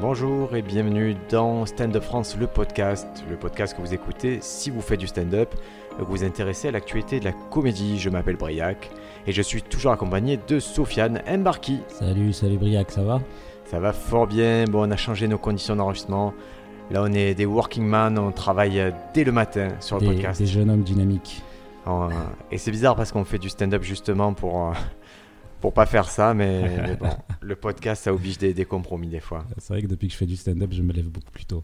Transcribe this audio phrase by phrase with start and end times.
[0.00, 4.70] Bonjour et bienvenue dans Stand Up France, le podcast, le podcast que vous écoutez si
[4.70, 5.54] vous faites du stand-up,
[5.98, 7.98] que vous vous intéressez à l'actualité de la comédie.
[7.98, 8.90] Je m'appelle Briac
[9.26, 11.80] et je suis toujours accompagné de Sofiane Mbarki.
[11.88, 13.20] Salut, salut Briac, ça va?
[13.66, 16.32] Ça va fort bien, bon on a changé nos conditions d'enregistrement.
[16.90, 20.40] Là on est des working man, on travaille dès le matin sur le des, podcast.
[20.40, 21.42] des jeunes hommes dynamiques.
[22.50, 24.72] Et c'est bizarre parce qu'on fait du stand-up justement pour, euh,
[25.60, 29.20] pour pas faire ça, mais, mais bon, le podcast ça oblige des, des compromis des
[29.20, 29.44] fois.
[29.58, 31.62] C'est vrai que depuis que je fais du stand-up, je me lève beaucoup plus tôt.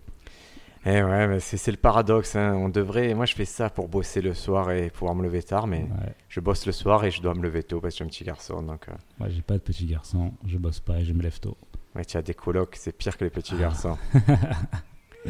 [0.89, 2.37] Eh ouais, mais c'est c'est le paradoxe.
[2.37, 2.55] hein.
[2.55, 3.12] On devrait.
[3.15, 6.15] Moi, je fais ça pour bosser le soir et pouvoir me lever tard, mais Ouais.
[6.29, 8.23] je bosse le soir et je dois me lever tôt parce que j'ai un petit
[8.23, 8.62] garçon.
[8.62, 11.41] Donc, euh, Moi, j'ai pas de petit garçon, je bosse pas et je me lève
[11.41, 11.56] tôt.
[11.97, 13.62] ouais, tu as des colocs, c'est pire que les petits Ah.
[13.62, 13.98] garçons.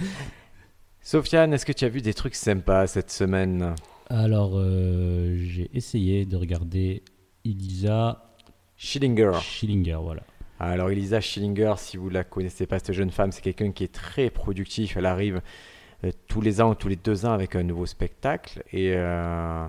[1.01, 3.75] Sofiane, est-ce que tu as vu des trucs sympas cette semaine?
[4.11, 7.03] Alors, euh, j'ai essayé de regarder
[7.45, 8.25] Elisa
[8.77, 9.33] Schillinger.
[9.41, 10.23] Schillinger, voilà.
[10.59, 13.93] Alors, Elisa Schillinger, si vous la connaissez pas, cette jeune femme, c'est quelqu'un qui est
[13.93, 14.97] très productif.
[14.97, 15.43] Elle arrive
[16.05, 18.63] euh, tous les ans ou tous les deux ans avec un nouveau spectacle.
[18.73, 19.67] Et, euh,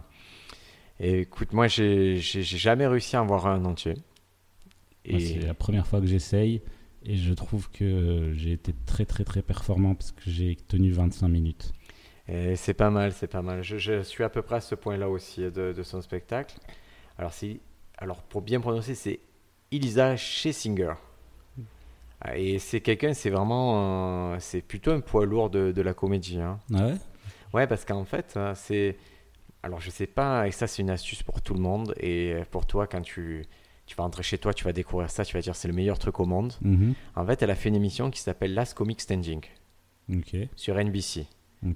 [0.99, 3.95] et écoute, moi, j'ai jamais réussi à en voir un entier.
[5.05, 6.61] C'est la première fois que j'essaye
[7.05, 11.29] et je trouve que j'ai été très très très performant parce que j'ai tenu 25
[11.29, 11.73] minutes.
[12.55, 13.63] C'est pas mal, c'est pas mal.
[13.63, 16.57] Je, je suis à peu près à ce point-là aussi de, de son spectacle.
[17.17, 17.61] Alors, si,
[17.97, 19.19] alors pour bien prononcer, c'est
[19.71, 20.93] Elisa Schlesinger.
[22.21, 26.39] Ah, Et c'est quelqu'un, c'est vraiment, c'est plutôt un poids lourd de, de la comédie.
[26.39, 26.59] hein.
[26.73, 26.95] Ah ouais?
[27.53, 28.97] Ouais, parce qu'en fait, euh, c'est,
[29.63, 31.93] alors je sais pas, et ça c'est une astuce pour tout le monde.
[31.99, 33.45] Et pour toi, quand tu,
[33.85, 35.99] tu vas rentrer chez toi, tu vas découvrir ça, tu vas dire c'est le meilleur
[35.99, 36.53] truc au monde.
[36.61, 36.93] Mhm.
[37.15, 39.41] En fait, elle a fait une émission qui s'appelle Last Comic Standing
[40.13, 40.35] Ok.
[40.55, 41.25] sur NBC.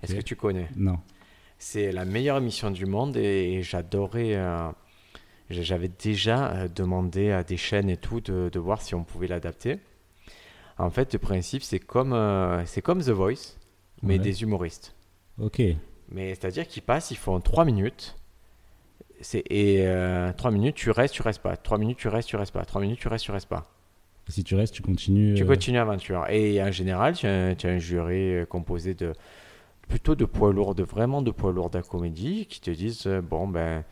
[0.04, 0.70] Est-ce que tu connais?
[0.76, 1.00] Non.
[1.58, 4.36] C'est la meilleure émission du monde et, j'adorais.
[4.36, 4.72] euh,
[5.52, 9.28] J'avais déjà euh, demandé à des chaînes et tout de, de voir si on pouvait
[9.28, 9.80] l'adapter.
[10.78, 13.58] En fait, le principe, c'est comme, euh, c'est comme The Voice,
[14.02, 14.20] mais Ouais.
[14.20, 14.96] des humoristes.
[15.40, 15.62] Ok.
[16.10, 18.16] Mais c'est-à-dire qu'ils passent, ils font 3 minutes.
[19.50, 19.86] Et
[20.38, 21.56] 3 minutes, tu restes, tu restes pas.
[21.56, 22.66] 3 minutes, tu restes, tu restes pas.
[22.66, 23.70] 3 minutes, tu restes, tu restes pas.
[24.28, 25.36] Si tu restes, tu continues.
[25.36, 26.26] Tu euh, continues l'aventure.
[26.30, 29.14] Et en général, tu as, un- tu as un jury euh, composé de
[29.90, 33.06] plutôt de poids lourds, de vraiment de poids lourds de la comédie qui te disent
[33.08, 33.84] euh, bon ben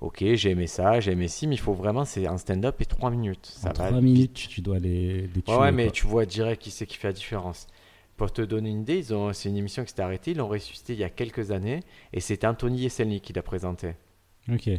[0.00, 2.84] ok j'ai aimé ça, j'ai aimé ci, mais il faut vraiment c'est un stand-up et
[2.86, 3.46] 3 minutes.
[3.46, 5.54] Ça En va 3 minutes, tu dois les, les tuer.
[5.56, 5.92] Ouais, mais quoi.
[5.92, 7.66] tu vois direct qui c'est qui fait la différence.
[8.16, 11.00] Pour te donner une idée, c'est une émission qui s'était arrêtée, ils l'ont ressuscité il
[11.00, 11.80] y a quelques années,
[12.12, 13.94] et c'était Anthony Yeselnik qui l'a présenté.
[14.52, 14.70] Ok.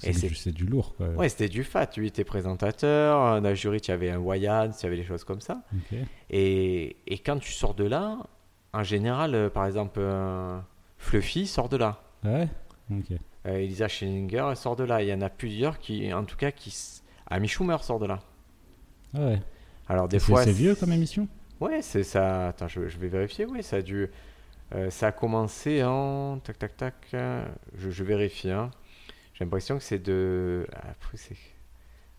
[0.00, 1.10] C'est c'est- du, c'est du lourd, quoi.
[1.10, 1.88] Ouais, c'était du fat.
[1.96, 5.40] Lui était présentateur, dans le jury, tu avais un Wyatt, tu avais des choses comme
[5.40, 5.62] ça.
[5.72, 5.98] Ok.
[6.30, 8.18] Et, et quand tu sors de là,
[8.72, 10.00] en général, euh, par exemple,
[10.98, 12.00] Fluffy sort de là.
[12.24, 12.48] Ah ouais?
[12.90, 13.16] Ok.
[13.46, 15.02] Euh, Elisa Schillinger elle sort de là.
[15.02, 16.74] Il y en a plusieurs qui, en tout cas, qui.
[17.28, 18.18] Amy Schumer sort de là.
[19.14, 19.42] Ah ouais.
[19.88, 20.42] Alors, des fois.
[20.44, 21.28] C'est vieux comme émission
[21.60, 22.48] Ouais, c'est ça.
[22.48, 23.46] Attends, je, je vais vérifier.
[23.46, 24.08] Oui, ça a dû.
[24.74, 26.38] euh, ça a commencé en.
[26.40, 26.94] Tac, tac, tac.
[27.14, 27.44] euh,
[27.78, 28.50] Je, je vérifie.
[28.50, 28.70] hein.
[29.34, 30.66] J'ai l'impression que c'est de.
[30.72, 31.16] Après.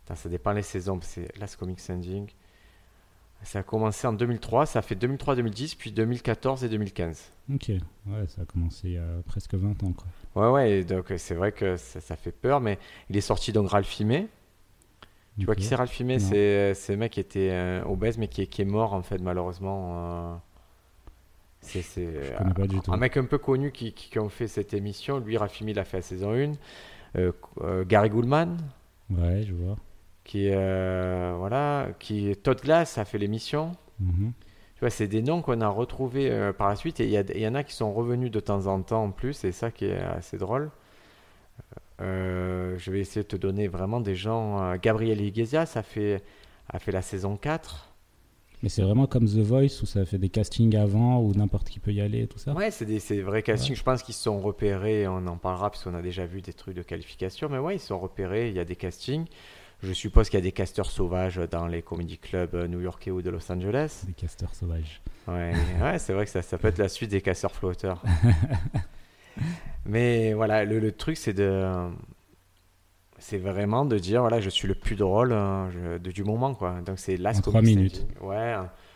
[0.05, 0.99] Attends, ça dépend les saisons.
[1.01, 2.27] C'est Last Comic Standing.
[3.43, 4.65] Ça a commencé en 2003.
[4.65, 7.31] Ça a fait 2003-2010, puis 2014 et 2015.
[7.53, 7.69] Ok.
[7.69, 10.05] Ouais, ça a commencé il y a presque 20 ans, quoi.
[10.35, 10.83] Ouais, ouais.
[10.83, 12.77] donc, euh, c'est vrai que ça, ça fait peur, mais
[13.09, 13.89] il est sorti donc Ralph.
[13.89, 15.93] Tu vois qui c'est Ralph.
[16.19, 19.01] C'est c'est le mec qui était euh, obèse, mais qui est, qui est mort, en
[19.03, 20.31] fait, malheureusement.
[20.31, 20.35] euh,
[21.61, 21.81] C'est.
[21.83, 22.91] c'est, Je connais pas du tout.
[22.91, 25.19] Un mec un peu connu qui, qui, qui ont fait cette émission.
[25.19, 26.53] Lui, Rafimi l'a fait à saison 1.
[27.17, 27.31] Euh,
[27.61, 28.57] euh, Gary Goulman,
[29.09, 29.77] Ouais, je vois.
[30.27, 33.71] Qui, euh, voilà, qui Todd Glass a fait l'émission.
[33.99, 34.33] Mhm.
[34.75, 36.99] Tu vois, c'est des noms qu'on a retrouvés euh, par la suite.
[36.99, 39.45] Et il y, y en a qui sont revenus de temps en temps en plus.
[39.45, 40.69] Et ça qui est assez drôle.
[42.01, 44.75] Euh, je vais essayer de te donner vraiment des gens.
[44.75, 46.21] Gabriel Iglesias a fait,
[46.69, 47.89] a fait la saison 4.
[48.61, 51.79] Mais c'est vraiment comme The Voice où ça fait des castings avant où n'importe qui
[51.79, 53.75] peut y aller et tout ça Ouais, c'est des, c'est des vrais castings.
[53.75, 55.07] Je pense qu'ils se sont repérés.
[55.07, 57.49] On en parlera parce qu'on a déjà vu des trucs de qualification.
[57.49, 58.49] Mais ouais, ils se sont repérés.
[58.49, 59.25] Il y a des castings.
[59.83, 63.21] Je suppose qu'il y a des casteurs sauvages dans les comedy clubs euh, new-yorkais ou
[63.21, 64.03] de Los Angeles.
[64.07, 65.01] Des casteurs sauvages.
[65.27, 68.01] Ouais, ouais c'est vrai que ça, ça peut être la suite des casseurs flotteurs.
[69.85, 71.89] Mais voilà, le, le truc, c'est de.
[73.19, 76.53] C'est vraiment de dire, voilà, je suis le plus drôle euh, je- de- du moment,
[76.53, 76.81] quoi.
[76.81, 78.05] Donc c'est là En trois minutes.
[78.21, 78.55] Ouais,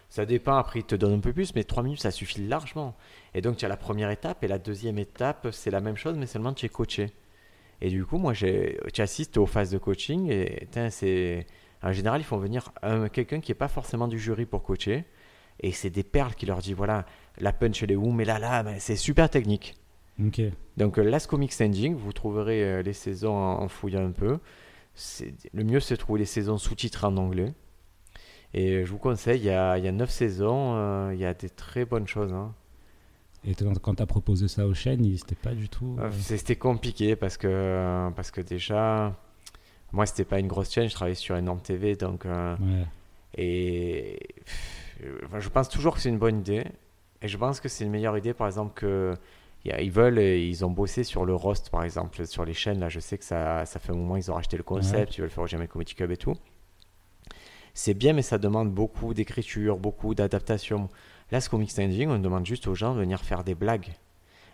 [0.09, 0.55] ça dépend.
[0.57, 2.95] Après, il te donne un peu plus, mais trois minutes, ça suffit largement.
[3.33, 6.17] Et donc, tu as la première étape, et la deuxième étape, c'est la même chose,
[6.17, 7.11] mais seulement tu es coaché.
[7.81, 8.33] Et du coup, moi,
[8.97, 11.45] assistes aux phases de coaching, et c'est.
[11.83, 15.03] En général, ils font venir un- quelqu'un qui n'est pas forcément du jury pour coacher.
[15.61, 17.05] Et c'est des perles qui leur dit voilà,
[17.39, 19.75] la punch elle est où, mais là, là, c'est super technique.
[20.23, 20.41] Ok.
[20.77, 24.37] Donc, euh, Last Comic Standing, vous trouverez euh, les saisons en, fouillant un peu.
[25.53, 27.53] Le mieux, c'est de trouver les saisons sous-titrées en anglais.
[28.53, 31.25] Et je vous conseille, il y a, il y a 9 saisons, euh, il y
[31.25, 32.33] a des très bonnes choses.
[32.33, 32.53] Hein.
[33.45, 35.97] Et quand tu as proposé ça aux chaînes, c'était pas du tout.
[35.99, 39.15] Euh, c'était compliqué parce que, parce que déjà,
[39.91, 41.95] moi, c'était pas une grosse chaîne, je travaillais sur énorme TV.
[41.95, 42.25] Donc,
[43.37, 44.19] Et
[45.39, 46.65] je pense toujours que c'est une bonne idée.
[47.23, 49.15] Et je pense que c'est une meilleure idée, par exemple, que
[49.63, 52.79] ils veulent, ils ont bossé sur le roast, par exemple, sur les chaînes.
[52.79, 55.21] Là, je sais que ça, ça fait un moment, ils ont racheté le concept, ils
[55.21, 56.35] veulent faire au Jamais Comedy Club et tout.
[57.73, 60.89] C'est bien, mais ça demande beaucoup d'écriture, beaucoup d'adaptation.
[61.31, 63.93] Là, ce comic standing, on demande juste aux gens de venir faire des blagues.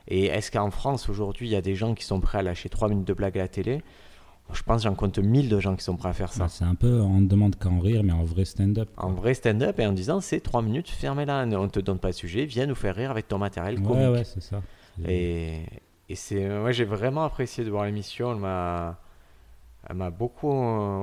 [0.07, 2.69] Et est-ce qu'en France, aujourd'hui, il y a des gens qui sont prêts à lâcher
[2.69, 3.81] 3 minutes de blagues à la télé?
[4.53, 6.45] Je pense j'en compte 1000 de gens qui sont prêts à faire ça.
[6.45, 8.89] Bah, c'est un peu, on ne demande qu'à en rire, mais en vrai stand-up.
[8.95, 12.09] En vrai stand-up et en disant c'est 3 minutes, fermez-la, on ne te donne pas
[12.09, 13.89] de sujet, viens nous faire rire avec ton matériel comique.
[13.89, 14.62] Ouais, ouais, c'est ça.
[15.06, 15.63] Et,
[16.07, 18.97] et c'est, moi j'ai vraiment apprécié de voir l'émission, elle m'a,
[19.89, 20.50] elle m'a beaucoup,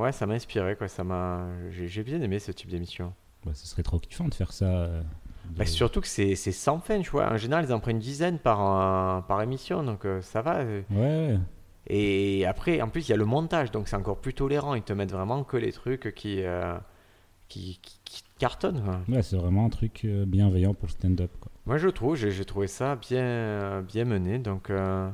[0.01, 3.13] ouais, ça m'a inspiré, quoi, ça m'a, j'ai, bien aimé ce type d'émission.
[3.45, 4.65] Bah, ce serait trop kiffant de faire ça.
[4.65, 5.03] Euh,
[5.51, 7.33] bah, surtout que c'est, sans fin, tu vois.
[7.33, 10.65] En général, ils en prennent une dizaine par, par émission, donc euh, ça va.
[10.65, 11.39] Ouais, ouais.
[11.87, 14.75] Et après, en plus, il y a le montage, donc c'est encore plus tolérant.
[14.75, 16.77] Ils te mettent vraiment que les trucs qui, euh,
[17.49, 18.83] qui, qui, cartonnent.
[19.09, 21.31] Ouais, c'est vraiment un truc euh, bienveillant pour le stand-up.
[21.67, 24.39] Moi, je trouve, j'ai trouvé ça bien, bien mené.
[24.39, 25.09] Donc, euh,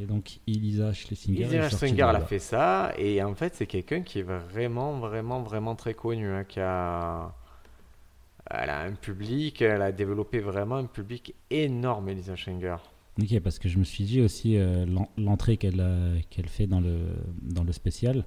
[0.00, 1.42] Et donc, Elisa Schlesinger.
[1.42, 2.92] Elisa Schlesinger, elle a fait ça.
[2.96, 6.30] Et en fait, c'est quelqu'un qui est vraiment, vraiment, vraiment très connu.
[6.30, 7.34] Hein, qui a.
[8.52, 12.76] Elle a un public, elle a développé vraiment un public énorme, Elisa Schlesinger.
[13.20, 15.84] Ok, parce que je me suis dit aussi euh, l'entrée qu'elle
[16.30, 16.98] qu'elle fait dans le,
[17.42, 18.24] dans le spécial.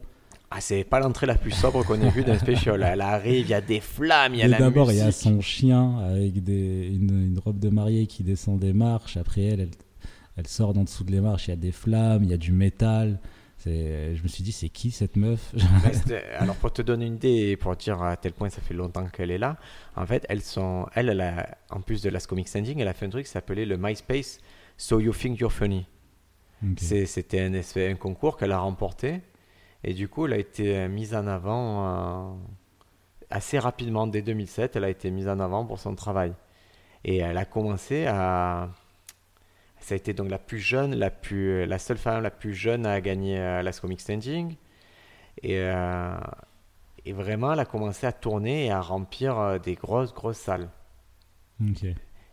[0.51, 2.81] Ah, c'est pas l'entrée la plus sobre qu'on ait vue d'un spécial.
[2.83, 5.11] Elle arrive, il y a des flammes, il y a la D'abord, il y a
[5.11, 9.17] son chien avec des, une, une, robe de mariée qui descend des marches.
[9.17, 9.71] Après, elle, elle,
[10.37, 12.37] elle sort d'en dessous de les marches, il y a des flammes, il y a
[12.37, 13.19] du métal.
[13.65, 15.53] Je me suis dit, c'est qui cette meuf?
[16.37, 19.07] Alors, pour te donner une idée et pour dire à tel point ça fait longtemps
[19.07, 19.57] qu'elle est là,
[19.95, 22.93] en fait, elles sont, elle, elle a, en plus de Last Comic Standing, elle a
[22.93, 24.39] fait un truc qui s'appelait le MySpace
[24.77, 25.85] So You Think You're Funny.
[26.77, 29.21] C'était un, un, concours qu'elle a remporté.
[29.83, 32.33] Et du coup, elle a été euh, mise en avant euh,
[33.29, 34.07] assez rapidement.
[34.07, 36.33] Dès 2007, elle a été mise en avant pour son travail.
[37.03, 38.69] Et elle a commencé à.
[39.85, 42.85] Ça a été donc la plus jeune, la, plus, la seule femme la plus jeune
[42.85, 44.55] à gagner euh, la Comic Standing.
[45.43, 45.59] Et,
[47.05, 50.69] et vraiment, elle a commencé à tourner et à remplir des grosses, grosses salles.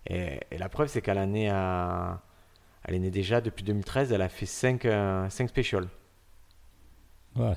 [0.07, 2.23] Et, et, la preuve, c'est qu'elle est à
[2.85, 5.89] elle est née déjà depuis 2013, elle a fait 5, euh, specials.
[7.37, 7.55] Ouais.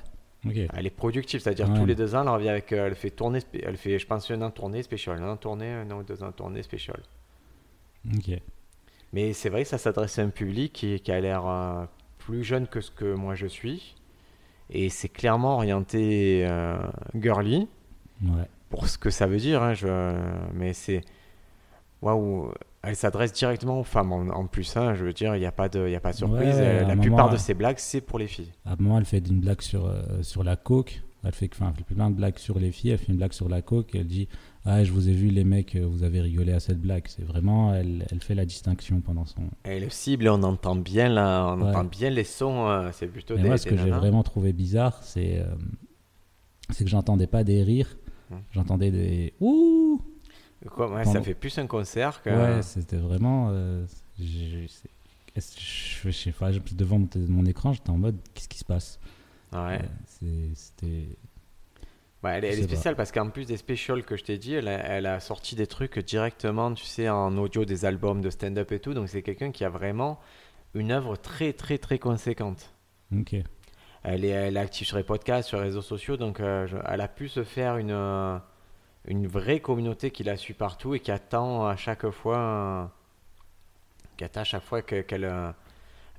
[0.73, 3.39] Elle est productive, c'est-à-dire tous les deux ans, elle revient avec, euh, elle fait tourner,
[3.63, 6.21] elle fait, je pense, un an tournée spécial, un an tournée, un an ou deux
[6.23, 7.01] ans tournée spécial.
[8.15, 8.39] Ok.
[9.13, 11.85] Mais c'est vrai que ça s'adresse à un public qui, qui a l'air euh,
[12.17, 13.95] plus jeune que ce que moi je suis.
[14.69, 16.47] Et c'est clairement orienté
[17.13, 17.67] girly.
[18.23, 18.49] Ouais.
[18.69, 20.17] Pour ce que ça veut dire, hein, je,
[20.53, 21.01] mais c'est.
[22.01, 22.51] Waouh!
[22.81, 24.77] Elle s'adresse directement aux femmes en, plus.
[24.77, 26.59] Hein, je veux dire, il n'y a, pas de, y a pas de surprise.
[26.59, 28.51] la plupart de ses blagues, c'est pour les filles.
[28.63, 31.01] À un moment, elle fait une blague sur, euh, sur la coke.
[31.23, 32.91] Elle fait, enfin, elle fait plein de blagues sur les filles.
[32.91, 33.95] Elle fait une blague sur la coke.
[33.95, 34.27] elle dit
[34.65, 37.03] Ah, je vous ai vu, les mecs, euh, vous avez rigolé à cette blague.
[37.07, 39.43] C'est vraiment, elle, elle fait la distinction pendant son.
[39.63, 42.67] Et le cible, on entend bien, là, on entend bien les sons.
[42.67, 45.45] Euh, c'est plutôt des, Moi, ce que j'ai vraiment trouvé bizarre, c'est
[46.71, 47.95] c'est que j'entendais pas des rires.
[48.31, 48.39] Hum.
[48.51, 50.01] J'entendais des Ouh
[51.03, 52.29] ça fait plus un concert que.
[52.29, 53.49] Ouais, c'était vraiment.
[53.51, 53.85] Euh,
[54.19, 54.67] je,
[55.35, 58.99] je, sais pas, devant mon, écran, j'étais en mode qu'est-ce qui se passe?
[59.53, 59.81] Ouais.
[60.23, 61.17] Euh, c'était.
[62.25, 64.77] Ouais, elle, est spéciale parce qu'en plus des specials que je t'ai dit, elle a,
[64.77, 68.79] elle a, sorti des trucs directement, tu sais, en audio des albums de stand-up et
[68.79, 68.93] tout.
[68.93, 70.19] Donc c'est quelqu'un qui a vraiment
[70.73, 72.73] une œuvre très, très, très conséquente.
[73.15, 73.35] Ok.
[74.03, 77.01] Elle est, elle est active sur les podcasts, sur les réseaux sociaux, donc euh, elle
[77.01, 78.39] a pu se faire une
[79.07, 82.91] une vraie communauté qui la suit partout et qui attend à chaque fois,
[84.17, 85.51] qui attend à chaque fois qu'elle euh,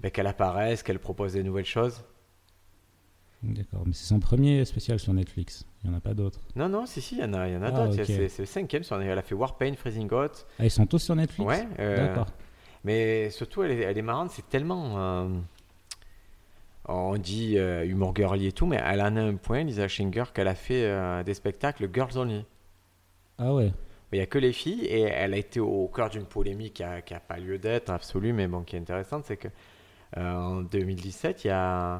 [0.00, 2.04] ben, qu'elle apparaisse, qu'elle propose des nouvelles choses.
[3.54, 5.64] D'accord, mais c'est son premier spécial sur Netflix.
[5.82, 6.40] Il n'y en a pas d'autres.
[6.56, 8.04] Non, non, si, si, il y en a, il y en a ah, d'autres.
[8.04, 8.82] C'est le cinquième.
[8.90, 10.32] Elle a fait Warpaint, Freezing God.
[10.58, 11.66] Ah, ils sont tous sur Netflix Ouais.
[11.78, 12.26] Euh, D'accord.
[12.84, 14.30] Mais surtout, elle est, elle est marrante.
[14.30, 14.98] C'est tellement.
[14.98, 15.28] Euh,
[16.88, 20.46] on dit humour girly et tout, mais elle en a un point, Lisa Schinger, qu'elle
[20.46, 22.44] a fait des spectacles girls only.
[23.38, 23.72] Ah ouais.
[24.12, 27.12] Il n'y a que les filles et elle a été au cœur d'une polémique qui
[27.12, 29.48] n'a pas lieu d'être absolue, mais bon, qui est intéressante, c'est que
[30.16, 31.98] euh, en 2017, il y a, euh,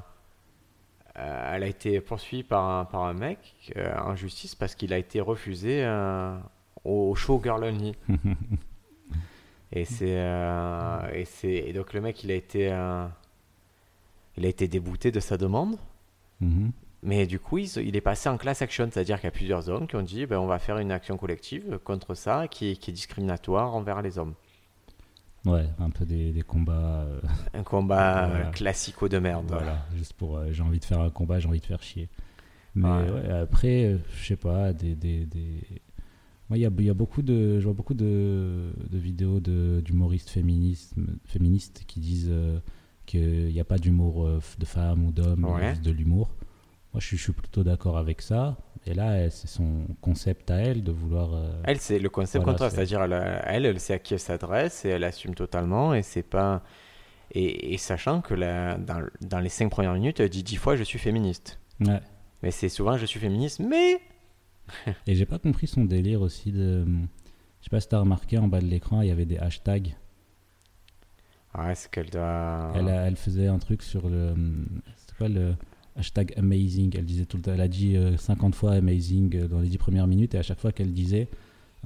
[1.17, 4.99] elle a été poursuivie par un, par un mec euh, en justice parce qu'il a
[4.99, 5.85] été refusé
[6.85, 7.95] au show Girl Only.
[9.73, 10.19] et c'est
[11.15, 12.67] et c'est donc le mec il a été
[14.37, 15.77] il a été débouté de sa demande.
[16.41, 16.73] Mhm.
[17.03, 19.87] Mais du coup, il, est passé en class action, c'est-à-dire qu'il y a plusieurs hommes
[19.87, 23.75] qui ont dit ben, on va faire une action collective contre ça qui est discriminatoire
[23.75, 24.35] envers les hommes.
[25.47, 27.03] Ouais, un peu des, des combats.
[27.07, 27.21] euh,
[27.55, 28.49] Un combat Voilà.
[28.49, 29.47] euh, classico de merde.
[29.49, 30.37] Voilà, juste pour.
[30.37, 32.09] euh, j'ai envie de faire un combat, j'ai envie de faire chier.
[32.75, 33.11] Mais Ouais.
[33.11, 34.95] ouais, après, euh, je sais pas, des.
[34.95, 35.61] des, des...
[36.49, 37.59] Moi, il y a, il y a beaucoup de.
[37.59, 42.59] Je vois beaucoup de, de vidéos de- d'humoristes féministes, féministes qui disent euh,
[43.07, 45.71] qu'il n'y a pas d'humour euh, de femmes ou d'hommes, il y a Ouais.
[45.71, 46.31] juste de l'humour.
[46.97, 48.57] Moi, je suis, je suis plutôt d'accord avec ça.
[48.87, 51.35] Et là, c'est son concept à elle de vouloir.
[51.35, 53.99] euh, Elle, c'est le concept Voilà, contraire, c'est- c'est-à-dire elle, a- elle, elle sait à
[53.99, 56.63] qui elle s'adresse et elle assume totalement et c'est pas
[57.33, 60.75] et, et sachant que la- dans, dans les cinq premières minutes, elle dit dix fois
[60.75, 61.59] je suis féministe.
[61.81, 62.01] ouais.
[62.43, 64.01] Mais c'est souvent je suis féministe, mais
[65.07, 66.87] Et j'ai pas compris son délire aussi de.
[67.61, 69.95] Je sais pas si t'as remarqué en bas de l'écran, il y avait des hashtags.
[71.59, 72.73] ouais, c'est qu'elle doit.
[72.75, 74.35] Elle faisait un truc sur le.
[74.97, 75.55] C'est quoi le
[75.97, 77.53] hashtag amazing Elle disait tout le temps.
[77.55, 80.43] Elle a dit euh, 50 fois amazing euh, dans les 10 premières minutes et à
[80.43, 81.29] chaque fois qu'elle disait,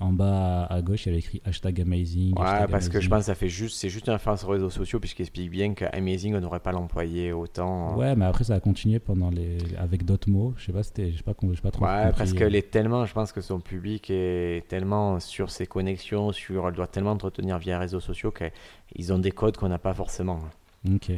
[0.01, 2.35] en bas à, gauche, il y avait écrit hashtag amazing.
[2.39, 4.49] Ouais, hashtag parce que je pense que ça fait juste, c'est juste une influence sur
[4.49, 7.97] les réseaux sociaux puisqu'il explique bien qu'Amazing on n'aurait pas l'employé autant.
[7.97, 10.55] Ouais, mais après ça a continué pendant les avec d'autres mots.
[10.57, 11.85] Je sais pas, c'était, je sais pas, com- j'ai pas trop.
[11.85, 12.35] Ouais, parce euh.
[12.35, 16.75] qu'elle est tellement, je pense que son public est tellement sur ses connexions, sur, elle
[16.75, 20.41] doit tellement entretenir via les réseaux sociaux qu'ils ont des codes qu'on n'a pas forcément.
[20.89, 21.11] Ok.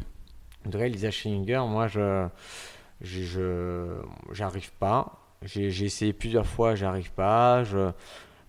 [0.66, 2.26] En tout cas, Lisa Schillinger, moi, je,
[3.02, 4.00] je,
[4.32, 5.18] j'arrive pas.
[5.42, 7.64] J'ai, essayé plusieurs fois, j'arrive pas.
[7.64, 7.90] Je,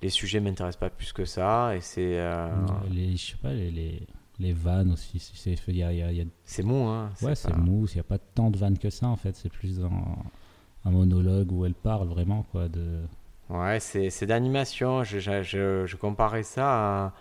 [0.01, 2.49] les sujets m'intéressent pas plus que ça, et c'est, euh,
[2.91, 4.01] Les, je sais pas, les, les,
[4.39, 5.17] les vannes aussi.
[5.19, 7.09] si c'est- y a, y a- y a c'est mou, hein.
[7.21, 9.35] Ouais, c'est pas- mousse, il n'y a pas tant de vannes que ça en fait,
[9.35, 9.89] c'est plus un,
[10.85, 12.99] un monologue où elle parle vraiment quoi de...
[13.49, 15.03] Ouais, c'est, d'animation.
[15.03, 17.13] Je, je, je, je comparais ça à.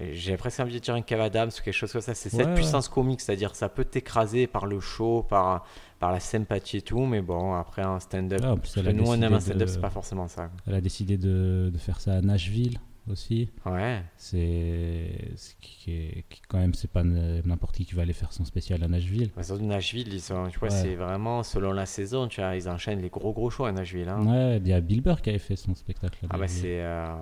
[0.00, 2.14] J'ai presque envie de dire un Kev Adams ou quelque chose comme ça.
[2.14, 5.64] C'est cette Ouais, puissance comique, c'est-à-dire ça peut t'écraser par le show, par,
[5.98, 8.40] par la sympathie et tout, mais bon, après un stand-up.
[8.42, 10.50] Ah, parce elle que nous, on aime un stand-up, de- c'est pas forcément ça.
[10.66, 12.78] Elle a décidé de, de faire ça à Nashville
[13.10, 13.50] aussi.
[13.66, 14.02] Ouais.
[14.16, 18.32] C'est ce qui est qui, quand même c'est pas n'importe qui qui va aller faire
[18.32, 19.30] son spécial à Nashville.
[19.36, 20.74] Bah, surtout Nashville, ils sont, tu vois, Ouais.
[20.74, 24.08] c'est vraiment selon la saison, tu vois, ils enchaînent les gros gros shows à Nashville.
[24.08, 24.24] hein.
[24.26, 26.80] Ouais, il y a Bill Burr qui avait fait son spectacle à Ah bah c'est...
[26.82, 27.14] euh,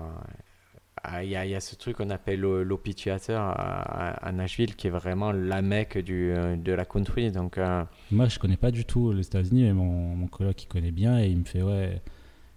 [1.21, 4.75] Il y, a, il y a ce truc qu'on appelle le- l'Opie Theater à, Nashville
[4.75, 7.29] qui est vraiment la mecque du, euh, de la country.
[7.29, 10.67] Donc euh, Moi, je connais pas du tout les États-Unis, mais mon, mon coloc il
[10.67, 12.01] connaît bien et il me fait ouais.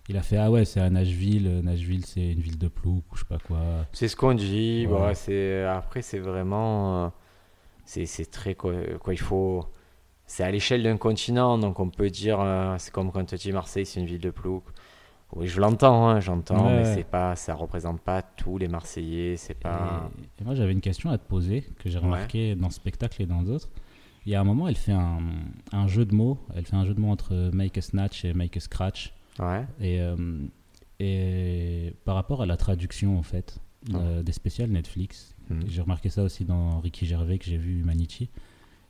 [0.08, 1.48] Il a fait ah ouais, c'est à Nashville.
[1.48, 3.58] euh, Nashville, c'est une ville de plouc ou je sais pas quoi.
[3.92, 4.86] c'est ce qu'on dit.
[4.86, 4.92] Ouais.
[4.96, 7.12] bon, c'est, après c'est vraiment...
[7.84, 8.54] c'est, c'est très...
[8.54, 9.66] Quoi, quoi, il faut...
[10.28, 12.38] C'est à l'échelle d'un continent, donc on peut dire...
[12.78, 14.62] c'est comme quand tu dis Marseille, c'est une ville de plouc.
[15.34, 16.76] Oui, je l'entends, hein, j'entends, Ouais.
[16.82, 20.08] mais c'est pas, ça représente pas tous les Marseillais, c'est pas...
[20.38, 23.20] Et, et moi, j'avais une question à te poser que j'ai remarqué dans ce spectacle
[23.22, 23.68] et dans d'autres.
[24.24, 25.18] Il y a un moment, elle fait un,
[25.72, 26.38] un jeu de mots.
[26.54, 29.12] Elle fait un jeu de mots entre make a snatch et make a scratch.
[29.38, 29.64] Ouais.
[29.80, 30.16] Et, euh,
[30.98, 33.58] et par rapport à la traduction, en fait,
[33.94, 35.62] euh, des spéciales Netflix, Mhm.
[35.68, 38.30] j'ai remarqué ça aussi dans Ricky Gervais que j'ai vu Humanity.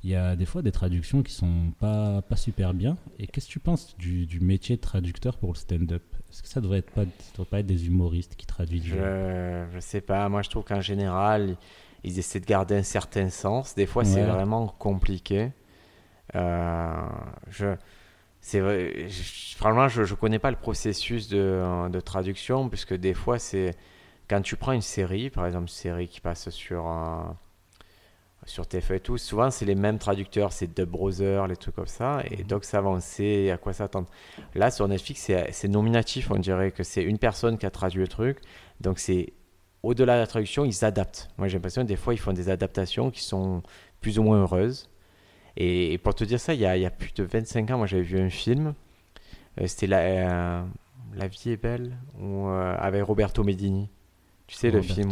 [0.07, 2.97] Il y a des fois des traductions qui sont pas, pas super bien.
[3.19, 6.05] Et qu'est-ce que tu penses du, du métier de traducteur pour le stand-up?
[6.31, 9.67] Est-ce que ça devrait être pas, ça devrait pas être des humoristes qui traduisent Je,
[9.75, 11.57] je sais pas, moi je trouve qu'en général,
[12.05, 13.75] ils essaient de garder un certain sens.
[13.75, 15.51] Des fois, c'est vraiment compliqué.
[16.37, 17.09] Euh,
[17.51, 17.75] je,
[18.41, 23.13] c'est vrai, je- franchement, je, je connais pas le processus de, de traduction, puisque des
[23.15, 23.75] fois, c'est
[24.29, 27.25] quand tu prends une série, par exemple, une série qui passe sur, euh,
[28.47, 31.87] sur TF1 et tout, souvent c'est les mêmes traducteurs, c'est Dub Brother, les trucs comme
[31.87, 34.09] ça, et donc ça va, on sait à quoi s'attendre.
[34.55, 38.01] Là, sur Netflix, c'est c'est nominatif, on dirait que c'est une personne qui a traduit
[38.01, 38.39] le truc,
[38.81, 39.35] donc c'est
[39.83, 41.29] au-delà de la traduction, ils adaptent.
[41.39, 43.63] Moi, j'ai l'impression que des fois, ils font des adaptations qui sont
[44.01, 44.89] plus ou moins heureuses.
[45.57, 47.71] Et, et pour te dire ça, il y, a, il y a plus de 25
[47.71, 48.75] ans, moi, j'avais vu un film.
[49.61, 50.65] euh, C'était la, euh,
[51.15, 53.89] la vie est belle, où, euh, avec Roberto Medini.
[54.47, 55.11] Tu sais, le film.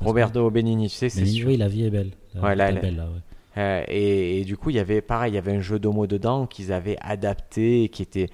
[0.00, 2.10] Roberto Benigni, tu sais, c'est Benigni, oui, la vie est belle.
[2.34, 3.20] La Ouais, là, est belle, là, ouais.
[3.58, 5.88] Euh, et, et du coup, il y avait pareil, il y avait un jeu de
[5.88, 8.28] mots dedans qu'ils avaient adapté, et qui était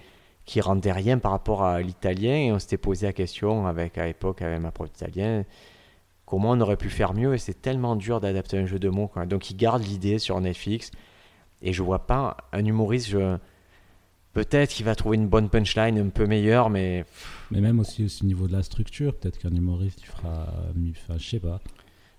[0.44, 2.34] qui rendait rien par rapport à l'italien.
[2.34, 5.44] Et on s'était posé la question avec à l'époque avec ma prof d'italien,
[6.26, 7.34] comment on aurait pu faire mieux.
[7.34, 9.08] Et c'est tellement dur d'adapter un jeu de mots.
[9.08, 9.26] quoi.
[9.26, 10.90] Donc ils gardent l'idée sur Netflix.
[11.60, 13.08] Et je vois pas un humoriste.
[13.10, 13.36] Je...
[14.32, 17.04] Peut-être qu'il va trouver une bonne punchline un peu meilleure, mais
[17.50, 20.46] Mais même aussi, aussi au niveau de la structure, peut-être qu'un humoriste, il fera.
[20.90, 21.60] Enfin, je sais pas.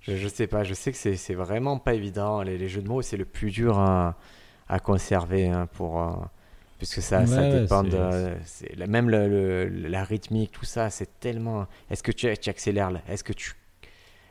[0.01, 2.41] Je, je sais pas, je sais que c'est vraiment pas évident.
[2.43, 4.17] Les, les jeux de mots, c'est le plus dur à,
[4.67, 6.01] à conserver hein, pour.
[6.01, 6.11] euh,
[6.77, 8.35] puisque ça, ça dépend de.
[8.87, 9.27] Même le,
[9.67, 11.67] le- la rythmique, tout ça, c'est tellement.
[11.89, 13.53] Est-ce que tu, tu accélères Est-ce que tu.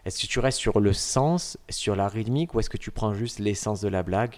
[0.04, 3.14] Est-ce que tu restes sur le sens, sur la rythmique, ou est-ce que tu prends
[3.14, 4.34] juste l'essence de la blague?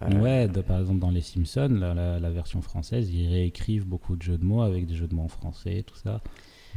[0.00, 4.16] Ouais, de- par exemple dans Les Simpsons, la, la- la version française, ils réécrivent beaucoup
[4.16, 6.20] de jeux de mots avec des jeux de mots en français, tout ça.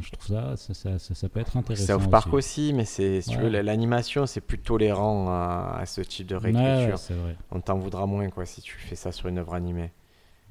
[0.02, 1.98] Je trouve ça, ça, ça, ça- ça peut être intéressant.
[1.98, 2.60] South Park aussi.
[2.66, 3.62] aussi, mais c'est, si tu Ouais.
[3.62, 6.94] l'animation, c'est plus tolérant à, à ce type de Ouais, réécriture.
[6.94, 9.54] ouais, c'est vrai, On t'en voudra moins quoi si tu fais ça sur une œuvre
[9.54, 9.90] animée.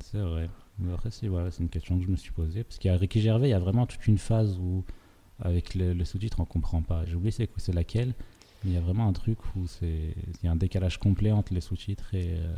[0.04, 0.50] c'est vrai.
[0.80, 2.64] Mais après, c'est voilà, c'est une question que je me suis posée.
[2.64, 4.84] Parce a Ricky Gervais, il y a vraiment toute une phase où,
[5.40, 7.06] avec le, le sous-titre, on comprend pas.
[7.06, 8.14] J'ai oublié c'est, quoi- c'est laquelle,
[8.66, 11.54] mais il y a vraiment un truc où il y a un décalage complet entre
[11.54, 12.36] les sous-titres et.
[12.40, 12.56] euh,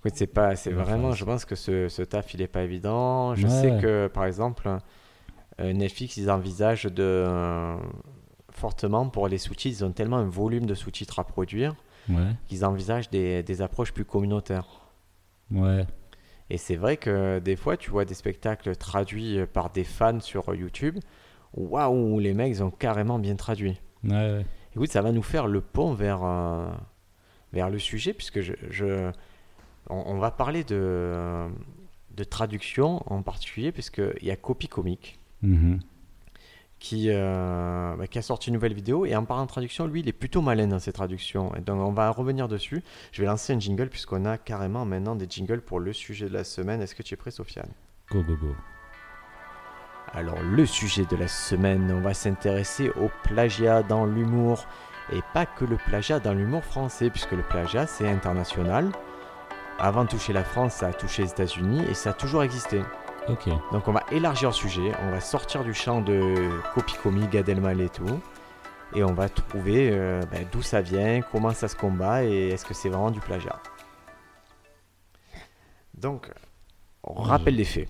[0.00, 3.36] Écoute, c'est pas, c'est vraiment, je pense que ce, ce taf, il est pas évident.
[3.36, 3.80] Je Ouais, sais ouais.
[3.80, 4.68] que, par exemple,
[5.60, 7.76] euh, Netflix, ils envisagent de euh,
[8.50, 11.74] fortement pour les sous-titres, ils ont tellement un volume de sous-titres à produire
[12.08, 14.82] Ouais, qu'ils envisagent des, des approches plus communautaires.
[15.50, 15.86] ouais,
[16.50, 20.54] Et c'est vrai que des fois, tu vois des spectacles traduits par des fans sur
[20.54, 20.98] YouTube.
[21.54, 23.80] Waouh, les mecs, ils ont carrément bien traduit.
[24.04, 24.46] ouais, ouais.
[24.74, 26.68] Écoute, ça va nous faire le pont vers, euh,
[27.52, 29.10] vers le sujet, puisque je, je-
[29.90, 31.48] on, on va parler de, euh,
[32.16, 35.80] de traduction en particulier, puisqu'il y a Copy Comic Mhm.
[36.78, 39.04] qui, euh, bah, qui a sorti une nouvelle vidéo.
[39.06, 41.54] Et en parlant de traduction, lui, il est plutôt malin dans ses traductions.
[41.56, 42.82] Et donc, on va revenir dessus.
[43.12, 46.32] Je vais lancer un jingle, puisqu'on a carrément maintenant des jingles pour le sujet de
[46.34, 46.80] la semaine.
[46.80, 47.70] Est-ce que tu es prêt, Sofiane?
[48.10, 48.54] Go, go, go.
[50.14, 54.66] Alors le sujet de la semaine, on va s'intéresser au plagiat dans l'humour.
[55.12, 58.90] Et pas que le plagiat dans l'humour français, puisque le plagiat c'est international.
[59.78, 62.82] Avant de toucher la France, ça a touché les États-Unis et ça a toujours existé.
[63.28, 63.48] Ok.
[63.72, 67.48] Donc on va élargir le sujet, on va sortir du champ de copie comique, Gad
[67.48, 68.20] Elmaleh et tout.
[68.94, 72.66] Et on va trouver euh, ben, d'où ça vient, comment ça se combat et est-ce
[72.66, 73.58] que c'est vraiment du plagiat.
[75.94, 76.30] Donc,
[77.02, 77.88] on rappelle les faits.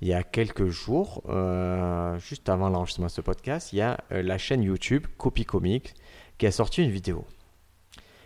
[0.00, 3.98] Il y a quelques jours, euh, juste avant l'enregistrement de ce podcast, il y a
[4.12, 5.94] euh, la chaîne YouTube Copy Comics
[6.38, 7.24] qui a sorti une vidéo.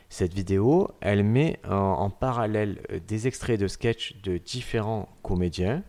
[0.08, 5.82] Cette vidéo, elle met en, en parallèle euh, des extraits de sketchs de différents comédiens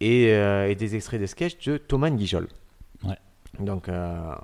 [0.00, 2.48] et, euh, et des extraits de sketchs de Thomas Guijol.
[3.04, 3.16] Ouais.
[3.60, 4.34] Donc, euh,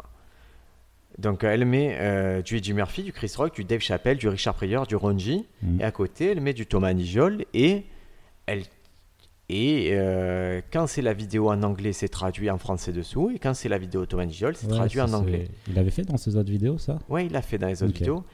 [1.18, 4.54] donc elle met euh, du Eddie Murphy, du Chris Rock, du Dave Chappelle, du Richard
[4.54, 5.44] Pryor, du Ron G.
[5.62, 5.80] Mhm.
[5.80, 7.84] Et à côté, elle met du Thomas Nijol et
[8.46, 8.64] elle
[9.48, 13.30] et euh, quand c'est la vidéo en anglais, c'est traduit en français dessous.
[13.35, 15.48] Et quand c'est la vidéo Thomas Nijol, c'est Ouais, traduit en anglais.
[15.68, 16.98] Il avait fait dans ses autres vidéos, ça?
[17.09, 18.24] Ouais, il l'a fait dans les autres vidéos.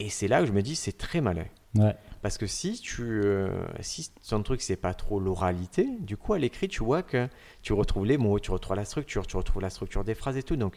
[0.00, 1.44] Et c'est là où je me dis, c'est très malin.
[1.76, 1.94] Ouais.
[2.22, 6.38] Parce que si tu, euh, si ton truc c'est pas trop l'oralité, du coup à
[6.38, 7.28] l'écrit tu vois que
[7.62, 10.42] tu retrouves les mots, tu retrouves la structure, tu retrouves la structure des phrases et
[10.42, 10.56] tout.
[10.56, 10.76] Donc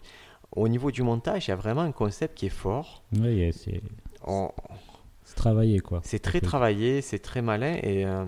[0.52, 3.04] au niveau du montage, il y a vraiment un concept qui est fort.
[3.14, 3.82] Yeah, c'est
[4.28, 4.52] On-
[5.24, 6.02] c'est travaillé, quoi.
[6.04, 8.26] C'est très travaillé, c'est très malin et euh,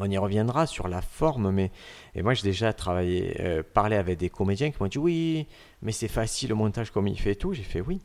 [0.00, 1.50] on y reviendra sur la forme.
[1.50, 1.70] Mais
[2.14, 5.46] et moi j'ai déjà travaillé, euh, parlé avec des comédiens qui m'ont dit oui,
[5.82, 7.52] mais c'est facile le montage comme il fait et tout.
[7.52, 8.00] J'ai fait oui.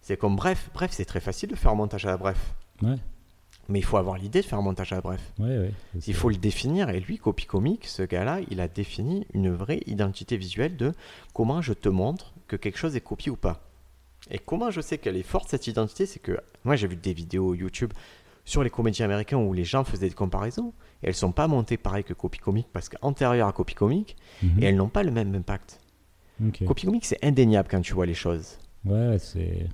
[0.00, 2.54] C'est comme bref, bref, c'est très facile de faire un montage à la bref.
[2.82, 2.96] Ouais,
[3.68, 5.20] Mais il faut avoir l'idée de faire un montage à la bref.
[5.38, 5.70] ouais,
[6.06, 6.88] Il faut le définir.
[6.88, 10.94] Et lui, Copy Comic, ce gars-là, il a défini une vraie identité visuelle de
[11.34, 13.60] comment je te montre que quelque chose est copié ou pas.
[14.30, 17.12] Et comment je sais qu'elle est forte, cette identité, c'est que moi j'ai vu des
[17.14, 17.92] vidéos YouTube
[18.50, 21.76] sur les comédiens américains où les gens faisaient des comparaisons et elles sont pas montées
[21.76, 24.62] pareil que Copy Comic parce qu'antérieures à Copy Comic Mhm.
[24.62, 25.80] et elles n'ont pas le même impact.
[26.46, 26.64] Ok.
[26.64, 28.58] Copy Comic, c'est indéniable quand tu vois les choses.
[28.84, 29.68] Ouais, c'est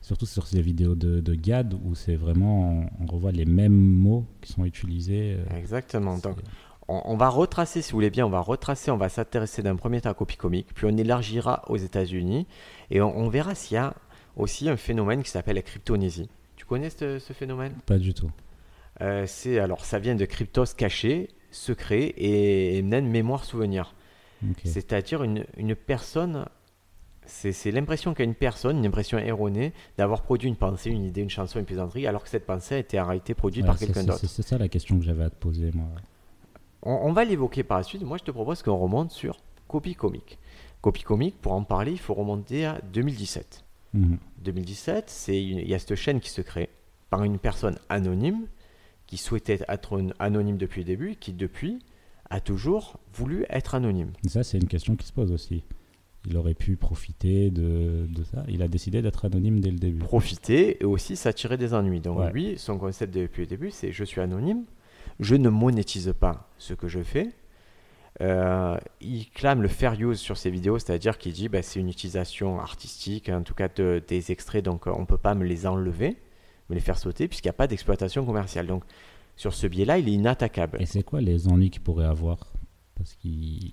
[0.00, 4.24] surtout sur ces vidéos de, de GAD où c'est vraiment on, revoit les mêmes mots
[4.40, 5.36] qui sont utilisés.
[5.38, 6.18] euh, Exactement.
[6.18, 6.36] Donc,
[6.88, 9.76] on, on va retracer, si vous voulez bien, on va retracer, on va s'intéresser d'un
[9.76, 12.46] premier temps à Copy Comic, puis on élargira aux États-Unis
[12.90, 13.94] et on, on verra s'il y a
[14.36, 16.28] aussi un phénomène qui s'appelle la cryptonésie.
[16.70, 17.74] Connais ce, ce phénomène?
[17.84, 18.30] Pas du tout.
[19.00, 23.94] Euh, C'est alors ça vient de cryptos caché, secret et, et même mémoire souvenir.
[24.64, 26.46] C'est-à-dire une, une personne,
[27.26, 31.28] c'est l'impression qu'a une personne, une impression erronée, d'avoir produit une pensée, une idée, une
[31.28, 34.04] chanson, une plaisanterie, alors que cette pensée a été en réalité produite Ouais, par quelqu'un
[34.04, 34.20] d'autre.
[34.20, 35.88] C'est c'est ça la question que j'avais à te poser, moi.
[36.82, 38.02] On, on va l'évoquer par la suite.
[38.02, 40.38] Moi, je te propose qu'on remonte sur Copy Comic.
[40.82, 43.64] Copy Comic, pour en parler, il faut remonter à 2017.
[43.94, 44.18] Mhm.
[44.42, 46.68] 2017, c'est une- il y a cette chaîne qui se crée
[47.10, 48.46] par une personne anonyme
[49.06, 51.80] qui souhaitait être anonyme depuis le début, qui depuis
[52.30, 54.12] a toujours voulu être anonyme.
[54.28, 55.64] Ça, c'est une question qui se pose aussi.
[56.26, 58.44] Il aurait pu profiter de, de ça.
[58.48, 59.98] Il a décidé d'être anonyme dès le début.
[59.98, 62.00] Profiter et aussi s'attirer des ennuis.
[62.00, 62.30] Donc Ouais.
[62.32, 64.64] lui, son concept depuis le début, c'est je suis anonyme,
[65.18, 67.30] je ne monétise pas ce que je fais.
[68.20, 71.88] Euh, il clame le fair use sur ses vidéos, c'est-à-dire qu'il dit bah, c'est une
[71.88, 75.44] utilisation artistique, en tout cas de- des extraits, donc euh, on ne peut pas me
[75.44, 76.16] les enlever,
[76.68, 78.66] me les faire sauter, puisqu'il n'y a pas d'exploitation commerciale.
[78.66, 78.84] Donc
[79.36, 80.82] sur ce biais-là, il est inattaquable.
[80.82, 82.38] Et c'est quoi les ennuis qu'il pourrait avoir?
[82.96, 83.72] Parce qu'il.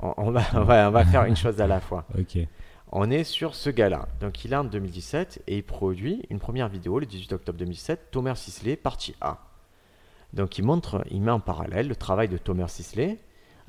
[0.00, 2.06] On, on va, on va- on va faire une chose à la fois.
[2.18, 2.38] Ok.
[2.92, 4.08] on est sur ce gars-là.
[4.20, 8.08] Donc il est en 2017 et il produit une première vidéo le 18 octobre 2017,
[8.10, 9.38] Thomas Sisley, partie A.
[10.32, 13.18] Donc il montre, il met en parallèle le travail de Thomas Sisley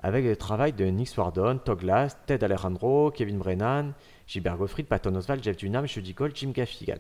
[0.04, 3.94] avec le travail de Nick Swardon, Glass, Ted Alejandro, Kevin Brennan,
[4.28, 7.00] Gilbert Gottfried, Patton Oswald, Jeff Dunham, Judy Gold, Jim Gaffigan.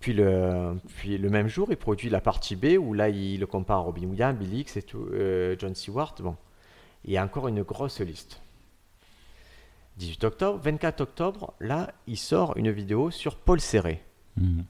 [0.00, 0.78] Puis le,
[1.28, 4.38] même jour, il produit la partie B où là, il le compare à Robin Williams,
[4.38, 6.20] Bill Hicks et tout, euh, John Seward.
[6.22, 6.36] Bon,
[7.04, 8.40] il y a encore une grosse liste.
[9.96, 14.02] 18 octobre, 24 octobre, là, il sort une vidéo sur Paul Serré.
[14.36, 14.64] Mhm.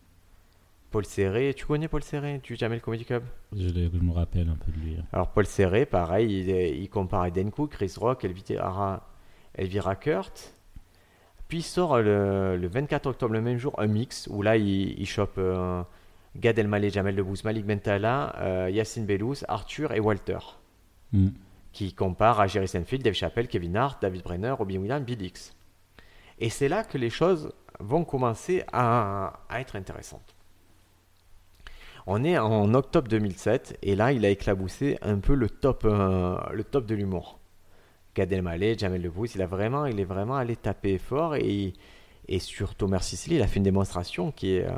[0.90, 2.40] Paul Serré, tu connais Paul Serré?
[2.42, 3.22] Tu jamais le Comedy Club?
[3.54, 4.96] Je, me rappelle un peu de lui.
[5.12, 6.40] Alors Paul Serré, pareil,
[6.80, 9.06] il, compare Eden Cook, Chris Rock, Elvira,
[9.54, 10.54] Elvira Kurt.
[11.48, 14.98] Puis il sort le, le 24 octobre, le même jour, un mix où là il,
[14.98, 15.82] il chope euh,
[16.36, 20.38] Gad Elmaleh, Jamel Debbouze, Malik Bentala, euh, Yacine Bellous, Arthur et Walter.
[21.12, 21.32] Mhm.
[21.72, 25.52] Qui compare à Jerry Seinfeld, Dave Chappelle, Kevin Hart, David Brenner, Robin Williams, Bill Hicks.
[26.38, 30.34] Et c'est là que les choses vont commencer à, à être intéressantes.
[32.10, 36.38] On est en octobre 2007 et là il a éclaboussé un peu le top, euh,
[36.54, 37.38] le top de l'humour.
[38.14, 41.74] Gad Elmaleh, Jamel Debbouze, il a vraiment, il est vraiment allé taper fort et,
[42.26, 44.72] et sur Thomas Sisley, il a fait une démonstration qui est, euh,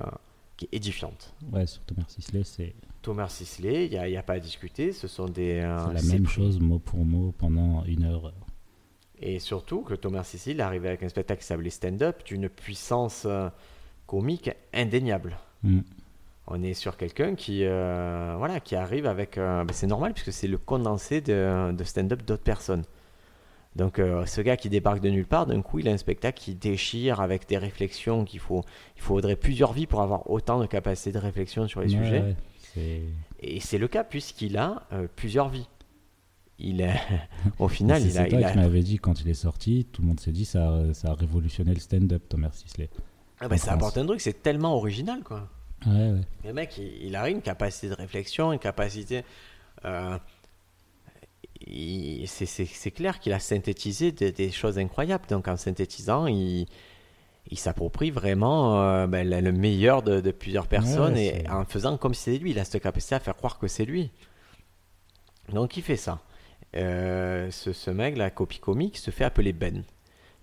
[0.56, 1.32] qui est édifiante.
[1.52, 5.26] Ouais, sur Thomas Sisley, c'est Thomas Sisley, il n'y a, pas à discuter, ce sont
[5.26, 5.60] des...
[5.60, 8.32] euh, c'est la même chose mot pour mot pendant une heure.
[9.20, 13.22] Et surtout que Thomas il est arrivé avec un spectacle qui s'appelait Stand-Up d'une puissance
[13.24, 13.48] euh,
[14.08, 15.38] comique indéniable.
[15.62, 15.84] Mhm.
[16.46, 19.38] On est sur quelqu'un qui, euh, voilà, qui arrive avec.
[19.38, 22.84] euh, ben, c'est normal puisque c'est le condensé de, de stand-up d'autres personnes.
[23.76, 26.40] Donc euh, ce gars qui débarque de nulle part, d'un coup, il a un spectacle
[26.40, 28.64] qui déchire avec des réflexions qu'il faut.
[28.96, 32.36] Il faudrait plusieurs vies pour avoir autant de capacité de réflexion sur les Ouais, sujets.
[32.76, 33.02] ouais,
[33.40, 34.82] Et c'est le cas puisqu'il a
[35.14, 35.68] plusieurs vies.
[36.58, 36.84] Il
[37.60, 39.86] au final, il a, c'est toi il a- qui m'avais dit quand il est sorti,
[39.92, 42.90] tout le monde s'est dit ça, a- ça a révolutionné le stand-up, Thomas Sisley.
[43.40, 43.74] Ah ben, en ça France.
[43.76, 45.48] apporte un truc, c'est tellement original quoi.
[45.86, 46.20] Ouais, ouais.
[46.44, 49.24] Le mec, il, il a une capacité de réflexion, une capacité.
[49.84, 50.18] euh,
[52.26, 55.26] c'est- clair qu'il a synthétisé des, des choses incroyables.
[55.28, 56.66] Donc en synthétisant, il,
[57.50, 61.64] il s'approprie vraiment euh, ben, le le meilleur de, de plusieurs personnes ouais, et en
[61.64, 62.50] faisant comme si c'était lui.
[62.52, 64.10] Il a cette capacité à faire croire que c'est lui.
[65.52, 66.20] Donc il fait ça.
[66.76, 69.82] Euh, ce, ce mec, la copie comique, se fait appeler Ben.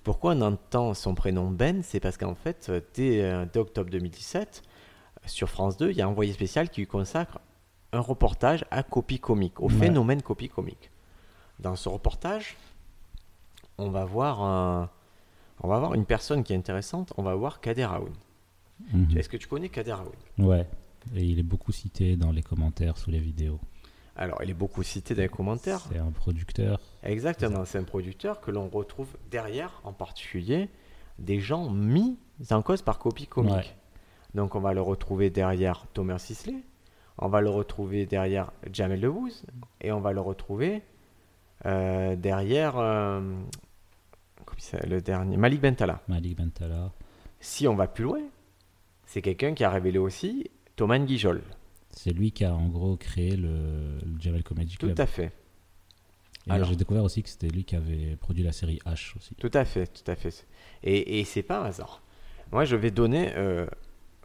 [0.04, 1.82] Pourquoi on entend son prénom Ben?
[1.84, 4.62] C'est parce qu'en fait, dès, dès octobre 2017,
[5.28, 7.40] sur France 2, il y a un envoyé spécial qui lui consacre
[7.94, 9.74] un reportage à copie comique, au Ouais.
[9.74, 10.92] phénomène copie comique.
[11.60, 12.56] Dans ce reportage,
[13.78, 14.90] on va voir un-
[15.62, 18.14] on va voir une personne qui est intéressante, on va voir Kader Aoun.
[18.94, 19.18] Mhm.
[19.18, 20.48] Est-ce que tu connais Kader Aoun?
[20.48, 20.68] Ouais.
[21.16, 23.60] Et il est beaucoup cité dans les commentaires sous les vidéos.
[24.16, 25.80] Alors, il est beaucoup cité dans les commentaires.
[25.92, 26.80] C'est un producteur.
[27.04, 30.70] Exactement, c'est un producteur que l'on retrouve derrière, en particulier,
[31.20, 32.18] des gens mis
[32.52, 33.54] en cause par copie comique.
[33.54, 33.76] Ouais.
[34.38, 36.58] Donc on va le retrouver derrière Thomas Sisley,
[37.18, 39.44] on va le retrouver derrière Jamel Debbouze,
[39.82, 40.84] et on va le retrouver
[41.66, 43.20] euh, derrière euh,
[44.88, 46.02] le dernier Malik Bentala.
[46.08, 46.92] Malik Bentala.
[47.40, 48.22] Si on va plus loin,
[49.08, 51.42] c'est quelqu'un qui a révélé aussi Thomas Guijol.
[51.90, 53.48] C'est lui qui a en gros créé le,
[54.06, 55.00] le Javel Comedy Tout Club.
[55.00, 55.32] à fait.
[56.46, 59.34] Et Alors- j'ai découvert aussi que c'était lui qui avait produit la série H aussi.
[59.36, 60.46] Tout à fait, tout à fait.
[60.84, 62.04] Et, et c'est pas un hasard.
[62.52, 63.66] Moi, je vais donner, euh,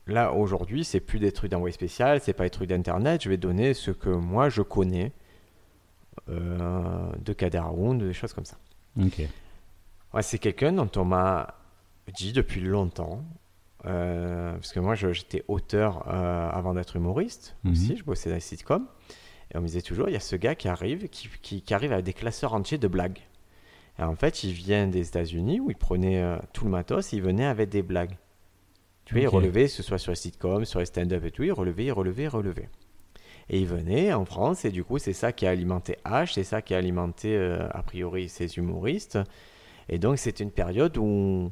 [0.06, 3.22] là aujourd'hui, c'est plus des trucs d'envoyé spécial, c'est pas des trucs d'internet.
[3.22, 5.12] Je vais donner ce que moi je connais
[6.28, 8.56] euh, de Kader Aoun, des choses comme ça.
[9.00, 9.22] Ok.
[10.14, 11.54] Ouais, c'est quelqu'un dont on m'a
[12.14, 13.22] dit depuis longtemps,
[13.86, 17.72] euh, parce que moi j'étais auteur euh, avant d'être humoriste Mhm.
[17.72, 18.86] aussi, je bossais dans les sitcoms,
[19.52, 21.74] et on me disait toujours, il y a ce gars qui arrive, qui, qui- qui
[21.74, 23.18] arrive avec des classeurs entiers de blagues.
[23.98, 27.16] Et en fait, il vient des États-Unis où il prenait euh, tout le matos, et
[27.16, 28.16] il venait avec des blagues.
[29.04, 29.30] Tu vois, Ok.
[29.32, 31.84] il relevait, que ce soit sur les sitcoms, sur les stand-up et tout, il relevait,
[31.86, 32.68] il relevait, il relevait.
[33.50, 36.44] Et il venait en France, et du coup, c'est ça qui a alimenté H, c'est
[36.44, 39.18] ça qui a alimenté, euh, a priori, ces humoristes.
[39.88, 41.50] Et donc, c'était une période où,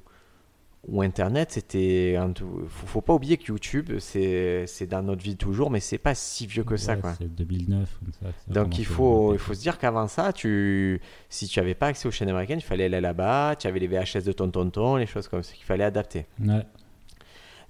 [0.86, 2.14] où Internet, c'était.
[2.16, 5.98] un Faut, faut pas oublier que YouTube, c'est c'est dans notre vie toujours, mais c'est
[5.98, 7.14] pas si vieux que ça, Ouais, quoi.
[7.18, 8.26] C'est 2009 comme ça.
[8.46, 11.88] ça Donc il faut, il faut se dire qu'avant ça, tu, si tu n'avais pas
[11.88, 14.94] accès aux chaînes américaines, il fallait aller là-bas, tu avais les VHS de ton tonton,
[14.96, 16.26] les choses comme ça qu'il fallait adapter.
[16.42, 16.64] Ouais.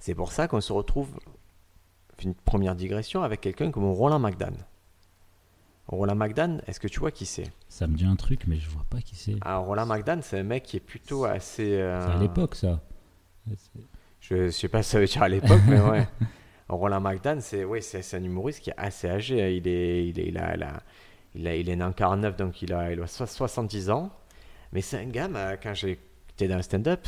[0.01, 1.09] C'est pour ça qu'on se retrouve,
[2.23, 4.51] une première digression, avec quelqu'un comme Roland McDan.
[5.87, 7.51] Roland McDan, est-ce que tu vois qui c'est?
[7.69, 9.35] Ça me dit un truc, mais je vois pas qui c'est.
[9.41, 11.73] Alors Roland McDan, c'est un mec qui est plutôt assez...
[11.79, 12.81] euh, C'est à l'époque ça.
[14.19, 16.07] Je sais pas si ça veut dire à l'époque, mais ouais.
[16.69, 19.55] Roland McDan, c'est c'est un humoriste qui est assez âgé.
[19.57, 20.83] Il est, il est, il a, il a-
[21.35, 24.09] il a- il est né en 49, donc il a, il a so- 70 ans.
[24.73, 25.29] Mais c'est un gars,
[25.61, 27.05] quand j'étais dans le stand-up,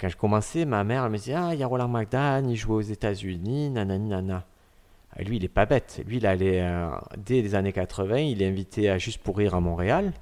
[0.00, 2.56] quand je commençais, ma mère elle me disait Ah, il y a Roland McDan, il
[2.56, 4.46] jouait aux États-Unis, nanani, nana.
[5.18, 6.02] Et lui, il est pas bête.
[6.06, 9.54] Lui, il allait, euh, dès les années 80, il est invité à Juste pour Rire
[9.54, 10.12] à Montréal.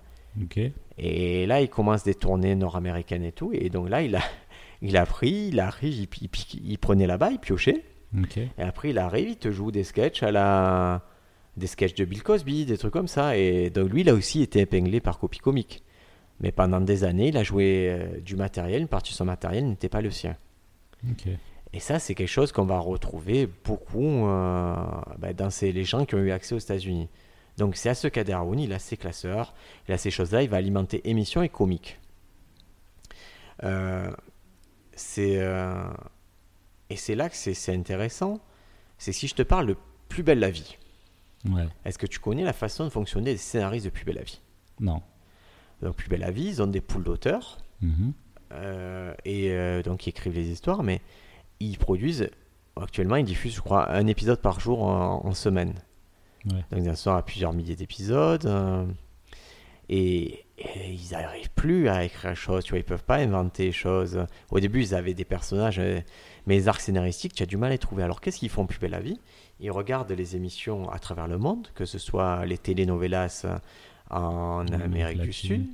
[0.97, 3.51] Et là, il commence des tournées nord-américaines et tout.
[3.53, 4.23] Et donc là, il a,
[4.83, 6.29] il a pris, il arrive, il,
[6.65, 7.85] il prenait là-bas, il piochait.
[8.59, 11.03] Et après, il arrive, il te joue des sketchs à la.
[11.57, 13.37] Des sketchs de Bill Cosby, des trucs comme ça.
[13.37, 15.83] Et donc, lui, il a aussi été épinglé par Copy Comique.
[16.41, 19.67] Mais pendant des années, il a joué euh, du matériel, une partie de son matériel
[19.67, 20.37] n'était pas le sien.
[21.73, 24.75] Et ça, c'est quelque chose qu'on va retrouver beaucoup euh,
[25.19, 27.09] bah, dans ces, les gens qui ont eu accès aux États-Unis.
[27.57, 29.55] Donc, c'est à ce cas Haroun, il a ses classeurs,
[29.87, 31.99] il a ces choses-là, il va alimenter émissions et comiques.
[33.65, 34.11] Euh,
[35.19, 35.91] euh,
[36.91, 38.41] et c'est là que c'est, c'est intéressant.
[38.97, 39.77] C'est si je te parle de
[40.09, 40.79] Plus belle la vie.
[41.51, 41.67] Ouais.
[41.85, 44.41] Est-ce que tu connais la façon de fonctionner des scénaristes de Plus belle la vie?
[44.81, 45.03] Non.
[45.83, 47.59] Donc, Plus belle la vie, ils ont des poules d'auteurs.
[47.81, 48.13] Mhm.
[48.53, 51.03] Euh, et euh, donc ils écrivent les histoires, mais
[51.61, 52.31] ils produisent,
[52.81, 55.75] actuellement ils diffusent je crois un épisode par jour en, en semaine.
[56.47, 56.65] Ouais.
[56.73, 58.47] Donc ils sont à plusieurs milliers d'épisodes.
[58.47, 58.87] euh,
[59.91, 63.67] et, et ils n'arrivent plus à écrire des choses, tu vois, ils peuvent pas inventer
[63.67, 64.25] des choses.
[64.51, 66.05] Au début ils avaient des personnages, mais
[66.57, 68.03] les arcs scénaristiques, tu as du mal à les trouver.
[68.03, 69.19] Alors qu'est-ce qu'ils font plus belle la vie
[69.61, 73.47] Ils regardent les émissions à travers le monde, que ce soit les telenovelas
[74.11, 75.67] en Amérique du Sud,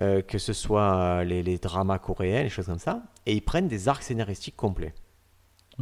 [0.00, 3.68] euh, que ce soit les, les dramas coréens, les choses comme ça, et ils prennent
[3.68, 4.94] des arcs scénaristiques complets.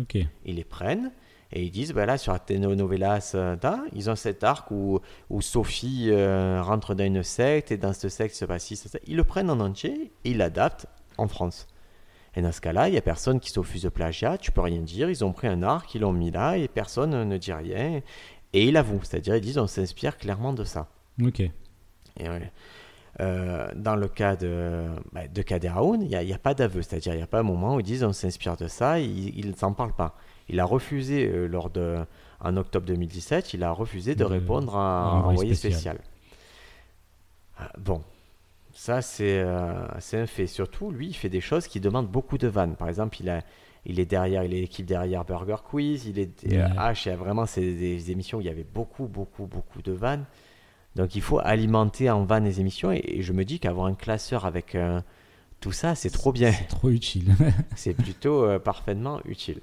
[0.01, 0.17] Ok.
[0.45, 1.13] Ils les prennent
[1.51, 6.09] et ils disent, bah là, sur euh, da, ils ont cet arc où, où Sophie
[6.11, 8.99] euh, rentre dans une secte et dans cette secte se passe ci, ça, ça.
[9.07, 11.67] Ils le prennent en entier et ils l'adaptent en France.
[12.37, 14.81] Et dans ce cas-là, il n'y a personne qui s'offuse de plagiat, tu peux rien
[14.83, 18.03] dire, ils ont pris un arc, ils l'ont mis là et personne ne dit rien.
[18.53, 20.89] Et ils l'avouent, c'est-à-dire ils disent, on s'inspire clairement de ça.
[21.23, 21.43] Ok.
[23.21, 26.83] Euh, dans le cas de, bah, de Kader Aoun, il n'y a, il pas d'aveu,
[26.83, 29.37] c'est-à-dire il n'y a pas un moment où ils disent on s'inspire de ça, ils
[29.37, 30.17] ils ne s'en parlent pas.
[30.49, 31.99] Il a refusé, euh, lors de,
[32.41, 35.97] en octobre 2017, il a refusé de De- répondre à, un envoyé spécial.
[35.97, 35.99] spécial.
[37.59, 38.03] Ah, Bon,
[38.73, 40.47] ça c'est euh, un fait.
[40.47, 42.77] Surtout, lui, il fait des choses qui demandent beaucoup de vannes.
[42.77, 43.43] Par exemple, il, a,
[43.85, 47.17] il est derrière, il est l'équipe derrière Burger Quiz, il est H, il y a
[47.17, 50.25] vraiment c'est des émissions où il y avait beaucoup, beaucoup, beaucoup de vannes.
[50.99, 53.95] Donc il faut alimenter en vannes les émissions et, et je me dis qu'avoir un
[53.95, 55.01] classeur avec euh,
[55.61, 56.53] tout ça, c'est trop bien.
[56.53, 57.35] C'est trop utile.
[57.77, 59.61] c'est plutôt euh, parfaitement utile.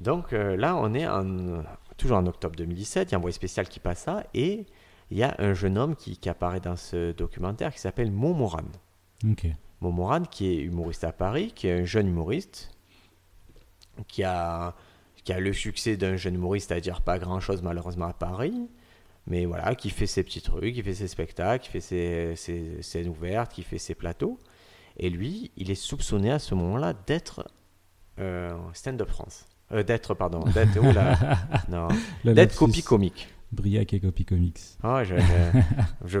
[0.00, 1.62] Donc euh, là, on est en-
[1.96, 4.66] toujours en octobre 2017, il y a un envoyé spécial qui passe ça et
[5.10, 8.62] il y a un jeune homme qui, qui apparaît dans ce documentaire qui s'appelle Momoran.
[9.30, 9.46] ok.
[9.80, 12.70] Momoran, qui est humoriste à Paris, qui est un jeune humoriste,
[14.06, 14.74] qui a,
[15.24, 18.54] qui a le succès d'un jeune humoriste, c'est-à-dire pas grand-chose malheureusement à Paris,
[19.26, 22.82] mais voilà, qui fait ses petits trucs, qui fait ses spectacles, qui fait ses, ses
[22.82, 24.38] scènes ouvertes, qui fait ses plateaux.
[24.96, 27.48] Et lui, il est soupçonné à ce moment-là d'être
[28.18, 29.46] euh, stand-up France.
[29.72, 31.16] Euh, d'être, pardon, d'être, oula,
[31.68, 31.88] non,
[32.24, 33.28] d'être copie comique.
[33.52, 34.58] Briac et Copy Comics.
[34.82, 35.14] Ah, je,
[36.06, 36.18] je-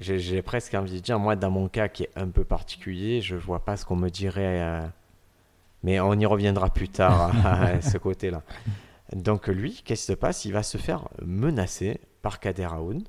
[0.00, 3.20] j'ai, j'ai presque envie de dire, moi, dans mon cas qui est un peu particulier,
[3.22, 4.60] je vois pas ce qu'on me dirait.
[4.62, 4.80] euh,
[5.82, 8.42] mais on y reviendra plus tard à, ce côté-là.
[9.12, 10.44] Donc, lui, qu'est-ce qui se passe?
[10.44, 13.02] Il va se faire menacer par Kader Aoun.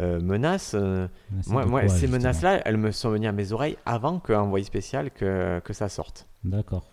[0.00, 1.08] Euh, menace, euh,
[1.46, 2.18] moi, de moi, quoi, ces justement?
[2.18, 5.88] menaces-là, elles me sont venues à mes oreilles avant qu'un envoyé spécial que, que ça
[5.88, 6.26] sorte.
[6.44, 6.84] D'accord.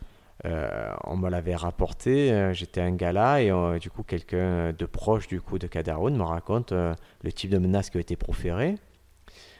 [0.45, 4.85] Euh, on me l'avait rapporté, euh, j'étais un gala et euh, du coup quelqu'un de
[4.85, 8.75] proche du coup de Kadaroun me raconte le type de menace qui a été proféré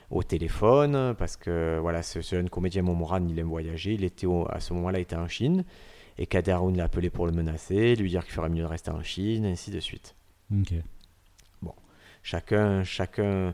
[0.10, 4.26] au téléphone parce que voilà ce, ce jeune comédien Momoran il aime voyager, il était
[4.26, 5.64] au- à ce moment-là il était en Chine
[6.18, 9.02] et Kadaroun l'a appelé pour le menacer, lui dire qu'il ferait mieux de rester en
[9.04, 10.16] Chine, ainsi de suite.
[10.52, 10.74] Ok.
[12.26, 13.52] Chacun, chacun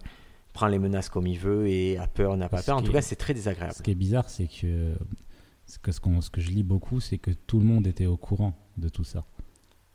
[0.53, 2.77] prend les menaces comme il veut et a peur, n'a pas peur.
[2.77, 3.73] En tout cas c'est très désagréable.
[3.75, 4.93] Ce qui est bizarre, c'est que
[5.65, 8.05] ce que, ce, qu'on- ce que je lis beaucoup, c'est que tout le monde était
[8.05, 9.25] au courant de tout ça.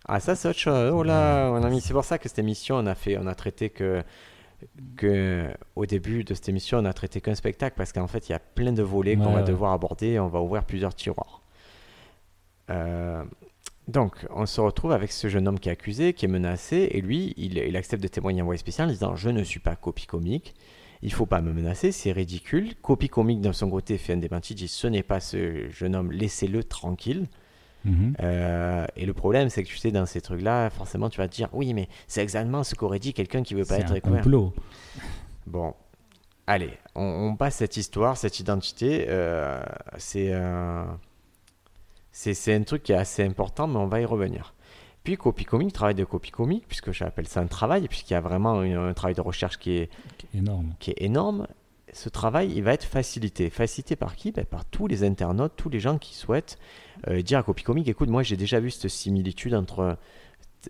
[0.07, 0.93] Ah ça c'est autre chose.
[0.93, 3.35] Oh là, mon ami, c'est pour ça que cette émission on a fait, on a
[3.37, 4.03] traité que
[4.97, 8.33] que au début de cette émission on a traité qu'un spectacle parce qu'en fait il
[8.33, 9.45] y a plein de volets qu'on va ouais.
[9.45, 10.19] devoir aborder.
[10.19, 11.43] On va ouvrir plusieurs tiroirs.
[12.71, 13.23] Euh,
[13.89, 17.01] donc on se retrouve avec ce jeune homme qui est accusé, qui est menacé et
[17.01, 19.77] lui il, il accepte de témoigner en voie spéciale en disant je ne suis pas
[19.77, 20.55] copie comique.
[21.03, 22.75] Il faut pas me menacer, c'est ridicule.
[22.81, 26.11] Copie comique de son côté fait un démenti, dit ce n'est pas ce jeune homme,
[26.11, 27.27] laissez-le tranquille.
[27.85, 28.17] Mhm.
[28.21, 31.35] Euh, et le problème, c'est que tu sais, dans ces trucs-là, forcément, tu vas te
[31.35, 34.23] dire oui, mais c'est exactement ce qu'aurait dit quelqu'un qui veut pas être un découvert.
[34.23, 34.55] complot.
[35.47, 35.75] Bon,
[36.47, 39.05] allez, on, on passe cette histoire, cette identité.
[39.09, 39.63] euh,
[39.99, 40.85] c'est euh,
[42.35, 44.55] c'est un truc qui est assez important, mais on va y revenir.
[45.03, 48.21] Puis Copy Comic, travail de Copy Comic, puisque j'appelle ça un travail, puisqu'il y a
[48.21, 49.91] vraiment une- un travail de recherche qui est,
[50.35, 50.75] Énorme.
[50.79, 51.47] qui est énorme.
[51.93, 53.51] ce travail, il va être facilité.
[53.51, 54.33] Facilité par qui?
[54.33, 56.59] Ben, Par tous les internautes, tous les gens qui souhaitent
[57.07, 59.97] euh, dire à Copy Comic, écoute, moi j'ai déjà vu cette similitude entre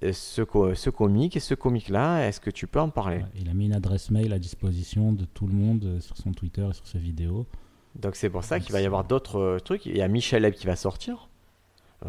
[0.03, 3.19] euh, ce, co- ce comic et ce comic-là, est-ce que tu peux en parler?
[3.19, 6.17] Ouais, Il a mis une adresse mail à disposition de tout le monde euh, sur
[6.19, 7.47] son Twitter et sur ses vidéos.
[7.95, 9.87] Donc c'est pour ça qu'il va y avoir d'autres trucs.
[9.87, 11.29] Il y a Michel Ebb qui va sortir.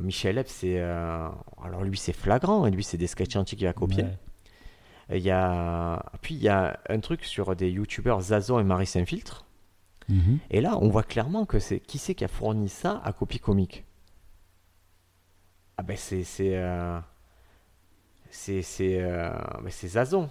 [0.01, 0.79] Michel Ebb, c'est...
[0.79, 1.27] euh,
[1.63, 3.67] Alors lui, c'est flagrant, et lui, c'est des sketchs entiers qu'il.
[4.05, 4.17] Ouais.
[5.09, 6.03] Et il y a...
[6.21, 9.45] Puis il y a un truc sur des youtubeurs Zazo et Marie Saint-Filtre.
[10.09, 10.39] Mhm.
[10.51, 13.39] Et là, on voit clairement que c'est qui c'est qui a fourni ça à Copy
[13.39, 13.85] Comic.
[15.77, 16.99] Ah ben c'est c'est euh,
[18.29, 20.29] c'est c'est euh, ben, Zazon.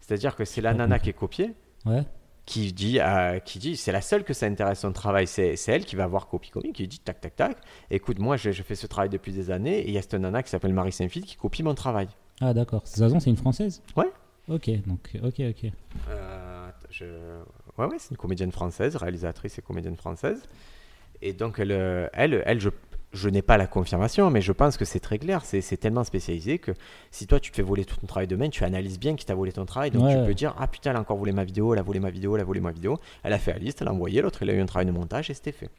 [0.00, 2.04] C'est-à-dire que c'est la nana qui est copiée Ouais.
[2.48, 5.84] Qui dit euh, qui dit c'est la seule que ça intéresse son travail, c'est elle
[5.84, 7.58] qui va voir Copy Comic qui dit tac tac tac.
[7.90, 10.14] Écoute, moi je, je fais ce travail depuis des années et il y a cette
[10.14, 12.08] nana qui s'appelle Marie Saint-Fil qui copie mon travail.
[12.40, 12.86] Ah, d'accord.
[12.86, 13.82] Zazon, c'est une française?
[13.96, 14.10] Ouais.
[14.48, 15.70] Ok, donc, ok, ok.
[16.08, 17.04] Euh, je...
[17.76, 20.40] Ouais, ouais, c'est une comédienne française, réalisatrice et comédienne française.
[21.20, 22.70] Et donc, elle, euh, elle, elle je,
[23.12, 25.42] je n'ai pas la confirmation, mais je pense que c'est très clair.
[25.44, 26.72] C'est tellement spécialisé que
[27.10, 29.24] si toi, tu te fais voler tout ton travail de main, tu analyses bien qui
[29.24, 29.90] t'a volé ton travail.
[29.90, 30.18] Donc, Ouais.
[30.20, 32.10] tu peux dire Ah putain, elle a encore volé ma vidéo, elle a volé ma
[32.10, 32.98] vidéo, elle a volé ma vidéo.
[33.22, 34.92] Elle a fait la liste, elle a envoyé, l'autre, il a eu un travail de
[34.92, 35.70] montage et c'était fait.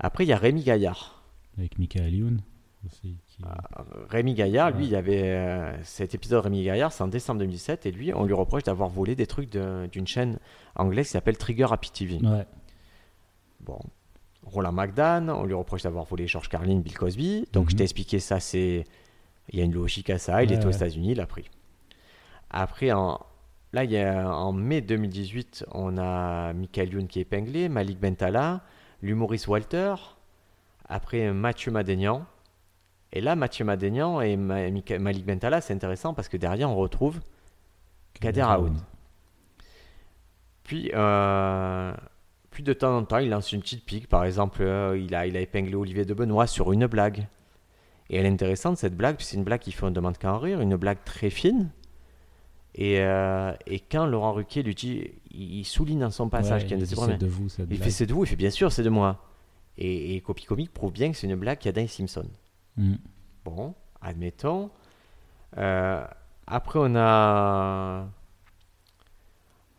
[0.00, 1.22] Après, il y a Rémi Gaillard.
[1.58, 2.40] Avec Michael Youn
[2.86, 3.18] aussi.
[3.28, 3.84] qui- Ah.
[4.08, 7.84] Rémi Gaillard, lui, il y avait euh, cet épisode Rémi Gaillard, c'est en décembre 2017,
[7.86, 10.38] et lui, on lui reproche d'avoir volé des trucs de- d'une chaîne
[10.74, 12.14] anglaise qui s'appelle Trigger Happy TV.
[12.26, 12.46] Ouais.
[13.60, 13.78] Bon.
[14.44, 17.46] Roland McDan, on lui reproche d'avoir volé George Carlin, Bill Cosby.
[17.52, 17.70] Donc Mhm.
[17.70, 18.84] je t'ai expliqué ça, c'est
[19.52, 20.42] il y a une logique à ça.
[20.42, 20.70] Il Ouais, est aux.
[20.70, 21.50] États-Unis, il l'a pris.
[22.50, 23.20] Après, en,
[23.72, 27.98] là, il y a, en mai 2018, on a Michael Youn qui est épinglé, Malik
[28.00, 28.60] Bentala,
[29.02, 29.94] l'humoriste Walter.
[30.88, 32.24] Après, Mathieu Madénian.
[33.12, 37.20] Et là, Mathieu Madénian et Ma- Malik Bentala, c'est intéressant parce que derrière, on retrouve
[38.20, 38.76] Kader Aoun.
[40.64, 41.92] Puis, euh,
[42.50, 44.08] puis de temps en temps, il lance une petite pique.
[44.08, 47.26] Par exemple, euh, il, a, il a épinglé Olivier de Benoît sur une blague.
[48.08, 50.18] Et elle est intéressante, cette blague, puis c'est une blague qui fait on ne demande
[50.18, 51.70] qu'à en rire, une blague très fine.
[52.74, 56.76] Et, euh, et quand Laurent Ruquier lui dit, il, souligne dans son passage Ouais, qu'il
[56.76, 57.82] y a de c'est vous, cette Il blague.
[57.82, 59.24] fait c'est de vous, il fait bien sûr, c'est de moi.
[59.78, 61.86] Et, et Copy Comic prouve bien que c'est une blague qu'il y a dans les
[61.86, 62.30] Simpsons.
[62.76, 62.94] Mm.
[63.44, 64.70] Bon, admettons.
[65.56, 66.04] Euh,
[66.46, 68.08] après, on a.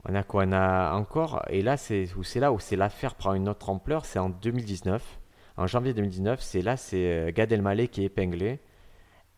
[0.08, 1.44] On a quoi On a encore.
[1.50, 4.06] Et là, c'est où c'est là où c'est l'affaire prend une autre ampleur.
[4.06, 5.20] C'est en 2019.
[5.58, 8.60] En janvier 2019, c'est là, c'est euh, Gad Elmaleh qui est épinglé.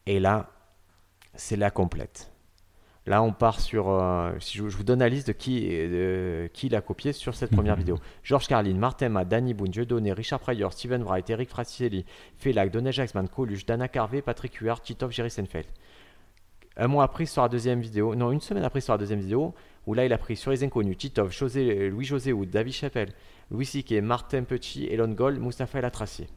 [0.06, 0.50] Et là,
[1.36, 2.30] c'est la complète.
[3.06, 3.90] Là, on part sur.
[3.90, 7.36] euh, si je, je vous donne la liste de qui, euh, qui l'a copié sur
[7.36, 8.00] cette première vidéo.
[8.24, 12.06] Georges Carlin, Martin Ma, Danny Boone, Dieudonné, Richard Pryor, Steven Wright, Eric Frasielli,
[12.38, 15.66] Felac, Donald Jacksman, Coluche, Dana Carvey, Patrick Huard, Titov, Jerry Seinfeld.
[16.78, 19.54] Un mois après, sur la deuxième vidéo, non, une semaine après, sur la deuxième vidéo,
[19.86, 23.10] où là, il a pris sur les inconnus Titov, José, Louis-José Houd, David Chappelle,
[23.52, 26.28] Louis C.K., Martin Petit, Elon Gold, Mustapha El Atracier.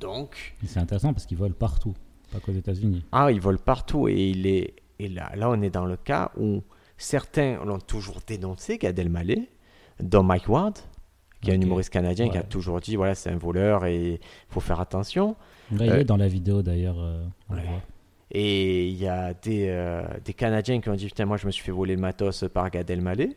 [0.00, 1.94] Donc, C'est intéressant parce qu'ils volent partout,
[2.32, 3.04] pas qu'aux États-Unis.
[3.12, 6.30] ah, il vole partout et il est et là, là on est dans le cas
[6.38, 6.62] où
[6.96, 9.48] certains l'ont toujours dénoncé, Gad Elmaleh,
[10.00, 10.78] dont Mike Ward,
[11.40, 14.18] qui est un humoriste canadien qui a toujours dit voilà c'est un voleur et il
[14.48, 15.36] faut faire attention.
[15.72, 16.98] Là, il Euh, est dans la vidéo d'ailleurs.
[16.98, 17.62] euh, Ouais.
[18.36, 21.52] Et il y a des, euh, des Canadiens qui ont dit Putain, moi je me
[21.52, 23.36] suis fait voler le matos par Gad Elmaleh.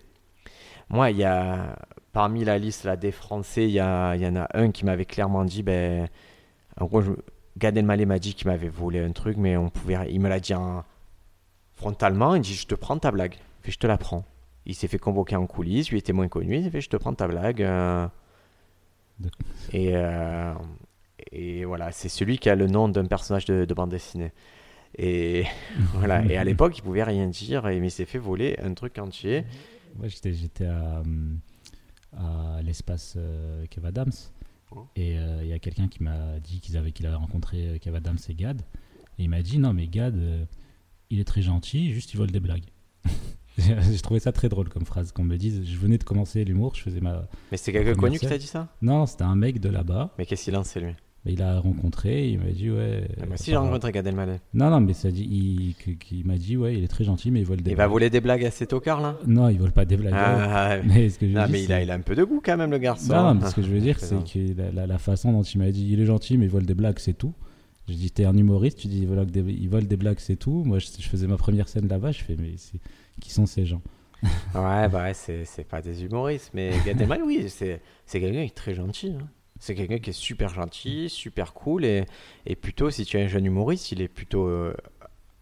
[0.89, 1.77] Moi, il y a
[2.13, 4.85] parmi la liste là, des Français, il y, a- il y en a un qui
[4.85, 6.07] m'avait clairement dit ben,
[6.79, 7.11] En gros, je-
[7.57, 10.39] Gad Elmaleh m'a dit qu'il m'avait volé un truc, mais on pouvait, il me l'a
[10.39, 10.83] dit en-
[11.75, 13.35] frontalement Il dit Je te prends ta blague.
[13.61, 14.25] Fait, Je te la prends.
[14.65, 16.57] Il s'est fait convoquer en coulisses, lui était moins connu.
[16.57, 17.61] Il fait Je te prends ta blague.
[17.61, 18.07] euh.
[19.73, 20.53] Et, euh,
[21.31, 24.31] et voilà, c'est celui qui a le nom d'un personnage de, de bande dessinée.
[24.97, 25.43] Et
[25.93, 26.23] voilà.
[26.25, 28.97] Et à l'époque, il pouvait rien dire, et- mais il s'est fait voler un truc
[28.99, 29.43] entier.
[29.99, 31.39] Ouais, j'étais, j'étais à, hum,
[32.15, 34.11] à l'espace euh, Kev Adams
[34.75, 34.85] Oh.
[34.97, 37.77] et euh, il y a quelqu'un qui m'a dit qu'ils avaient, qu'il avait rencontré euh,
[37.77, 38.61] Kev Adams et Gad.
[39.17, 40.43] Et il m'a dit Non, mais Gad, euh,
[41.09, 42.65] il est très gentil, juste il vole des blagues.
[43.57, 45.63] J'ai trouvé ça très drôle comme phrase qu'on me dise.
[45.65, 47.27] Je venais de commencer l'humour, je faisais ma.
[47.49, 48.67] Mais c'est quelqu'un connu qui t'a dit ça?
[48.81, 50.13] Non, c'était un mec de là-bas.
[50.17, 50.93] Mais qu'est-ce qu'il sait lui?
[51.25, 53.07] Il a rencontré, il m'a dit Ouais.
[53.21, 54.39] Ah, Moi aussi, euh, j'ai rencontré Gad Elmaleh.
[54.53, 55.75] Non, non, mais ça dit,
[56.11, 58.09] il, m'a dit Ouais, il est très gentil, mais il vole des Il va voler
[58.09, 60.13] des blagues à ces tocards là Non, il vole pas des blagues.
[60.15, 62.15] Ah, Mais ce que je non, dis, mais il a, c'est- il a un peu
[62.15, 63.13] de goût quand même, le garçon.
[63.13, 65.43] Non, non, mais ce que je veux dire, C'est que la, la- la façon dont
[65.43, 67.33] il m'a dit, il est gentil, mais il vole des blagues, c'est tout.
[67.89, 70.35] Je dis, t'es un humoriste, tu dis, il vole des, il vole des blagues, c'est
[70.35, 70.63] tout.
[70.65, 72.51] Moi, je, je faisais ma première scène là-bas, je fais, mais
[73.21, 73.81] qui sont ces gens?
[74.55, 78.41] Ouais, bah ouais, c'est c'est pas des humoristes, mais Gad Elmaleh, oui, c'est c'est quelqu'un
[78.41, 79.13] qui est très gentil.
[79.17, 79.27] hein.
[79.59, 82.05] C'est quelqu'un qui est super gentil, super cool, et,
[82.45, 84.73] et plutôt, si tu es un jeune humoriste, il est plutôt euh,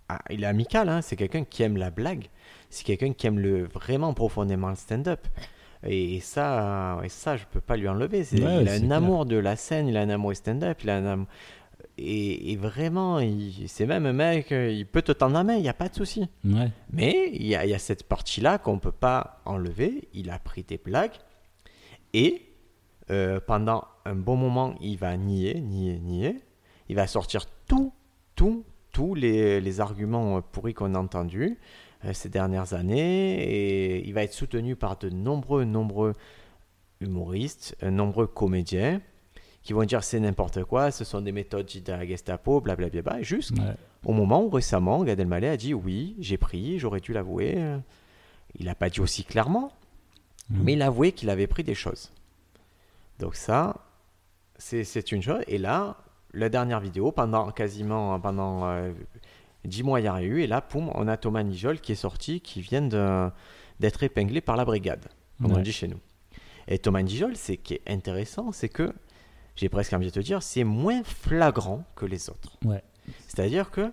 [0.09, 2.27] ah, il est amical, hein, c'est quelqu'un qui aime la blague,
[2.69, 5.27] c'est quelqu'un qui aime le, vraiment profondément le stand-up.
[5.87, 8.19] Et, ça, et ça, je peux pas lui enlever.
[8.19, 8.93] Ouais, il a un clair.
[8.93, 11.27] amour de la scène, il a un amour du stand-up, il a un amour-
[11.99, 13.19] Et, et vraiment,
[13.67, 15.87] c'est même un mec, euh, il peut te tendre la main, il n'y a pas
[15.89, 16.27] de souci.
[16.43, 16.71] Ouais.
[16.91, 20.07] Mais il y y a cette partie-là qu'on ne peut pas enlever.
[20.13, 21.13] Il a pris tes blagues
[22.13, 22.41] et
[23.11, 26.39] euh, pendant un bon moment, il va nier, nier, nier.
[26.89, 27.93] Il va sortir tout,
[28.35, 31.57] tout, tous les, les arguments pourris qu'on a entendus
[32.05, 36.13] euh, ces dernières années et il va être soutenu par de nombreux, nombreux
[37.01, 39.01] humoristes, euh, nombreux comédiens
[39.63, 43.51] qui vont dire c'est n'importe quoi, ce sont des méthodes de la Gestapo, blablabla, juste
[43.57, 43.73] Ouais.
[44.05, 47.57] au moment où récemment Gad Elmaleh a dit oui, j'ai pris, j'aurais dû l'avouer.
[48.59, 49.71] Il n'a pas dit aussi clairement,
[50.51, 50.61] Mhm.
[50.63, 52.11] mais il a avoué qu'il avait pris des choses.
[53.19, 53.75] Donc ça,
[54.57, 55.41] c'est une chose.
[55.47, 55.97] Et là,
[56.33, 58.91] la dernière vidéo, pendant quasiment pendant euh,
[59.63, 60.41] 10 mois, il y a eu.
[60.41, 62.81] Et là, poum, on a Thomas Nijol qui est sorti, qui vient
[63.79, 65.05] d'être épinglé par la brigade,
[65.41, 65.61] comme on Ouais.
[65.61, 65.99] dit chez nous.
[66.67, 68.91] Et Thomas Nijol, c'est qui est intéressant, c'est que,
[69.55, 72.57] j'ai presque envie de te dire, c'est moins flagrant que les autres.
[72.65, 72.83] Ouais.
[73.27, 73.91] C'est-à-dire que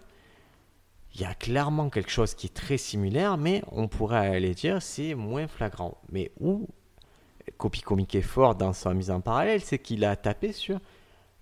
[1.15, 4.81] il y a clairement quelque chose qui est très similaire, mais on pourrait aller dire
[4.81, 5.99] c'est moins flagrant.
[6.11, 6.67] Mais où
[7.59, 10.79] Copy Comic est fort dans sa mise en parallèle, c'est qu'il a tapé sur.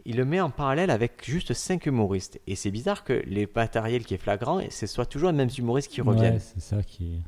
[0.07, 2.41] Il le met en parallèle avec juste 5 humoristes.
[2.47, 5.91] Et c'est bizarre que les matériels qui est flagrant, ce soit toujours les mêmes humoristes
[5.91, 6.35] qui reviennent.
[6.35, 7.23] Ouais, c'est ça qui.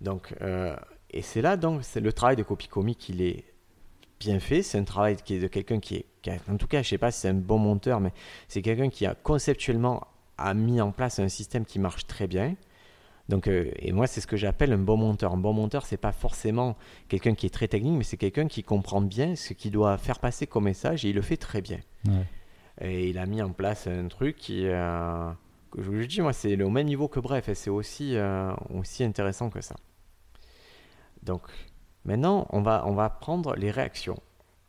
[0.00, 0.74] Donc, euh,
[1.10, 3.44] et c'est là donc c'est le travail de copie comique, il est
[4.18, 4.62] bien fait.
[4.62, 6.88] C'est un travail qui est de quelqu'un qui est, qui a- en tout cas, je
[6.88, 8.12] sais pas si c'est un bon monteur, mais
[8.48, 10.06] c'est quelqu'un qui a conceptuellement
[10.38, 12.56] a mis en place un système qui marche très bien.
[13.28, 15.32] Donc, euh, et moi, c'est ce que j'appelle un bon monteur.
[15.32, 16.76] Un bon monteur, c'est pas forcément
[17.08, 20.18] quelqu'un qui est très technique, mais c'est quelqu'un qui comprend bien ce qu'il doit faire
[20.18, 21.78] passer comme message et il le fait très bien.
[22.06, 22.26] Ouais.
[22.80, 25.30] Et il a mis en place un truc qui, euh,
[25.70, 28.52] que je vous dis, moi, c'est au même niveau que Bref, et c'est aussi, euh,
[28.74, 29.76] aussi intéressant que ça.
[31.22, 31.42] Donc,
[32.04, 34.18] maintenant, on va, on va prendre les réactions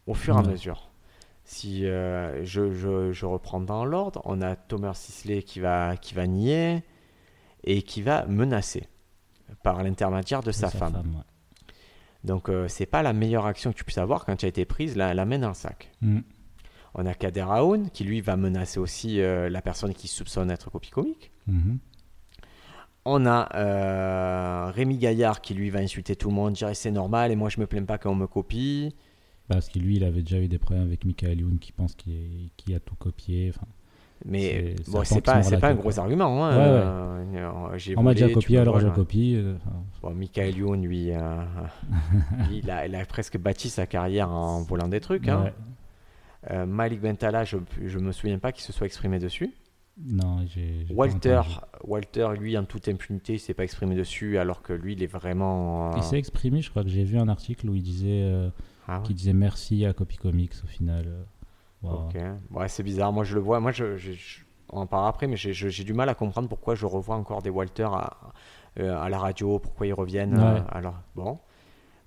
[0.05, 0.89] au fur et à mesure.
[1.45, 6.27] Si je, je, je reprends dans l'ordre, on a Thomas Sisley qui va, qui va
[6.27, 6.83] nier
[7.63, 8.87] et qui va menacer
[9.63, 10.95] par l'intermédiaire de sa, femme.
[10.95, 11.21] ouais.
[12.23, 14.65] Donc, euh, c'est pas la meilleure action que tu puisses avoir quand tu as été
[14.65, 15.91] prise la, la dans le sac.
[16.01, 16.19] Mm.
[16.95, 20.69] On a Kader Aoun qui lui va menacer aussi euh, la personne qui soupçonne être
[20.69, 21.31] copie comique.
[21.47, 21.79] Mhm.
[23.05, 27.31] On a euh, Rémi Gaillard qui lui va insulter tout le monde, dire c'est normal
[27.31, 28.95] et moi je me plains pas quand on me copie.
[29.47, 32.73] Parce que lui, il avait déjà eu des problèmes avec Michael Youn qui pense qu'il
[32.73, 33.49] a tout copié.
[33.49, 33.67] Enfin,
[34.25, 35.99] Mais C'est- bon, c'est pas, qu'il c'est pas un gros quoi.
[35.99, 36.45] argument.
[36.45, 36.51] hein.
[36.51, 37.39] Ouais, ouais.
[37.41, 38.95] Euh, j'ai on m'a déjà copié, alors je voles.
[38.95, 39.35] copie.
[39.35, 39.55] euh,
[40.01, 41.43] Bon, Michael Youn, lui, euh,
[42.51, 45.27] il, a, il a presque bâti sa carrière en volant des trucs.
[45.27, 45.43] hein.
[45.45, 45.53] ouais.
[46.51, 49.51] Euh, Malik Bentala, je, je me souviens pas qu'il se soit exprimé dessus.
[50.01, 50.85] Non, j'ai.
[50.87, 51.41] j'ai Walter.
[51.85, 55.07] Walter, lui, en toute impunité, il s'est pas exprimé dessus, alors que lui, il est
[55.07, 55.95] vraiment.
[55.95, 58.27] Il s'est exprimé, je crois que j'ai vu un article où il disait,
[58.87, 59.03] Ah ouais.
[59.05, 61.05] qui disait merci à Copy Comics au final.
[61.83, 62.15] Ok.
[62.51, 63.11] Ouais, c'est bizarre.
[63.11, 63.59] Moi, je le vois.
[63.59, 64.39] Moi, je, je- je-
[64.71, 65.53] on en parlera après, mais j'ai-
[65.83, 68.17] du mal à comprendre pourquoi je revois encore des Walter à,
[68.79, 70.37] euh, à la radio, pourquoi ils reviennent.
[70.39, 70.61] euh, Ouais.
[70.71, 71.39] alors, bon.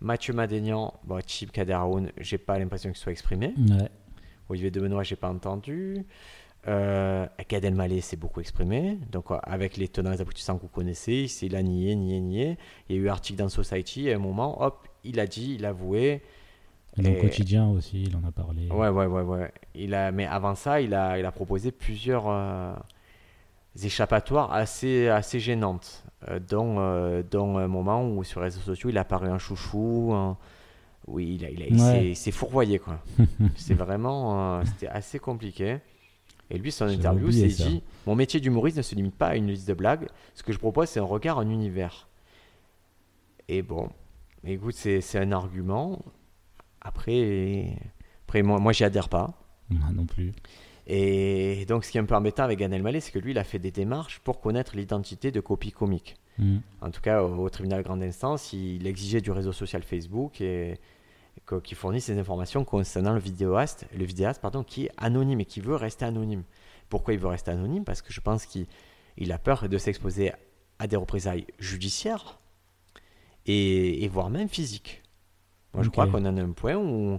[0.00, 3.54] Mathieu Madénian, bon, Chip Kaderoun, j'ai pas l'impression qu'il soit exprimé.
[3.56, 3.88] Ouais.
[4.48, 6.04] Olivier de Benoît, j'ai pas entendu.
[6.68, 8.98] Euh, Gad Elmaleh s'est beaucoup exprimé.
[9.12, 12.20] Donc, euh, avec les tenants et les aboutissants que vous connaissez, il a nié, nié,
[12.20, 12.58] nié.
[12.88, 15.54] Il y a eu article dans Society, et à un moment, hop, il a dit,
[15.54, 16.22] il a avoué.
[16.98, 18.68] Dans le quotidien aussi, il en a parlé.
[18.70, 19.52] Ouais, ouais, ouais, ouais.
[19.74, 22.74] Il a, mais avant ça, il a, il a proposé plusieurs euh,
[23.82, 28.88] échappatoires assez, assez gênantes, euh, dont, euh, dont un moment où sur les réseaux sociaux,
[28.90, 30.12] il a apparu un chouchou.
[30.14, 30.36] un-
[31.06, 32.14] Oui, il, a, il, a- il Ouais.
[32.14, 32.98] s'est- fourvoyé, quoi.
[33.56, 35.78] c'est vraiment, euh, c'était assez compliqué.
[36.50, 39.48] Et lui, son interview, c'est dit Mon métier d'humoriste ne se limite pas à une
[39.48, 40.06] liste de blagues.
[40.34, 42.08] Ce que je propose, c'est un regard en univers.
[43.48, 43.88] Et bon,
[44.44, 45.98] écoute, c'est c'est un argument.
[46.86, 47.76] Après,
[48.26, 49.34] après moi, moi j'y adhère pas.
[49.70, 50.32] Moi non plus.
[50.86, 53.38] Et donc, ce qui est un peu embêtant avec Gad Elmaleh, c'est que lui, il
[53.38, 56.14] a fait des démarches pour connaître l'identité de copie comique.
[56.38, 56.58] Mm.
[56.80, 60.78] En tout cas, au, au tribunal grande instance, il exigeait du réseau social Facebook et,
[61.44, 65.44] que- qui fournisse des informations concernant le vidéaste, le vidéaste pardon, qui est anonyme et
[65.44, 66.44] qui veut rester anonyme.
[66.88, 67.84] Pourquoi il veut rester anonyme?
[67.84, 68.66] Parce que je pense qu'il
[69.16, 70.30] il a peur de s'exposer
[70.78, 72.38] à des représailles judiciaires
[73.46, 75.02] et, et voire même physiques.
[75.76, 77.18] Moi, je crois qu'on en a un point où,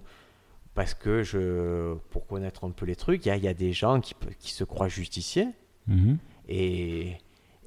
[0.74, 3.54] parce que je, pour connaître un peu les trucs, il y a, il y a
[3.54, 4.16] des gens qui,
[4.52, 5.48] se croient justiciers
[5.88, 6.18] Mhm.
[6.50, 7.12] et,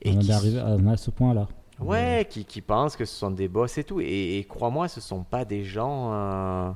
[0.03, 1.49] et on, qui, est arrivé à, on ce point-là.
[1.79, 4.01] Ouais, qui, qui pensent que ce sont des boss et tout.
[4.01, 6.13] Et, et crois-moi, ce sont pas des gens.
[6.13, 6.71] euh,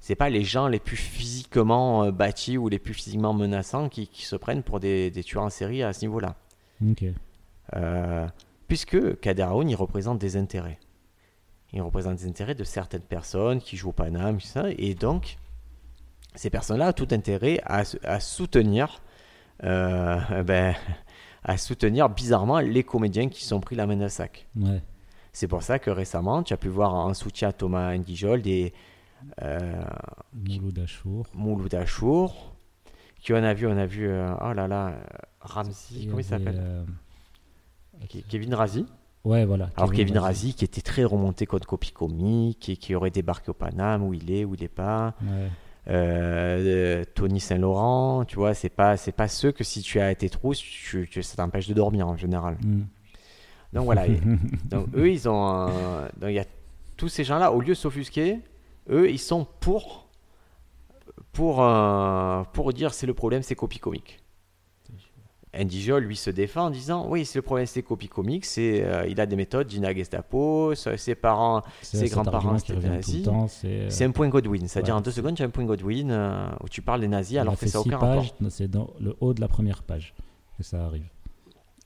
[0.00, 4.08] c'est pas les gens les plus physiquement euh, bâtis ou les plus physiquement menaçants qui,
[4.08, 6.34] qui se prennent pour des, des tueurs en série à ce niveau-là.
[7.76, 8.26] Euh,
[8.68, 10.78] puisque Kader Aoun, il représente des intérêts.
[11.74, 15.36] Il représente des intérêts de certaines personnes qui jouent au Paname, tout ça, et donc
[16.36, 19.02] ces personnes-là ont tout intérêt à, à soutenir,
[19.64, 20.74] euh, ben,
[21.42, 24.46] à soutenir bizarrement les comédiens qui sont pris la main dans le sac.
[24.56, 24.80] Ouais.
[25.32, 28.72] C'est pour ça que récemment, tu as pu voir en soutien à Thomas Ndijol des
[29.42, 29.82] euh,
[30.32, 31.26] Mouloud Achour.
[31.34, 32.54] Mouloud Achour,
[33.20, 34.94] qui on a vu, on a vu, euh, oh là là,
[35.40, 36.56] Ramsey, comment il s'appelle?
[36.60, 36.84] euh,
[38.08, 38.86] Ke- Kevin Razi.
[39.24, 39.70] Ouais, voilà.
[39.76, 40.48] Alors Kevin Razi.
[40.48, 44.12] Razi, qui était très remonté contre Copy Comique et qui aurait débarqué au Paname, où
[44.12, 45.14] il est, où il n'est pas.
[45.22, 45.48] Ouais.
[45.88, 50.10] Euh, euh, Tony Saint-Laurent, tu vois, c'est pas, c'est pas ceux que si tu as
[50.10, 52.56] été trousse, tu, tu- ça t'empêche de dormir en général.
[52.64, 52.82] Mm.
[53.74, 54.06] Donc voilà.
[54.70, 56.46] donc eux, ils ont, un- donc il y a
[56.96, 58.38] tous ces gens-là, au lieu de s'offusquer,
[58.90, 60.08] eux, ils sont pour,
[61.32, 64.20] pour, euh, pour dire c'est le problème, c'est Copy Comique.
[65.68, 69.06] Jol, lui, se défend en disant Oui, c'est le problème, c'est Copy Comique, c'est, euh,
[69.08, 72.90] il a des méthodes, Gina Gestapo, ses parents, Ses grands-parents, argument qui c'était revient tout
[72.92, 73.22] le nazi.
[73.22, 73.48] temps.
[73.48, 74.66] C'est euh, c'est un point Godwin.
[74.68, 77.08] C'est-à-dire ouais, en deux secondes, tu as un point Godwin euh, où tu parles des
[77.08, 78.26] nazis alors que ça n'a aucun rapport.
[78.50, 80.14] C'est dans le haut de la première page
[80.56, 81.06] que ça arrive.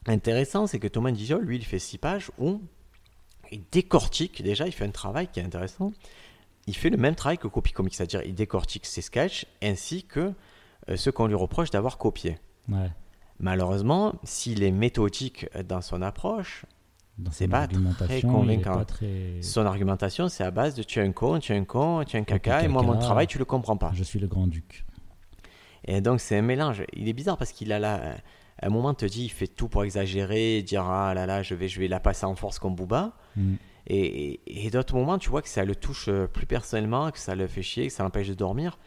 [0.06, 2.60] Intéressant, c'est que Thomas Dijol, lui, il fait six pages où
[3.50, 5.92] il décortique, déjà, il fait un travail qui est intéressant.
[6.66, 10.32] Il fait le même travail que Copy Comics, c'est-à-dire il décortique ses sketchs ainsi que
[10.88, 12.38] euh, ce qu'on lui reproche d'avoir copié.
[12.68, 12.90] Ouais.
[13.40, 16.64] Malheureusement, s'il est méthodique dans son approche,
[17.18, 17.66] Dans C'est pas
[17.98, 18.76] très convaincant.
[18.76, 21.64] pas très- son argumentation, c'est à base de tu es un con, tu es un
[21.64, 23.90] con, tu es un caca, et moi, mon travail, tu le comprends pas.
[23.94, 24.84] Je suis le grand duc.
[25.84, 26.82] Et donc c'est un mélange.
[26.92, 28.16] Il est bizarre parce qu'il a là,
[28.60, 31.54] à un moment te dit, il fait tout pour exagérer, dire ah là là, je
[31.54, 33.14] vais, je vais la passer en force comme Booba.
[33.36, 33.54] Mm.
[33.86, 37.18] Et, et, et d'autres moments, tu vois que ça le touche euh, plus personnellement, que
[37.18, 38.78] ça le fait chier, que ça l'empêche de dormir.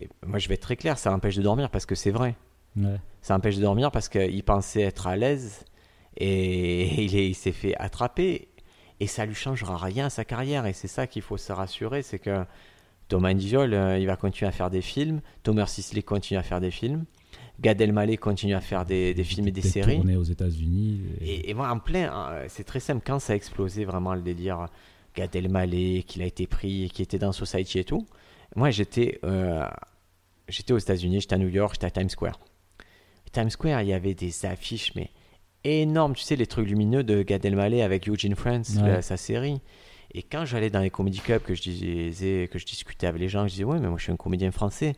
[0.00, 2.34] Et moi, je vais être très clair, ça l'empêche de dormir parce que c'est vrai.
[2.76, 2.96] Ouais.
[3.22, 5.64] Ça l'empêche de dormir parce qu'il pensait être à l'aise
[6.16, 8.48] et il est- il s'est fait attraper.
[9.00, 10.66] Et ça lui changera rien à sa carrière.
[10.66, 12.44] Et c'est ça qu'il faut se rassurer, c'est que
[13.08, 15.20] Thomas Ndiol, euh, il va continuer à faire des films.
[15.42, 17.04] Thomas Sisley continue à faire des films.
[17.60, 19.96] Gad Elmaleh continue à faire des, des films et des séries.
[19.96, 21.00] tournées aux États-Unis.
[21.20, 24.14] et- Et, et moi, en plein, euh, c'est très simple, quand ça a explosé vraiment
[24.14, 24.66] le délire
[25.14, 28.06] Gad Elmaleh, qu'il a été pris, qui était dans Society et tout,
[28.56, 29.66] moi j'étais euh,
[30.48, 32.38] j'étais aux États-Unis, j'étais à New York, j'étais à Times Square.
[33.32, 35.10] Times Square, il y avait des affiches, mais
[35.64, 38.88] énormes, tu sais, les trucs lumineux de Gad Elmaleh avec Eugene Friends, Ouais.
[38.88, 39.60] la- sa série.
[40.12, 43.28] Et quand j'allais dans les comedy clubs, que je disais, que je discutais avec les
[43.28, 44.94] gens, je disais, ouais, mais moi je suis un comédien français.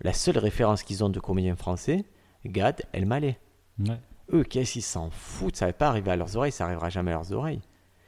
[0.00, 2.04] La seule référence qu'ils ont de comédien français,
[2.46, 3.36] Gad Elmaleh
[3.78, 3.98] Ouais.
[4.32, 5.56] eux, qu'est-ce qu'ils s'en foutent?
[5.56, 7.60] Ça va pas arriver à leurs oreilles, ça arrivera jamais à leurs oreilles.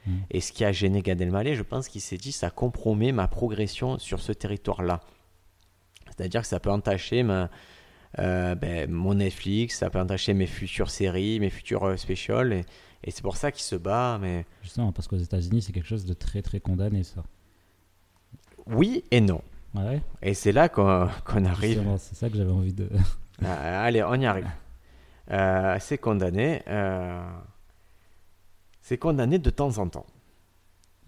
[0.05, 0.11] Mm.
[0.31, 3.27] Et ce qui a gêné Gad Elmaleh, je pense qu'il s'est dit, ça compromet ma
[3.29, 4.99] progression sur ce territoire-là.
[6.07, 7.49] C'est-à-dire que ça peut entacher ma,
[8.19, 12.65] euh, ben, mon Netflix, ça peut entacher mes futures séries, mes futurs euh, specials, et,
[13.03, 14.17] et c'est pour ça qu'il se bat.
[14.21, 17.23] Mais Justement, parce qu'aux États-Unis, c'est quelque chose de très très condamné, ça.
[18.67, 19.41] oui et non.
[19.75, 20.01] Ouais?
[20.21, 21.09] Et c'est là qu'on
[21.45, 21.83] arrive.
[21.97, 22.87] C'est ça que j'avais envie de.
[23.43, 24.47] Ah, allez, on y arrive.
[25.31, 26.61] Euh, c'est condamné.
[26.67, 27.23] euh,
[28.81, 30.05] c'est condamné de temps en temps.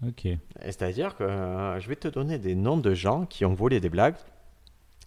[0.06, 0.26] Ok.
[0.62, 1.24] C'est-à-dire que
[1.78, 4.16] je vais te donner des noms de gens qui ont volé des blagues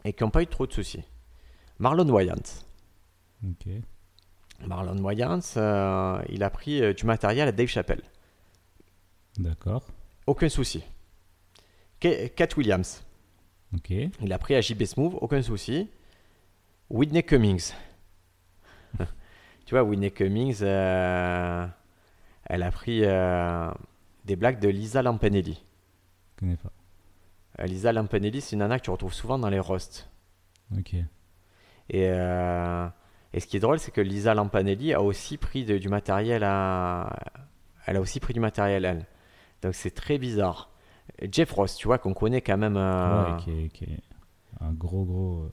[0.06, 1.04] et qui n'ont pas eu trop de soucis.
[1.80, 2.66] Marlon Wayans.
[3.44, 3.68] Ok.
[4.66, 8.04] Marlon Wayans, euh, il a pris euh, du matériel à Dave Chappelle.
[9.38, 9.88] D'accord.
[10.28, 10.84] Aucun souci.
[12.00, 13.04] Cat Williams.
[13.74, 13.90] Ok.
[13.90, 15.90] Il a pris à JB Smooth, aucun souci.
[16.90, 17.72] Whitney Cummings.
[19.66, 21.66] tu vois, Whitney Cummings, euh,
[22.46, 23.72] elle a pris euh,
[24.26, 25.64] des blagues de Lisa Lampanelli.
[26.36, 26.72] Je connais pas.
[27.66, 30.10] Lisa Lampanelli, c'est une nana que tu retrouves souvent dans les roasts.
[30.78, 30.96] Ok.
[31.90, 32.88] Et, euh,
[33.34, 36.44] et ce qui est drôle, c'est que Lisa Lampanelli a aussi pris de- du matériel
[36.44, 37.16] à.
[37.86, 39.06] Elle a aussi pris du matériel, elle.
[39.62, 40.70] Donc c'est très bizarre.
[41.32, 42.78] Jeff Ross, tu vois, qu'on connaît quand même.
[42.78, 44.00] euh, Ouais, qui est, qui est
[44.62, 45.44] un gros gros.
[45.44, 45.52] euh,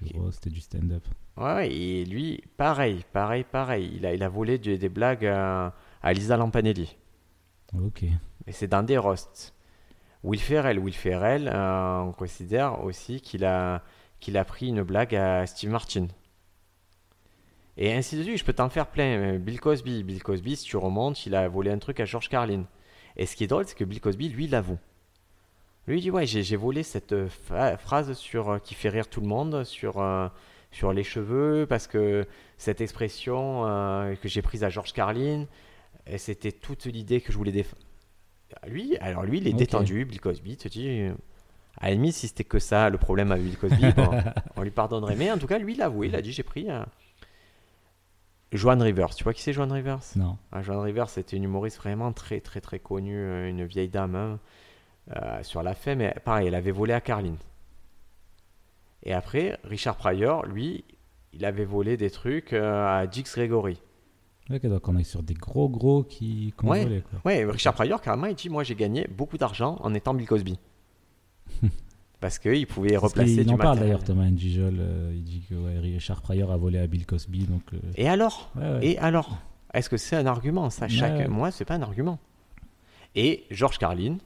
[0.00, 1.04] Du Qui- gros, c'était du stand-up.
[1.36, 3.92] Ouais, ouais, et lui, pareil, pareil, pareil.
[3.96, 5.72] Il a, il a volé du- des blagues à,
[6.02, 6.96] à Lisa Lampanelli.
[7.76, 8.04] Ok.
[8.46, 9.54] Et c'est dans des roasts.
[10.22, 13.82] Will Ferrell, Will Ferrell, euh, on considère aussi qu'il a,
[14.24, 16.06] qu'il a pris une blague à Steve Martin.
[17.76, 19.18] Et ainsi de suite, je peux t'en faire plein.
[19.18, 22.28] Euh, Bill Cosby, Bill Cosby, si tu remontes, il a volé un truc à George
[22.28, 22.64] Carlin.
[23.16, 24.78] Et ce qui est drôle, c'est que Bill Cosby, lui, l'avoue.
[25.86, 27.28] Lui, il dit Ouais, j'ai volé cette euh,
[27.76, 30.28] phrase sur, euh, qui fait rire tout le monde sur, euh,
[30.70, 35.46] sur les cheveux, parce que cette expression euh, que j'ai prise à George Carlin,
[36.16, 37.82] c'était toute l'idée que je voulais défendre.
[38.66, 41.10] Lui, alors lui, il est détendu, Bill Cosby, te dit.
[41.76, 44.10] Euh, À la limite, si c'était que ça le problème avec Bill Cosby, bon,
[44.56, 45.16] on lui pardonnerait.
[45.16, 46.70] Mais en tout cas, lui, il a avoué, il a dit J'ai pris.
[46.70, 46.86] un-
[48.52, 49.14] Joan Rivers.
[49.16, 49.98] Tu vois qui c'est Joan Rivers?
[50.14, 50.36] Non.
[50.52, 54.14] Ah, Joan Rivers, c'était une humoriste vraiment très, très, très connue, euh, une vieille dame
[54.14, 54.38] hein,
[55.16, 55.98] euh, sur la femme.
[55.98, 57.36] Mais pareil, elle avait volé à Carline.
[59.02, 60.84] Et après, Richard Pryor, lui,
[61.32, 63.80] il avait volé des trucs euh, à Dix Gregory.
[64.50, 66.82] Ok, donc on est sur des gros gros qui, qui Ouais.
[66.84, 67.18] volé, quoi.
[67.24, 70.58] Ouais, Richard Pryor, carrément, il dit Moi, j'ai gagné beaucoup d'argent en étant Bill Cosby.
[72.20, 74.76] Parce qu'il pouvait Parce replacer qu'il du en parle d'ailleurs, Thomas Njijol.
[74.78, 77.44] euh, il dit que ouais, Richard Pryor a volé à Bill Cosby.
[77.44, 78.50] Donc, euh, Et alors?
[78.56, 78.86] Ouais, ouais.
[78.86, 79.38] Et alors?
[79.74, 80.88] Est-ce que c'est un argument ça?
[80.88, 81.28] Chaque...
[81.28, 82.18] Moi, c'est pas un argument.
[83.14, 84.16] Et George Carlin,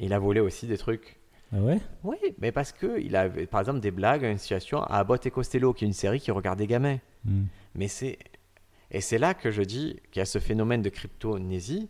[0.00, 1.18] il a volé aussi des trucs.
[1.52, 1.78] Ah ouais?
[2.02, 5.30] Oui, mais parce que il avait, par exemple, des blagues, une situation à Abbott et
[5.30, 6.98] Costello, qui est une série qui regarde des gamins.
[7.24, 7.44] Hmm.
[7.74, 8.18] Mais c'est
[8.90, 11.88] et c'est là que je dis qu'il y a ce phénomène de cryptonésie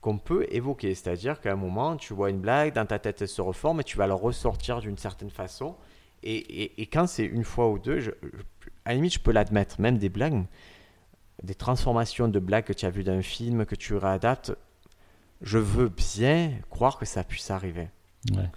[0.00, 3.28] qu'on peut évoquer, c'est-à-dire qu'à un moment tu vois une blague dans ta tête elle
[3.28, 5.74] se reforme et tu vas la ressortir d'une certaine façon
[6.22, 8.42] et, et- et quand c'est une fois ou deux, je- je-
[8.84, 10.44] à la limite je peux l'admettre, même des blagues,
[11.42, 14.52] des transformations de blagues que tu as vues d'un film que tu réadaptes,
[15.42, 17.88] je veux bien croire que ça puisse arriver
[18.32, 18.50] Ouais.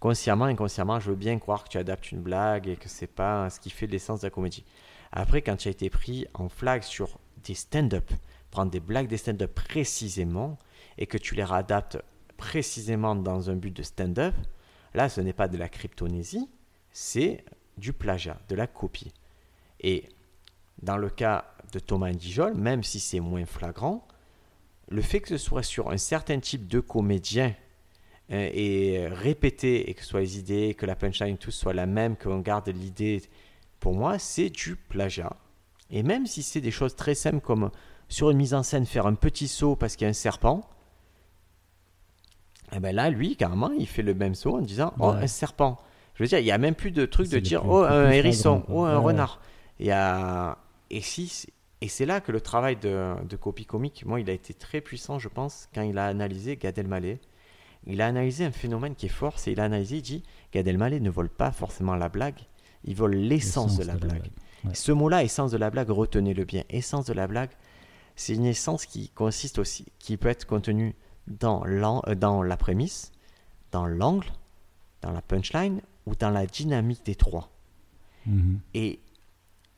[0.00, 3.48] consciemment, inconsciemment, je veux bien croire que tu adaptes une blague et que c'est pas
[3.50, 4.64] ce qui fait l'essence de la comédie.
[5.12, 8.10] Après, quand tu as été pris en flag sur des stand-up,
[8.50, 10.58] prendre des blagues des stand-up précisément
[10.98, 11.98] et que tu les réadaptes
[12.36, 14.34] précisément dans un but de stand-up,
[14.94, 16.48] là, ce n'est pas de la cryptonésie,
[16.92, 17.44] c'est
[17.78, 19.12] du plagiat, de la copie.
[19.80, 20.08] Et
[20.82, 24.06] dans le cas de Thomas Dijol, même si c'est moins flagrant,
[24.88, 27.54] le fait que ce soit sur un certain type de comédien
[28.30, 31.86] euh, et répéter et que ce soit les idées, que la punchline tout soit la
[31.86, 33.22] même, qu'on garde l'idée,
[33.80, 35.36] pour moi, c'est du plagiat.
[35.90, 37.70] Et même si c'est des choses très simples comme
[38.08, 40.68] sur une mise en scène faire un petit saut parce qu'il y a un serpent,
[42.72, 45.22] et ben là, lui, carrément, il fait le même saut en disant Oh, Ouais.
[45.24, 45.78] un serpent.
[46.14, 48.64] Je veux dire, il n'y a même plus de truc de dire Oh, un hérisson,
[48.68, 49.40] oh, un Ouais, renard.
[49.78, 50.58] Il y a...
[50.90, 51.46] Et si
[51.80, 54.80] et c'est là que le travail de, de copie comique, moi, il a été très
[54.80, 57.20] puissant, je pense, quand il a analysé Gad Elmaleh.
[57.86, 60.66] Il a analysé un phénomène qui est fort, c'est il a analysé, il dit Gad
[60.66, 62.40] Elmaleh ne vole pas forcément la blague,
[62.84, 64.28] il vole l'essence de la blague.
[64.64, 64.74] Ouais.
[64.74, 66.64] Ce mot-là, essence de la blague, retenez-le bien.
[66.68, 67.50] Essence de la blague,
[68.16, 70.96] c'est une essence qui consiste aussi, qui peut être contenue
[71.28, 73.12] dans, euh, dans la prémisse,
[73.72, 74.28] dans l'angle,
[75.02, 77.50] dans la punchline ou dans la dynamique des trois.
[78.26, 78.60] Mhm.
[78.74, 79.00] Et,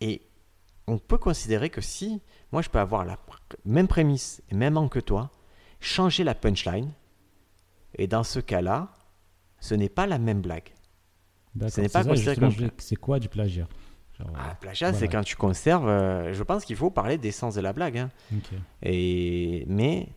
[0.00, 0.22] et
[0.86, 2.20] on peut considérer que si
[2.52, 3.18] moi je peux avoir la
[3.64, 5.30] même prémisse et même angle que toi,
[5.80, 6.90] changer la punchline,
[7.96, 8.92] et dans ce cas-là,
[9.60, 10.72] ce n'est pas la même blague.
[11.56, 12.54] N'est c'est pas considéré comme
[13.00, 13.66] quoi du plagiat?
[14.18, 14.98] Genre, Ah, plagiat, voilà.
[14.98, 15.88] c'est quand tu conserves.
[15.88, 17.98] euh, je pense qu'il faut parler d'essence de la blague.
[17.98, 18.10] hein.
[18.82, 20.08] Et, mais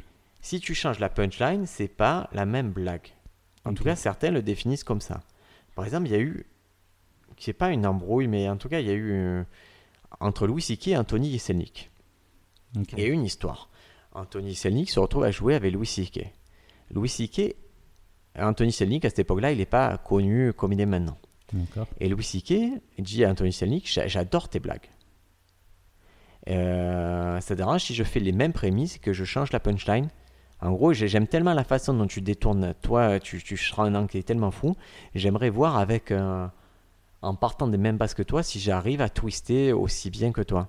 [0.44, 3.08] si tu changes la punchline, c'est pas la même blague.
[3.66, 5.22] En tout cas, certains le définissent comme ça.
[5.74, 6.46] Par exemple, il y a eu,
[7.40, 9.44] c'est pas une embrouille, mais en tout cas, il y a eu euh,
[10.20, 10.90] entre Louis C.K.
[10.90, 11.90] et Anthony Jeselnik.
[12.78, 12.92] Ok.
[12.94, 13.70] Il y a eu une histoire.
[14.12, 16.28] Anthony Jeselnik se retrouve à jouer avec Louis C.K.
[16.92, 17.56] Louis C.K.
[18.38, 21.18] Anthony Jeselnik, à cette époque-là, il n'est pas connu comme il est maintenant.
[22.00, 22.54] Et Louis C.K.
[23.00, 23.52] dit à Anthony
[23.86, 24.90] J'a- J'adore tes blagues.
[26.50, 30.10] Euh, ça dérange si je fais les mêmes prémices et que je change la punchline
[30.64, 32.74] En gros, j'ai- j'aime tellement la façon dont tu détournes.
[32.82, 34.76] Toi, tu, tu seras un est tellement fou.
[35.14, 36.12] J'aimerais voir avec.
[36.12, 36.48] euh,
[37.22, 40.68] en partant des mêmes bases que toi, si j'arrive à twister aussi bien que toi.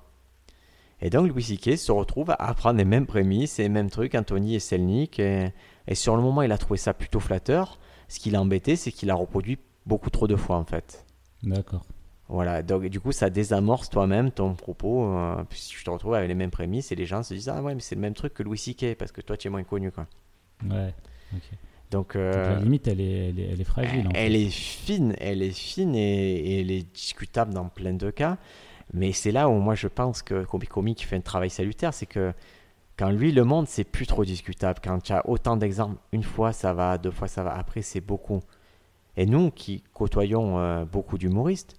[1.00, 1.76] Et donc, Louis C.K.
[1.76, 5.18] se retrouve à prendre les mêmes prémices et les mêmes trucs, Anthony et Selnick.
[5.18, 5.48] Et,
[5.88, 7.78] et sur le moment, il a trouvé ça plutôt flatteur.
[8.06, 11.04] Ce qui l'a embêté, c'est qu'il a reproduit beaucoup trop de fois, en fait.
[11.42, 11.84] D'accord.
[12.28, 15.04] Voilà, donc du coup, ça désamorce toi-même ton propos.
[15.04, 17.48] Euh, puis si tu te retrouves avec les mêmes prémices et les gens se disent
[17.48, 18.94] Ah ouais, mais c'est le même truc que Louis C.K.
[18.98, 19.90] parce que toi, tu es moins connu.
[19.90, 20.06] Quoi.
[20.68, 20.94] Ouais.
[21.34, 21.42] ok.
[21.90, 24.08] Donc, euh, la limite, elle est, elle est, elle est fragile.
[24.14, 28.38] elle est fine, elle est fine et, et elle est discutable dans plein de cas.
[28.92, 32.06] Mais c'est là où moi je pense que Comic Comic fait un travail salutaire, c'est
[32.06, 32.32] que
[32.96, 34.78] quand lui le montre, c'est plus trop discutable.
[34.82, 38.00] Quand tu as autant d'exemples, une fois ça va, deux fois ça va, après c'est
[38.00, 38.40] beaucoup.
[39.16, 41.76] Et nous qui côtoyons euh, beaucoup d'humoristes,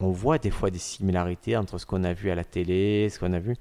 [0.00, 3.18] on voit des fois des similarités entre ce qu'on a vu à la télé, ce
[3.18, 3.54] qu'on a vu,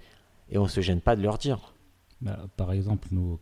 [0.49, 1.73] et on se gêne pas de leur dire.
[2.21, 3.39] Bah, par exemple, nous,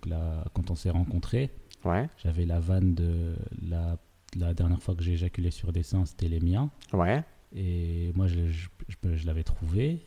[0.53, 1.49] quand on s'est rencontrés,
[1.83, 3.35] Ouais, j'avais la vanne de
[3.69, 3.97] la,
[4.37, 6.71] la dernière fois que j'ai éjaculé sur des seins, c'était les miens.
[6.93, 7.23] ouais,
[7.55, 9.99] Et moi, je, je, je- je l'avais trouvé.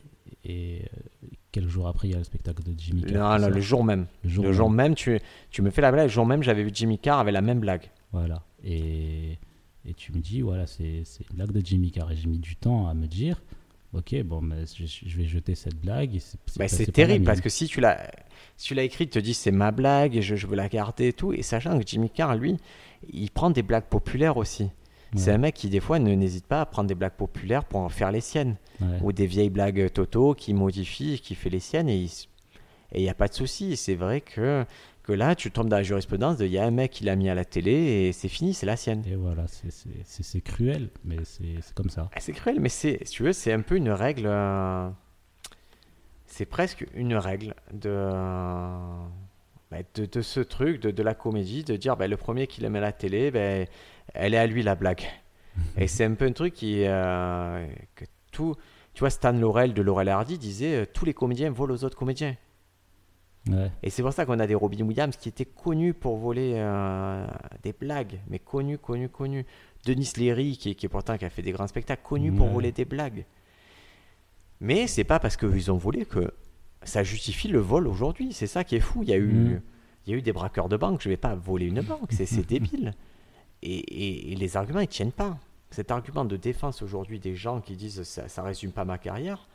[0.44, 0.82] Et
[1.22, 3.38] euh, quelques jours après, il y a le spectacle de Jimmy Carr.
[3.38, 4.06] non, non, le jour même.
[4.24, 4.56] Le jour le même.
[4.56, 5.20] jour même, tu,
[5.50, 7.60] tu me fais la blague, le jour même, j'avais vu Jimmy Carr avec la même
[7.60, 7.90] blague.
[8.12, 8.42] Voilà.
[8.64, 9.38] Et,
[9.86, 12.10] et tu me dis, voilà, c'est une blague de Jimmy Carr.
[12.12, 13.40] Et j'ai mis du temps à me dire,
[13.94, 16.18] ok, bon, mais je, je vais jeter cette blague.
[16.18, 18.10] c'est- Bah, terrible parce que si tu l'as
[18.56, 20.68] si tu l'as écrit, tu te dis c'est ma blague et je, je veux la
[20.68, 21.32] garder et tout.
[21.32, 22.56] Et sachant que Jimmy Carr, lui,
[23.12, 24.68] il prend des blagues populaires aussi.
[25.16, 27.80] C'est un mec qui, des fois, ne n'hésite pas à prendre des blagues populaires pour
[27.80, 28.56] en faire les siennes.
[28.80, 28.98] Ouais.
[29.00, 31.88] Ou des vieilles blagues Toto qui modifie, qui fait les siennes.
[31.88, 32.10] Et il
[32.92, 33.76] et il n'y a pas de souci.
[33.78, 34.66] C'est vrai que,
[35.08, 37.16] que là, tu tombes dans la jurisprudence de il y a un mec qui l'a
[37.16, 39.02] mis à la télé et c'est fini, c'est la sienne.
[39.10, 42.10] Et voilà, c'est- cruel, mais c'est comme ça.
[42.14, 44.24] Ah, C'est cruel, mais c'est, si tu veux, c'est un peu une règle.
[44.26, 44.88] euh,
[46.26, 48.70] C'est presque une règle de, euh,
[49.70, 52.60] bah, de, de ce truc, de, de la comédie, de dire bah, le premier qui
[52.60, 53.66] la met à la télé, ben,
[54.14, 55.02] elle est à lui la blague.
[55.78, 56.84] Et c'est un peu un truc qui.
[56.84, 58.54] euh, que tout,
[58.94, 62.36] tu vois, Stan Laurel de Laurel Hardy disait tous les comédiens volent aux autres comédiens.
[63.48, 63.70] Ouais.
[63.82, 67.26] Et c'est pour ça qu'on a des Robin Williams qui étaient connus pour voler euh,
[67.62, 69.46] des blagues, mais connus, connus, connus.
[69.86, 72.72] Denis Leary, qui, qui est pourtant qui a fait des grands spectacles, connu pour voler
[72.72, 73.24] des blagues.
[74.60, 76.32] Mais c'est pas parce qu'ils ont volé que
[76.82, 78.32] ça justifie le vol aujourd'hui.
[78.32, 79.02] C'est ça qui est fou.
[79.02, 79.60] Il y a eu, Mm.
[80.06, 81.00] il y a eu des braqueurs de banque.
[81.00, 82.10] Je vais pas voler une banque.
[82.10, 82.92] C'est c'est débile.
[83.62, 85.38] Et, et- et les arguments, ils tiennent pas.
[85.70, 89.46] Cet argument de défense aujourd'hui des gens qui disent ça, ça résume pas ma carrière.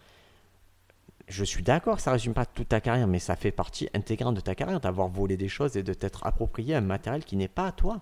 [1.28, 4.42] Je suis d'accord, ça résume pas toute ta carrière, mais ça fait partie intégrante de
[4.42, 7.68] ta carrière d'avoir volé des choses et de t'être approprié un matériel qui n'est pas
[7.68, 8.02] à toi.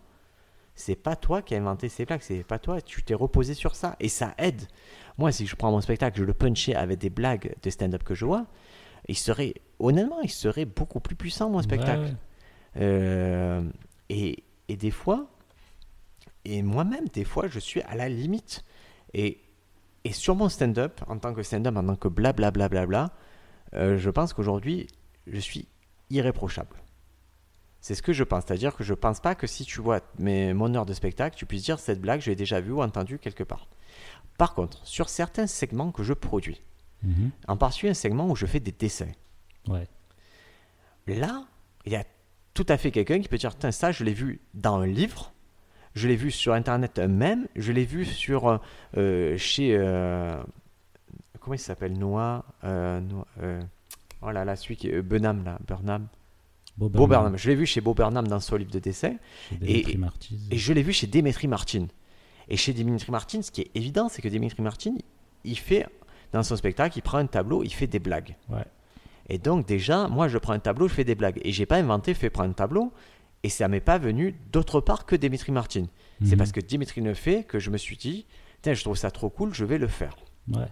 [0.74, 3.76] C'est pas toi qui as inventé ces blagues, c'est pas toi, tu t'es reposé sur
[3.76, 4.62] ça et ça aide.
[5.18, 8.16] Moi, si je prends mon spectacle, je le punchais avec des blagues de stand-up que
[8.16, 8.48] je vois,
[9.08, 12.02] il serait, honnêtement, il serait beaucoup plus puissant mon spectacle.
[12.02, 12.16] Ouais, ouais.
[12.78, 13.70] Euh,
[14.10, 15.28] et, et des fois,
[16.46, 18.64] et moi-même, des fois, je suis à la limite.
[19.14, 19.42] Et,
[20.04, 23.12] et sur mon stand-up, en tant que stand-up, en tant que blablabla, bla, bla, bla,
[23.74, 24.88] euh, je pense qu'aujourd'hui,
[25.28, 25.68] je suis
[26.10, 26.76] irréprochable.
[27.80, 28.44] C'est ce que je pense.
[28.46, 31.46] C'est-à-dire que je pense pas que si tu vois mes, mon heure de spectacle, tu
[31.46, 33.68] puisses dire cette blague, je l'ai déjà vue ou entendue quelque part.
[34.38, 36.62] Par contre, sur certains segments que je produis,
[37.04, 37.32] Mhm.
[37.48, 39.12] en particulier un segment où je fais des dessins,
[39.68, 39.88] Ouais.
[41.08, 41.46] Là,
[41.86, 42.04] il y a
[42.54, 45.34] tout à fait quelqu'un qui peut dire ça, je l'ai vu dans un livre,
[45.94, 48.60] je l'ai vu sur Internet même, je l'ai vu sur
[48.98, 49.76] euh, chez.
[49.78, 50.42] euh,
[51.40, 52.46] comment il s'appelle Noah.
[52.64, 53.62] Euh, Noah euh,
[54.22, 54.96] oh là là, celui qui est.
[54.96, 55.60] euh, Benham, là.
[55.68, 56.08] Burnham.
[56.78, 57.38] Bob Beau Burnham, Burnham.
[57.38, 59.16] Je l'ai vu chez Beau Burnham dans son livre de dessin.
[59.50, 60.00] chez et-.
[60.52, 61.88] Et je l'ai vu chez Dimitri Martin.
[62.48, 64.96] Et chez Dimitri Martin, ce qui est évident, c'est que Dimitri Martin,
[65.44, 65.86] il fait,
[66.34, 68.36] dans son spectacle, il prend un tableau, il fait des blagues.
[68.50, 68.66] Ouais.
[69.30, 71.40] Et donc, déjà, moi, je prends un tableau, je fais des blagues.
[71.44, 72.92] Et j'ai pas inventé, fait prendre un tableau.
[73.44, 75.86] Et ça m'est pas venu d'autre part que Dimitri Martin.
[76.24, 76.38] C'est Mhm.
[76.38, 78.26] parce que Dimitri le fait que je me suis dit,
[78.62, 80.16] tiens, je trouve ça trop cool, je vais le faire.
[80.52, 80.68] Ouais.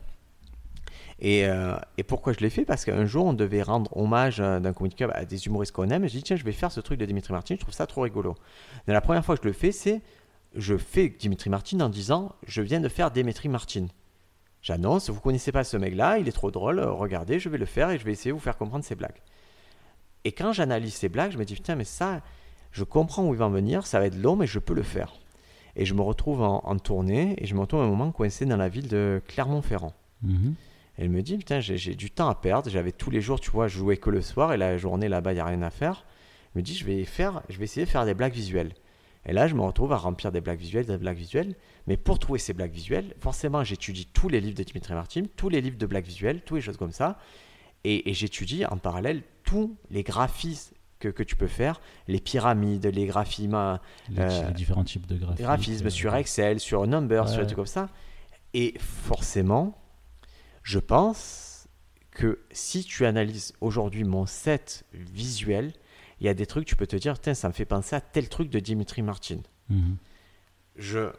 [1.22, 2.63] Et, euh, et pourquoi je l'ai fait?
[2.65, 6.05] Parce qu'un jour, on devait rendre hommage euh, d'un club à des humoristes qu'on aime.
[6.05, 7.88] Et je dis, tiens, je vais faire ce truc de Dimitri Martin, je trouve ça
[7.88, 8.36] trop rigolo.
[8.88, 10.01] Mais la première fois que je le fais, c'est
[10.55, 13.88] je fais Dimitri Martin en disant, je viens de faire Dimitri Martin.
[14.61, 17.65] J'annonce, vous connaissez pas ce mec-là, il est trop drôle, euh, regardez, je vais le
[17.65, 19.22] faire et je vais essayer de vous faire comprendre ses blagues.
[20.26, 22.22] Et quand j'analyse ces blagues, je me dis, putain, mais ça,
[22.72, 24.84] je comprends où il va en venir, ça va être long, mais je peux le
[24.84, 25.13] faire.
[25.76, 28.45] Et je me retrouve en, en tournée et je me retrouve à un moment coincé
[28.45, 29.93] dans la ville de Clermont-Ferrand.
[30.24, 30.55] Mhm.
[30.97, 32.70] Elle me dit, putain, j'ai j'ai du temps à perdre.
[32.70, 35.32] J'avais tous les jours, tu vois, je jouais que le soir et la journée là-bas,
[35.32, 36.05] il n'y a rien à faire.
[36.53, 38.74] Elle me dit, je vais, faire, je vais essayer de faire des blagues visuelles.
[39.26, 41.55] Et là, je me retrouve à remplir des blagues visuelles, des blagues visuelles.
[41.88, 45.47] Mais pour trouver ces blagues visuelles, forcément, j'étudie tous les livres de Dimitri Martin, tous
[45.47, 47.17] les livres de blagues visuelles, toutes les choses comme ça.
[47.86, 52.86] Et, et j'étudie en parallèle tous les graphismes que, que tu peux faire, les pyramides,
[52.86, 53.80] les graphismes,
[54.10, 55.43] Les, Euh, les différents types de graphismes.
[55.43, 57.89] graphismes euh, sur Excel, sur Number, sur des trucs comme ça.
[58.54, 59.78] Et forcément,
[60.64, 61.68] je pense
[62.12, 65.72] que si tu analyses aujourd'hui mon set visuel,
[66.20, 68.02] il y a des trucs, tu peux te dire, tiens, ça me fait penser à
[68.02, 69.39] tel truc de Dimitri Martin.
[69.70, 69.97] mhm.
[70.76, 71.12] Je,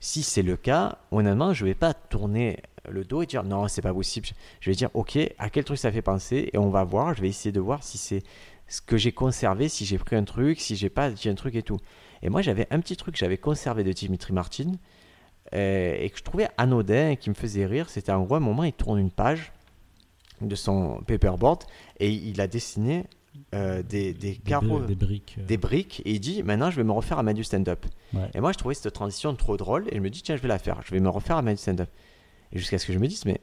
[0.00, 2.58] si c'est le cas, honnêtement, je vais pas tourner
[2.88, 4.26] le dos et dire non, c'est pas possible.
[4.60, 7.14] Je vais dire, ok, à quel truc ça fait penser et on va voir.
[7.14, 8.22] Je vais essayer de voir si c'est
[8.68, 11.54] ce que j'ai conservé, si j'ai pris un truc, si j'ai pas dit un truc
[11.54, 11.78] et tout.
[12.22, 14.72] Et moi, j'avais un petit truc que j'avais conservé de Dimitri Martin
[15.54, 17.90] euh, et que je trouvais anodin et qui me faisait rire.
[17.90, 19.52] C'était en gros un moment, il tourne une page
[20.40, 21.62] de son paperboard
[22.00, 23.04] et il a dessiné
[23.54, 25.36] euh, des, des Des, carreaux, des briques.
[25.38, 27.86] euh, des briques et il dit maintenant je vais me refaire à main du stand-up.
[28.12, 28.28] Ouais.
[28.34, 30.48] Et moi je trouvais cette transition trop drôle et je me dis tiens je vais
[30.48, 31.88] la faire, je vais me refaire à main du stand-up.
[32.52, 33.40] Et jusqu'à ce que je me dise mais,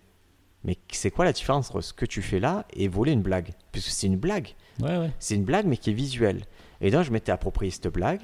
[0.66, 3.52] mais c'est quoi la différence entre ce que tu fais là et voler une blague?
[3.72, 4.50] Puisque c'est une blague,
[4.82, 5.12] Ouais, ouais.
[5.20, 6.42] c'est une blague mais qui est visuelle.
[6.82, 8.22] Et donc je m'étais approprié cette blague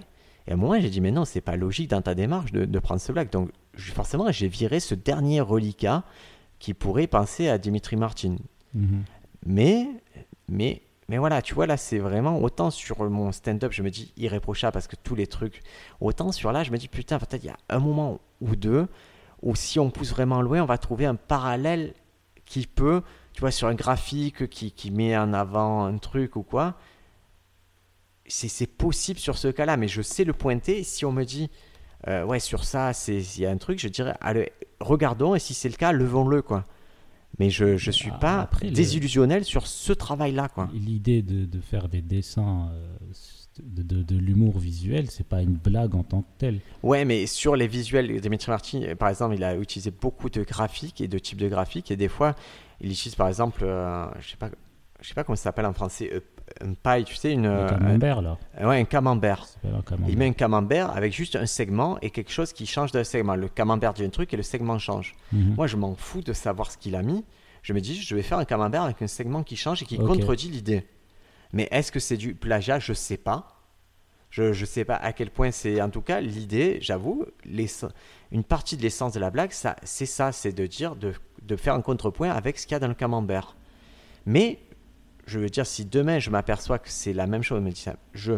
[0.48, 2.66] et à un moment j'ai dit mais non c'est pas logique dans ta démarche de,
[2.66, 3.30] de prendre cette blague.
[3.30, 6.04] Donc je- forcément j'ai viré ce dernier reliquat
[6.60, 8.38] qui pourrait penser à Dimitri Martin.
[8.74, 9.04] Mhm.
[9.46, 9.88] Mais,
[10.50, 14.12] mais, mais voilà, tu vois, là, c'est vraiment autant sur mon stand-up, je me dis
[14.18, 15.62] irréprochable parce que tous les trucs,
[16.00, 18.88] autant sur là, je me dis putain, peut-être il y a un moment ou deux
[19.44, 21.94] où si on pousse vraiment loin, on va trouver un parallèle
[22.46, 23.02] qui peut,
[23.36, 26.78] tu vois, sur un graphique qui, qui met en avant un truc ou quoi.
[28.28, 30.84] C'est c'est possible sur ce cas-là, mais je sais le pointer.
[30.84, 31.50] Si on me dit
[32.08, 35.40] euh, ouais, sur ça, c'est il y a un truc, je dirais, allez, regardons et
[35.40, 36.64] si c'est le cas, levons-le quoi.
[37.38, 40.70] Mais je je suis Ah, pas après, le- désillusionnel sur ce travail-là quoi.
[40.74, 42.98] L'idée de, de faire des dessins, euh,
[43.62, 46.62] de, de, de l'humour visuel, c'est pas une blague en tant que telle.
[46.84, 50.42] Ouais, mais sur les visuels, Dimitri Martin, euh, par exemple, il a utilisé beaucoup de
[50.44, 52.36] graphiques et de types de graphiques et des fois,
[52.82, 54.50] il utilise par exemple, euh, je sais pas,
[55.02, 56.20] je sais pas comment ça s'appelle en français, euh,
[56.62, 58.38] un paille, tu sais, une, Le euh, camembert, là.
[58.58, 59.46] un- ouais, un camembert.
[59.64, 59.82] Un.
[60.08, 63.36] Il met un camembert avec juste un segment et quelque chose qui change d'un segment.
[63.36, 65.16] Le camembert dit un truc et le segment change.
[65.34, 65.56] Mhm.
[65.56, 67.26] Moi, je m'en fous de savoir ce qu'il a mis.
[67.64, 69.98] Je me dis, je vais faire un camembert avec un segment qui change et qui
[69.98, 70.86] contredit l'idée.
[71.52, 72.78] Mais est-ce que c'est du plagiat?
[72.80, 73.55] Je sais pas.
[74.36, 75.82] Je ne sais pas à quel point c'est.
[75.82, 80.34] En tout cas, l'idée, j'avoue, une partie de l'essence de la blague, ça, c'est ça,
[80.34, 81.14] c'est de dire, de,
[81.44, 83.56] de faire un contrepoint avec ce qu'il y a dans le camembert.
[84.26, 84.60] Mais,
[85.26, 87.64] je veux dire, si demain je m'aperçois que c'est la même chose,
[88.14, 88.34] je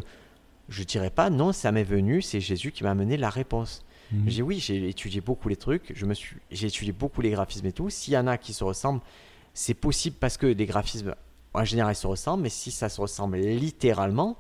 [0.70, 3.84] je dirais pas non, ça m'est venu, c'est Jésus qui m'a amené la réponse.
[4.12, 4.24] Mhm.
[4.28, 7.66] J'ai oui, j'ai étudié beaucoup les trucs, je me suis, j'ai étudié beaucoup les graphismes
[7.66, 7.90] et tout.
[7.90, 9.02] S'il y en a qui se ressemblent,
[9.56, 11.16] c'est possible parce que les graphismes
[11.56, 14.38] en général ils se ressemblent, mais si ça se ressemble littéralement,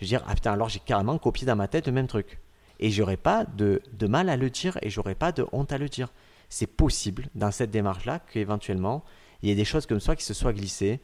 [0.00, 2.40] je veux dire ah putain alors j'ai carrément copié dans ma tête le même truc
[2.78, 5.78] et j'aurais pas de, de mal à le dire et j'aurais pas de honte à
[5.78, 6.08] le dire.
[6.48, 9.04] C'est possible dans cette démarche là qu'éventuellement
[9.42, 11.00] il y ait des choses comme ça qui se soient glissées.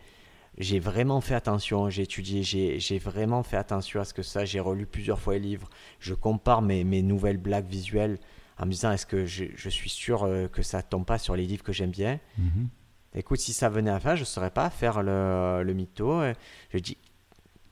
[0.58, 4.58] J'ai vraiment fait attention, j'ai étudié, j'ai vraiment fait attention à ce que ça, j'ai
[4.58, 5.68] relu plusieurs fois les livres,
[6.00, 8.18] je compare mes, mes nouvelles blagues visuelles
[8.58, 11.36] en me disant est-ce que je, je suis sûr euh, que ça tombe pas sur
[11.36, 12.18] les livres que j'aime bien?
[12.38, 12.68] Mhm.
[13.14, 16.22] Écoute, si ça venait à faire, je ne saurais pas faire le, le mytho.
[16.70, 16.98] Je dis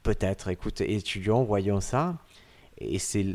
[0.05, 2.17] peut-être, écoute, étudions, voyons ça.
[2.79, 3.27] Et c'est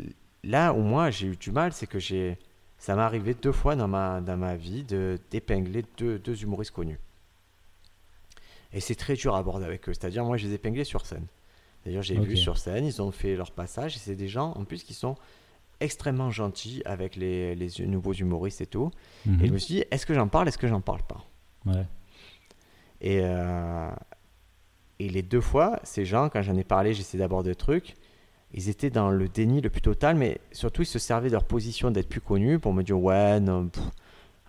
[0.42, 2.38] là où moi j'ai eu du mal, c'est que j'ai
[2.78, 6.70] ça m'est arrivé deux fois dans ma, dans ma vie de d'épingler deux, deux humoristes
[6.70, 6.98] connus.
[8.72, 9.92] Et c'est très dur à aborder avec eux.
[9.92, 11.26] C'est-à-dire, moi, je les ai épinglés sur scène.
[11.84, 13.96] D'ailleurs, j'ai vu sur scène, ils ont fait leur passage.
[13.96, 15.16] Et c'est des gens, en plus, qui sont
[15.80, 18.90] extrêmement gentils avec les, les nouveaux humoristes et tout.
[19.26, 19.42] Mhm.
[19.42, 21.24] Et je me suis dit, est-ce que j'en parle, est-ce que j'en parle pas?
[21.66, 21.86] Ouais.
[23.02, 23.90] et, euh,
[25.00, 27.96] et les deux fois, ces gens, quand j'en ai parlé, j'essayais d'aborder le truc,
[28.52, 31.44] ils étaient dans le déni le plus total, mais surtout ils se servaient de leur
[31.44, 33.82] position d'être plus connus pour me dire ouais, non, pff,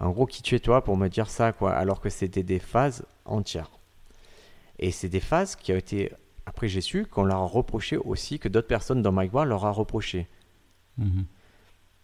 [0.02, 2.60] en gros, qui tu es toi pour me dire ça, quoi, alors que c'était des
[2.60, 3.72] phases entières.
[4.78, 6.12] Et c'est des phases qui ont été,
[6.45, 9.72] après j'ai su qu'on leur a reproché aussi, que d'autres personnes dans Mike leur a
[9.72, 10.28] reproché.
[10.97, 11.26] Mhm.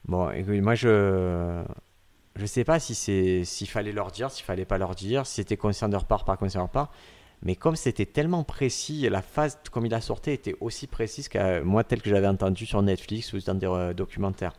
[0.05, 0.31] Bon,
[0.61, 1.65] moi je
[2.37, 5.35] je sais pas si c'est s'il fallait leur dire, s'il fallait pas leur dire, si
[5.35, 6.91] c'était conscient de leur part, pas conscient de leur part.
[7.43, 11.61] Mais comme c'était tellement précis, la phase comme il a sorti était aussi précise que
[11.61, 14.53] moi tel que j'avais entendu sur Netflix ou dans des euh, documentaires.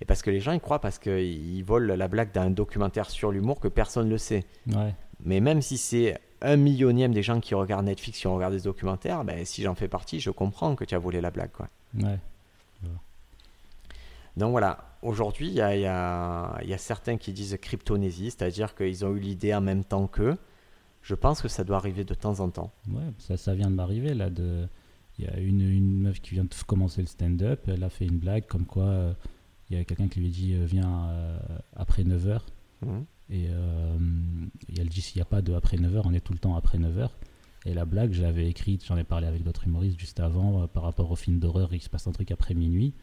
[0.00, 3.30] Et parce que les gens ils croient parce qu'ils volent la blague d'un documentaire sur
[3.30, 4.44] l'humour que personne ne le sait.
[4.66, 4.94] Ouais.
[5.22, 9.24] Mais même si c'est un millionième des gens qui regardent Netflix qui regardent des documentaires,
[9.24, 11.52] ben, si j'en fais partie, je comprends que tu as volé la blague.
[11.52, 11.68] Quoi.
[11.98, 12.18] Ouais.
[14.36, 19.20] Donc voilà, aujourd'hui, il y y a certains qui disent cryptonésie, c'est-à-dire qu'ils ont eu
[19.20, 20.38] l'idée en même temps qu'eux.
[21.02, 22.72] Je pense que ça doit arriver de temps en temps.
[22.88, 24.30] Ouais, ça, ça vient de m'arriver là.
[24.30, 24.66] De...
[25.18, 27.60] Il y a une, une meuf qui vient de commencer le stand-up.
[27.68, 29.12] Elle a fait une blague comme quoi euh,
[29.70, 31.38] il y a quelqu'un qui lui dit euh, Viens euh,
[31.76, 32.40] après 9h.
[32.82, 33.04] Mhm.
[33.32, 36.38] Et, et elle dit S'il n'y a pas de après 9h, on est tout le
[36.38, 37.10] temps après 9h.
[37.66, 40.82] Et la blague, je l'avais écrite, j'en ai parlé avec d'autres humoristes juste avant par
[40.82, 41.72] rapport au film d'horreur.
[41.74, 42.94] Il se passe un truc après minuit.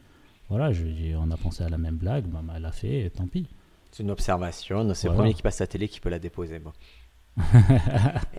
[0.50, 0.84] Voilà, je,
[1.16, 2.26] on a pensé à la même blague.
[2.26, 3.48] Bah, bah, elle a fait, et tant pis.
[3.92, 4.94] C'est une observation.
[4.94, 5.24] C'est le Voilà.
[5.30, 6.60] premier qui passe à la télé qui peut la déposer.
[6.60, 6.74] Bon.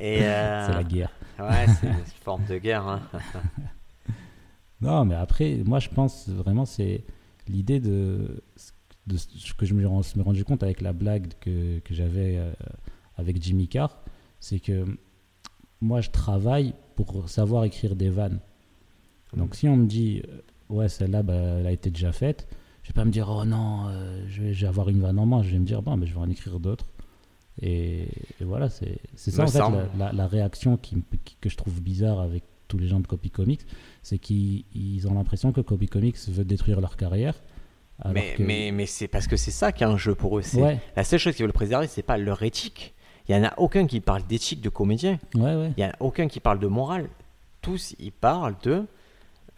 [0.01, 1.11] Et euh, C'est la guerre.
[1.39, 2.87] Ouais, c'est une forme de guerre.
[2.87, 3.01] hein.
[4.81, 7.05] Non, mais après, moi, je pense vraiment, c'est
[7.49, 8.43] l'idée de,
[9.09, 12.53] de ce que je me suis rendu compte avec la blague que, que j'avais euh,
[13.17, 13.99] avec Jimmy Carr,
[14.39, 14.85] c'est que
[15.81, 18.39] moi, je travaille pour savoir écrire des vannes.
[19.37, 22.47] Donc, si on me dit, euh, ouais, celle-là, bah, elle a été déjà faite,
[22.85, 25.19] je vais pas me dire, oh non, euh, je, vais, je vais avoir une vanne
[25.19, 25.43] en main.
[25.43, 26.87] Je vais me dire, bon, mais je vais en écrire d'autres.
[27.61, 28.03] Et,
[28.41, 29.59] et voilà, c'est ça en fait
[29.99, 33.01] la, la- la réaction qui, me- qui- que je trouve bizarre avec tous les gens
[33.01, 33.63] de Copy Comics,
[34.03, 37.35] c'est qu'ils ils ont l'impression que Copy Comics veut détruire leur carrière.
[38.13, 40.43] mais que- mais, mais c'est parce que c'est ça qui est un jeu pour eux.
[40.43, 42.95] c'est- ouais, La seule chose qu'ils veulent préserver, c'est pas leur éthique.
[43.29, 45.19] Il y en a aucun qui parle d'éthique de comédien.
[45.35, 45.73] ouais, ouais.
[45.77, 47.09] Il n'y a aucun qui parle de morale.
[47.61, 48.85] Tous, ils parlent de.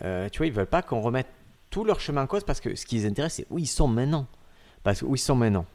[0.03, 1.27] euh, tu vois, ils veulent pas qu'on remette
[1.69, 3.87] tout leur chemin en cause parce que ce qui les intéresse, c'est où ils sont
[3.89, 4.27] maintenant.
[4.83, 5.67] Parce que où ils sont maintenant.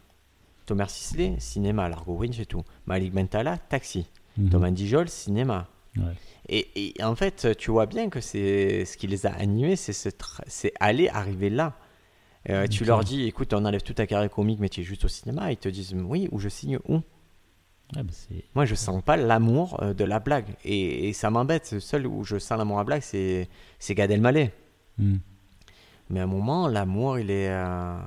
[0.66, 1.90] Thomas Sisley, cinéma.
[1.90, 2.64] Largo Winch et tout.
[2.86, 4.08] Malik Bentala, taxi.
[4.38, 4.50] Mhm.
[4.50, 5.68] Thomas Dijol, cinéma.
[5.98, 6.04] Ouais.
[6.50, 9.94] Et, et en fait, tu vois bien que c'est ce qui les a animés, c'est
[9.94, 10.10] ce
[10.80, 11.74] aller arriver là.
[12.50, 12.88] Euh, tu Ok.
[12.88, 15.52] leur dis, écoute, on enlève toute ta carrière comique, mais tu es juste au cinéma.
[15.52, 16.96] Ils te disent, oui, ou je signe où?
[17.96, 18.14] Ouais, bah,
[18.54, 20.56] moi, je sens pas l'amour euh, de la blague.
[20.64, 21.72] Et, et ça m'embête.
[21.72, 23.48] Le seul où je sens l'amour à la blague, c'est,
[23.92, 24.52] Gad Elmaleh.
[25.00, 25.20] Mhm.
[26.12, 27.50] Mais à un moment, l'amour, il est.
[27.50, 27.98] euh,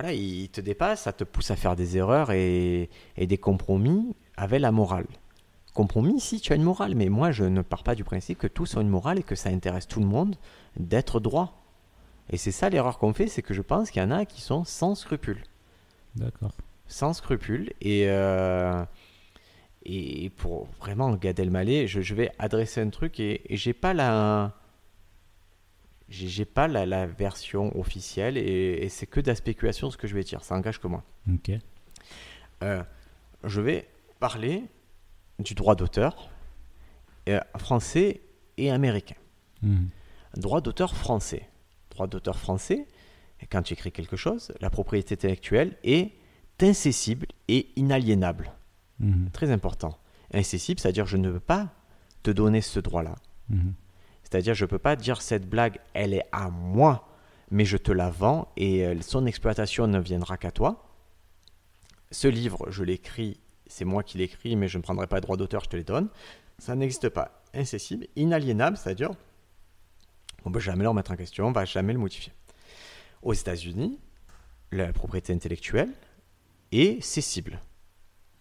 [0.00, 4.14] Voilà, il te dépasse, ça te pousse à faire des erreurs et, et des compromis
[4.36, 5.08] avec la morale.
[5.74, 8.46] Compromis, si tu as une morale, mais moi, je ne pars pas du principe que
[8.46, 10.36] tous ont une morale et que ça intéresse tout le monde
[10.76, 11.64] d'être droit.
[12.30, 14.40] Et c'est ça l'erreur qu'on fait, c'est que je pense qu'il y en a qui
[14.40, 15.42] sont sans scrupules
[16.14, 16.52] D'accord.
[16.86, 17.72] sans scrupules.
[17.80, 18.84] Et, euh,
[19.84, 23.94] et pour vraiment Gad Elmaleh, je, je vais adresser un truc et, et j'ai pas
[23.94, 24.54] la
[26.08, 30.06] j'ai pas la, la version officielle et, et c'est que de la spéculation ce que
[30.06, 30.42] je vais dire.
[30.42, 31.04] Ça engage que moi.
[31.32, 31.50] Ok.
[32.62, 32.82] Euh,
[33.44, 33.88] je vais
[34.18, 34.64] parler
[35.38, 36.30] du droit d'auteur
[37.28, 38.20] euh, français
[38.56, 39.16] et américain.
[39.62, 39.88] Mhm.
[40.36, 41.48] Droit d'auteur français.
[41.90, 42.86] Droit d'auteur français,
[43.50, 46.12] quand tu écris quelque chose, la propriété intellectuelle est
[46.60, 48.52] incessible et inaliénable.
[49.00, 49.30] Mhm.
[49.32, 49.98] Très important.
[50.32, 51.72] Incessible, c'est-à-dire je ne veux pas
[52.22, 53.14] te donner ce droit-là.
[53.50, 53.74] Mhm.
[54.28, 57.08] C'est-à-dire je ne peux pas dire cette blague, elle est à moi,
[57.50, 60.84] mais je te la vends et euh, son exploitation ne viendra qu'à toi.
[62.10, 65.38] Ce livre, je l'écris, c'est moi qui l'écris, mais je ne prendrai pas de droit
[65.38, 66.08] d'auteur, je te les donne.
[66.58, 67.42] Ça n'existe pas.
[67.54, 69.12] Incessible, inaliénable, c'est-à-dire
[70.44, 72.32] on ne peut jamais le remettre en question, on ne va jamais le modifier.
[73.22, 73.98] Aux États-Unis,
[74.72, 75.92] la propriété intellectuelle
[76.70, 77.60] est cessible.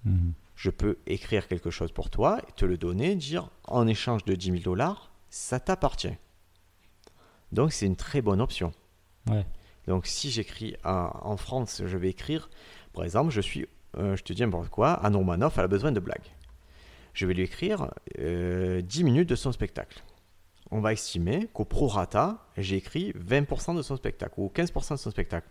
[0.03, 0.33] Mhm.
[0.55, 4.35] Je peux écrire quelque chose pour toi, et te le donner, dire en échange de
[4.35, 6.15] 10 000 dollars, ça t'appartient.
[7.51, 8.73] Donc c'est une très bonne option.
[9.29, 9.45] Ouais.
[9.87, 12.49] Donc si j'écris en, en France, je vais écrire,
[12.93, 13.67] par exemple, je suis,
[13.97, 16.33] euh, je te dis n'importe quoi, Anne Romanoff, elle a besoin de blagues.
[17.13, 20.03] Je vais lui écrire euh, 10 minutes de son spectacle.
[20.69, 25.11] On va estimer qu'au prorata, j'ai écrit 20% de son spectacle ou 15% de son
[25.11, 25.47] spectacle.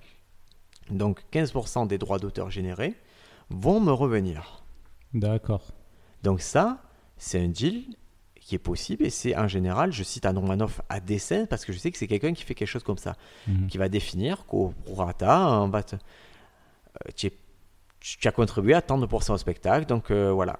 [0.90, 2.94] Donc 15% des droits d'auteur générés
[3.48, 4.62] vont me revenir.
[5.14, 5.72] D'accord.
[6.22, 6.82] Donc ça,
[7.16, 7.96] c'est un deal
[8.46, 11.72] qui est possible et c'est en général, je cite Anne Romanoff à dessein parce que
[11.72, 13.14] je sais que c'est quelqu'un qui fait quelque chose comme ça
[13.48, 13.66] Mhm.
[13.66, 17.32] qui va définir qu'au prorata, on va te- euh, tu, es-
[18.00, 19.86] tu as contribué à tant de pourcents au spectacle.
[19.86, 20.56] Donc euh, voilà.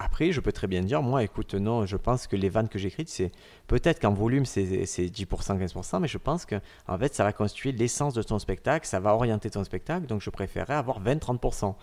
[0.00, 2.78] Après, je peux très bien dire, moi, écoute, non, je pense que les vannes que
[2.78, 3.32] j'écris, c'est
[3.66, 7.32] peut-être qu'en volume, c'est c'est 10%, 15%, mais je pense que en fait, ça va
[7.32, 10.06] constituer l'essence de ton spectacle, ça va orienter ton spectacle.
[10.06, 11.74] Donc, je préférerais avoir 20-30%.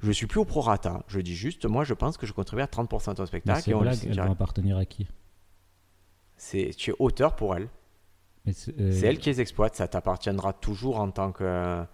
[0.00, 1.02] Je suis plus au prorata.
[1.08, 3.62] Je dis juste, moi, je pense que je contribue à 30% de ton spectacle.
[3.62, 5.06] ces et blagues, elles vont appartenir à qui?
[6.36, 7.68] C'est- Tu es auteur pour elle.
[8.52, 9.74] C'est euh, elle qui les exploite.
[9.74, 11.84] Ça t'appartiendra toujours en tant que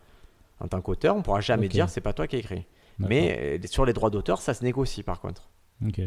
[0.60, 1.16] en tant qu'auteur.
[1.16, 2.58] On pourra jamais dire c'est pas toi qui d'accord.
[2.98, 5.48] Mais euh, sur les droits d'auteur, ça se négocie par contre.
[5.84, 6.00] Ok.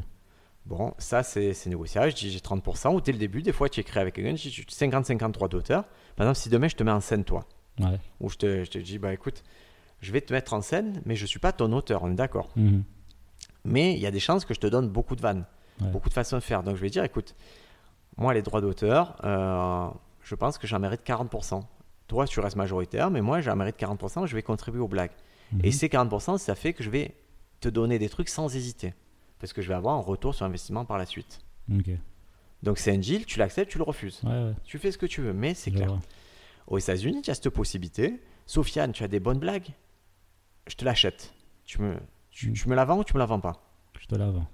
[0.66, 2.12] Bon, ça c'est c'est négociable.
[2.12, 2.94] Je dis j'ai 30%.
[2.94, 5.84] Ou dès le début, des fois tu écris avec quelqu'un, je dis 50-50 droits d'auteur.
[6.16, 7.44] Par exemple, si demain je te mets en scène toi,
[7.82, 8.00] Ouais.
[8.22, 9.44] ou je te, je te dis bah écoute,
[10.02, 12.50] je vais te mettre en scène, mais je suis pas ton auteur, on est d'accord.
[12.56, 12.84] Mhm.
[13.66, 15.46] Mais il y a des chances que je te donne beaucoup de vannes,
[15.82, 15.90] Ouais.
[15.90, 16.64] beaucoup de façons de faire.
[16.64, 17.36] Donc je vais dire, écoute,
[18.18, 19.88] moi les droits d'auteur, euh,
[20.24, 21.64] je pense que j'en mérite 40%.
[22.08, 25.12] Toi, tu restes majoritaire, mais moi j'en mérite 40%, je vais contribuer aux blagues.
[25.64, 25.72] Et Mhm.
[25.72, 27.16] ces 40%, ça fait que je vais
[27.60, 28.94] te donner des trucs sans hésiter.
[29.40, 31.40] Parce que je vais avoir un retour sur investissement par la suite.
[32.64, 34.22] Donc c'est un deal, tu l'acceptes, tu le refuses.
[34.24, 34.54] Ouais, ouais.
[34.64, 35.88] Tu fais ce que tu veux, mais c'est clair.
[35.90, 36.00] vois.
[36.68, 38.20] Aux États-Unis, tu as cette possibilité.
[38.46, 39.68] Sofiane, tu as des bonnes blagues
[40.68, 41.34] Je te l'achète.
[41.66, 41.96] Tu me,
[42.30, 42.54] tu, Mm.
[42.54, 43.64] tu me la vends ou tu me la vends pas?
[44.00, 44.48] Je te la vends.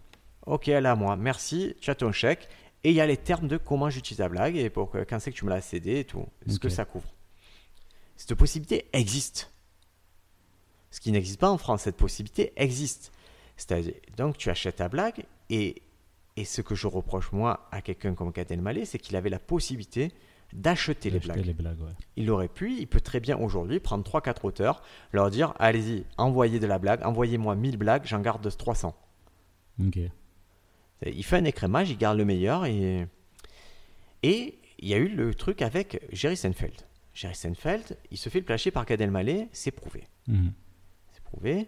[0.46, 1.16] Ok, elle est à moi.
[1.16, 2.48] Merci, tu as ton chèque.
[2.84, 5.20] Et il y a les termes de comment j'utilise la blague et pour que, quand
[5.20, 6.26] c'est que tu me l'as cédé et tout.
[6.48, 7.08] Ce que ça couvre?
[8.18, 9.52] Cette possibilité existe.
[10.92, 13.12] Ce qui n'existe pas en France, cette possibilité existe.
[13.56, 15.82] C'est-à-dire, donc tu achètes ta blague et,
[16.36, 19.40] et ce que je reproche moi à quelqu'un comme Gad Elmaleh, c'est qu'il avait la
[19.40, 20.12] possibilité
[20.54, 21.46] d'acheter les blagues.
[21.46, 21.92] les blagues, ouais.
[22.16, 24.82] Il aurait pu, il peut très bien aujourd'hui prendre 3-4 auteurs,
[25.12, 28.96] leur dire allez-y, envoyez de la blague, envoyez-moi 1000 blagues, j'en garde 300.
[29.86, 30.00] Ok.
[31.06, 33.08] Il fait un écrémage, il garde le meilleur et
[34.22, 36.76] et il y a eu le truc avec Jerry Seinfeld.
[37.14, 40.08] Jerry Seinfeld, il se fait le placer par Gad Elmaleh, c'est prouvé.
[40.28, 40.54] Mhm.
[41.12, 41.68] C'est prouvé.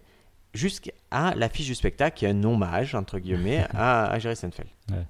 [0.54, 0.92] Jusqu'à
[1.36, 4.70] l'affiche du spectacle qui est un hommage, entre guillemets, à, à Jerry Seinfeld.
[4.92, 5.06] Ouais.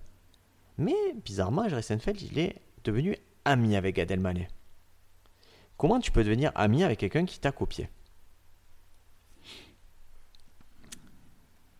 [0.77, 3.15] Mais bizarrement, Jerry Seinfeld, il est devenu
[3.45, 4.47] ami avec Gad Elmaleh.
[5.77, 7.89] Comment tu peux devenir ami avec quelqu'un qui t'a copié?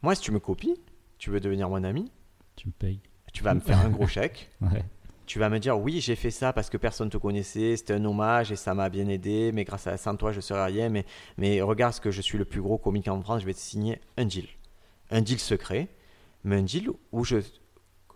[0.02, 0.76] Moi, si tu me copies,
[1.18, 2.12] tu veux devenir mon ami,
[2.56, 3.00] Tu me payes.
[3.34, 4.52] tu vas me faire un gros chèque.
[4.62, 4.84] Ouais.
[5.26, 8.06] Tu vas me dire oui, j'ai fait ça parce que personne te connaissait, c'était un
[8.06, 10.90] hommage et ça m'a bien aidé, mais grâce à sans toi je serais rien.
[10.90, 11.04] Mais,
[11.38, 13.60] mais regarde ce que je suis le plus gros comique en France, je vais te
[13.60, 14.48] signer un deal.
[15.10, 15.88] Un deal secret,
[16.44, 17.38] mais un deal où je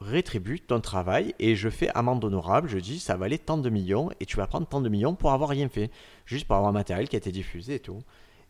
[0.01, 2.69] rétribue ton travail et je fais amende honorable.
[2.69, 5.31] Je dis ça valait tant de millions et tu vas prendre tant de millions pour
[5.31, 5.91] avoir rien fait,
[6.25, 8.01] juste pour avoir un matériel qui a été diffusé et tout.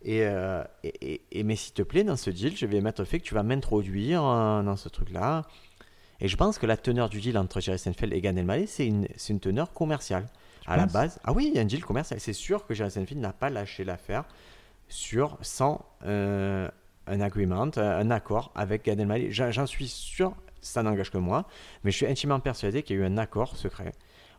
[0.04, 3.02] Et, euh, et, et- et- mais s'il te plaît, dans ce deal, je vais mettre
[3.02, 5.43] le fait que tu vas m'introduire euh, dans ce truc-là.
[6.22, 8.86] Et je pense que la teneur du deal entre Jerry Seinfeld et Gad Elmaleh, c'est
[8.88, 10.28] une, une teneur commerciale.
[10.68, 12.20] à la base, ah oui, il y a un deal commercial.
[12.20, 14.26] C'est sûr que Jerry Seinfeld n'a pas lâché l'affaire
[14.88, 16.70] sur, sans euh,
[17.08, 19.32] un agreement, un accord avec Gad Elmaleh.
[19.32, 21.47] J'en suis sûr, ça n'engage que moi,
[21.84, 23.91] mais je suis intimement persuadé qu'il y a eu un accord secret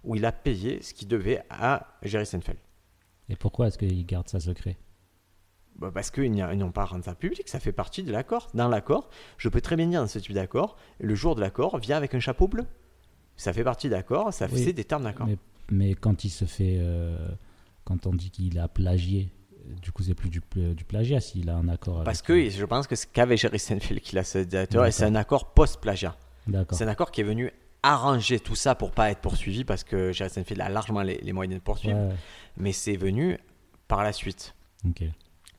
[0.04, 2.58] où il a payé ce qu'il devait à Jerry Seinfeld.
[3.28, 4.76] Et pourquoi est-ce qu'il garde ça secret?
[5.76, 8.48] Bah, parce qu'ils n'ont pas rendu ça public, ça fait partie de l'accord.
[8.54, 9.08] Dans l'accord,
[9.38, 12.14] je peux très bien dire dans ce type d'accord, le jour de l'accord vient avec
[12.14, 12.66] un chapeau bleu.
[13.36, 15.26] Ça fait partie d'accord, ça Oui, fait des termes d'accord.
[15.26, 15.38] mais,
[15.70, 16.76] mais quand il se fait.
[16.80, 17.28] euh,
[17.84, 19.32] quand on dit qu'il a plagié,
[19.82, 22.04] du coup, c'est plus du, du plagiat s'il a un accord avec.
[22.06, 25.04] Parce que je pense que c'est qu'avec Jerry Seinfeld qu'il a ce directeur, et c'est
[25.04, 26.16] un accord post-plagiat.
[26.72, 27.50] C'est un accord qui est venu
[27.82, 31.32] arranger tout ça pour pas être poursuivi, parce que Jerry Seinfeld a largement les, les
[31.32, 32.14] moyens de poursuivre, Ouais,
[32.56, 33.38] mais c'est venu
[33.88, 34.54] par la suite.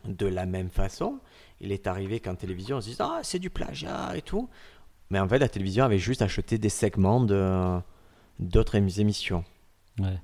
[0.05, 1.19] De la même façon,
[1.59, 4.49] il est arrivé qu'en télévision, on se dise Ah, c'est du plagiat et tout.
[5.09, 7.79] Mais en fait, la télévision avait juste acheté des segments de,
[8.39, 9.43] d'autres émi- émissions.
[9.99, 10.17] Ouais.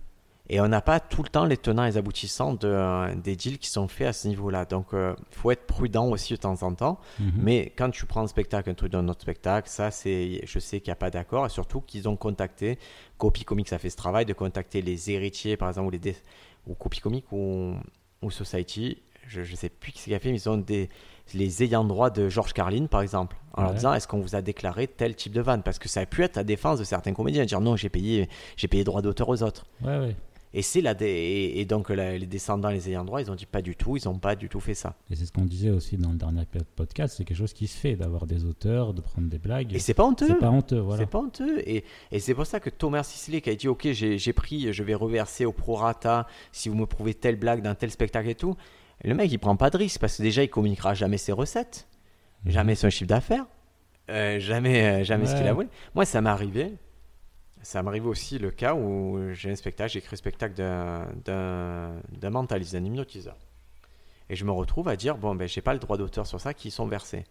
[0.49, 3.35] Et on n'a pas tout le temps les tenants et les aboutissants de, euh, des
[3.35, 4.65] deals qui sont faits à ce niveau-là.
[4.65, 6.99] Donc, il faut être prudent aussi de temps en temps.
[7.19, 7.31] Mhm.
[7.37, 10.79] Mais quand tu prends un spectacle, un truc d'un autre spectacle, ça, c'est, je sais
[10.79, 11.45] qu'il n'y a pas d'accord.
[11.45, 12.79] Et surtout qu'ils ont contacté,
[13.17, 16.15] Copy Comics a fait ce travail de contacter les héritiers, par exemple, ou, les
[16.65, 17.73] ou Copy Comics ou,
[18.21, 19.01] ou Society.
[19.27, 20.89] Je ne sais plus qui c'est qui a fait, mais ils ont des,
[21.33, 24.41] les ayants droit de George Carlin, par exemple, en leur disant est-ce qu'on vous a
[24.41, 25.63] déclaré tel type de vanne?
[25.63, 28.29] Parce que ça a pu être la défense de certains comédiens, dire non, j'ai payé,
[28.55, 29.65] j'ai payé droit d'auteur aux autres.
[29.81, 30.15] Ouais, ouais.
[30.53, 33.35] Et, c'est la dé- et, et donc la- les descendants, les ayants droit, ils ont
[33.35, 34.95] dit pas du tout, ils n'ont pas du tout fait ça.
[35.11, 36.43] Et c'est ce qu'on disait aussi dans le dernier
[36.75, 39.73] podcast, c'est quelque chose qui se fait, d'avoir des auteurs, de prendre des blagues.
[39.75, 40.27] Et c'est pas honteux.
[40.27, 41.03] C'est pas honteux, voilà.
[41.03, 41.59] C'est pas honteux.
[41.67, 44.83] Et, et c'est pour ça que Thomas Sisley qui a dit Ok, j'ai pris, je
[44.83, 48.55] vais reverser au prorata si vous me prouvez telle blague dans tel spectacle et tout.
[49.03, 51.87] Le mec, il prend pas de risque parce que déjà, il communiquera jamais ses recettes,
[52.45, 53.45] jamais son chiffre d'affaires,
[54.09, 55.67] euh, jamais, euh, jamais ce qu'il a voulu.
[55.93, 56.73] Moi, ça m'est arrivé.
[57.64, 62.30] Ça m'est arrivé aussi le cas où j'ai un spectacle, j'ai écrit le spectacle d'un-
[62.30, 63.36] mentaliste, d'un hypnotiseur.
[64.30, 66.53] Et je me retrouve à dire Bon, ben, j'ai pas le droit d'auteur sur ça
[66.53, 67.24] qui sont versés.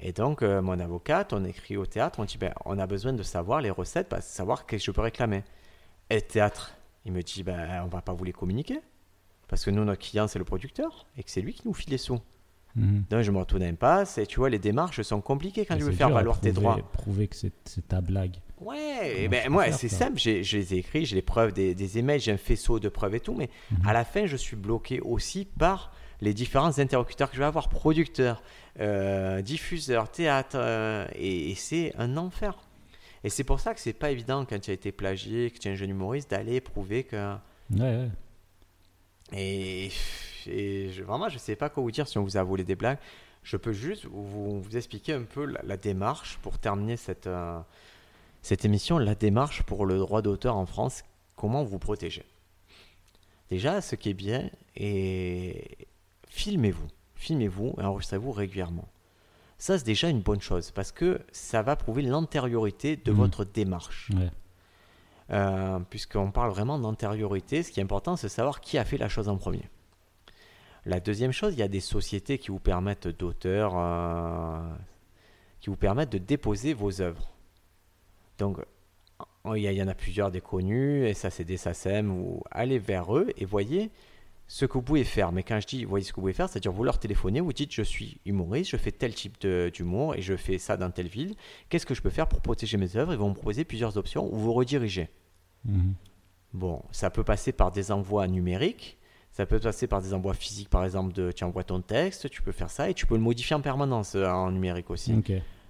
[0.00, 3.12] Et donc, euh, mon avocate, on écrit au théâtre, on dit ben, on a besoin
[3.12, 5.42] de savoir les recettes, bah, savoir que je peux réclamer.
[6.10, 6.74] Et théâtre,
[7.04, 8.80] il me dit ben, on va pas vous les communiquer.
[9.48, 11.90] Parce que nous, notre client, c'est le producteur, et que c'est lui qui nous file
[11.90, 12.20] les sous.
[12.76, 13.04] Mhm.
[13.10, 15.78] Donc, je me retourne un passe, et tu vois, les démarches sont compliquées quand Et
[15.78, 16.78] tu veux faire à valoir tes droits.
[16.92, 17.52] Prouver que c'est
[17.88, 18.36] ta blague.
[18.60, 21.98] Ouais, et ben moi, c'est simple, je les ai écrits, j'ai les preuves, des, des
[21.98, 23.86] emails, j'ai un faisceau de preuves et tout, mais Mhm.
[23.86, 27.68] à la fin, je suis bloqué aussi par les différents interlocuteurs que je vais avoir,
[27.68, 28.42] producteurs,
[28.80, 32.56] euh, diffuseurs, théâtre, euh, et, et c'est un enfer.
[33.22, 35.68] Et c'est pour ça que c'est pas évident quand tu as été plagié, que tu
[35.68, 37.34] es un jeune humoriste, d'aller prouver que...
[37.72, 38.08] Ouais, ouais.
[39.32, 39.90] Et,
[40.46, 42.76] et je, vraiment, je sais pas quoi vous dire si on vous a volé des
[42.76, 42.98] blagues.
[43.42, 47.58] Je peux juste vous, vous expliquer un peu la, la démarche pour terminer cette, euh,
[48.42, 51.02] cette émission, la démarche pour le droit d'auteur en France,
[51.36, 52.24] comment vous protéger.
[53.50, 55.78] Déjà, ce qui est bien, et
[56.28, 58.88] filmez-vous, filmez-vous et enregistrez-vous régulièrement.
[59.56, 63.16] Ça, c'est déjà une bonne chose parce que ça va prouver l'antériorité de Mhm.
[63.16, 64.10] votre démarche.
[64.14, 64.30] Ouais.
[65.30, 69.08] Euh, puisqu'on parle vraiment d'antériorité, ce qui est important, c'est savoir qui a fait la
[69.08, 69.62] chose en premier.
[70.86, 74.60] La deuxième chose, il y a des sociétés qui vous permettent d'auteurs, euh,
[75.60, 77.28] qui vous permettent de déposer vos œuvres.
[78.38, 78.58] Donc,
[79.56, 83.90] il y, en a plusieurs des connus, SACD, SACEM, ou allez vers eux et voyez
[84.46, 85.32] ce que vous pouvez faire.
[85.32, 87.52] Mais quand je dis voyez ce que vous pouvez faire, c'est-à-dire vous leur téléphonez, vous
[87.52, 90.90] dites je suis humoriste, je fais tel type de- d'humour et je fais ça dans
[90.90, 91.34] telle ville.
[91.68, 93.12] Qu'est-ce que je peux faire pour protéger mes œuvres?
[93.12, 95.08] Ils vont me proposer plusieurs options ou vous rediriger.
[95.64, 95.94] Mhm.
[96.52, 98.97] Bon, ça peut passer par des envois numériques,
[99.38, 102.42] ça peut passer par des envois physiques, par exemple, de tu envoies ton texte, tu
[102.42, 105.12] peux faire ça et tu peux le modifier en permanence euh, en numérique aussi.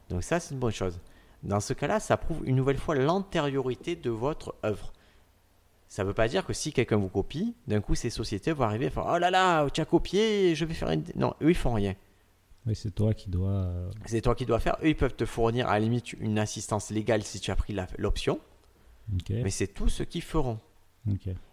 [0.08, 0.98] Donc ça, c'est une bonne chose.
[1.42, 4.94] Dans ce cas-là, ça prouve une nouvelle fois l'antériorité de votre œuvre.
[5.86, 8.64] Ça ne veut pas dire que si quelqu'un vous copie, d'un coup, ces sociétés vont
[8.64, 11.04] arriver et faire Oh là là, tu as copié, je vais faire une.
[11.14, 11.94] Non, eux, ils font rien.
[12.66, 13.50] Oui, c'est toi qui dois.
[13.50, 14.78] euh, C'est toi qui dois faire.
[14.82, 17.76] Eux, ils peuvent te fournir à la limite une assistance légale si tu as pris
[17.98, 18.40] l'option,
[19.44, 20.58] mais c'est tout ce qu'ils feront.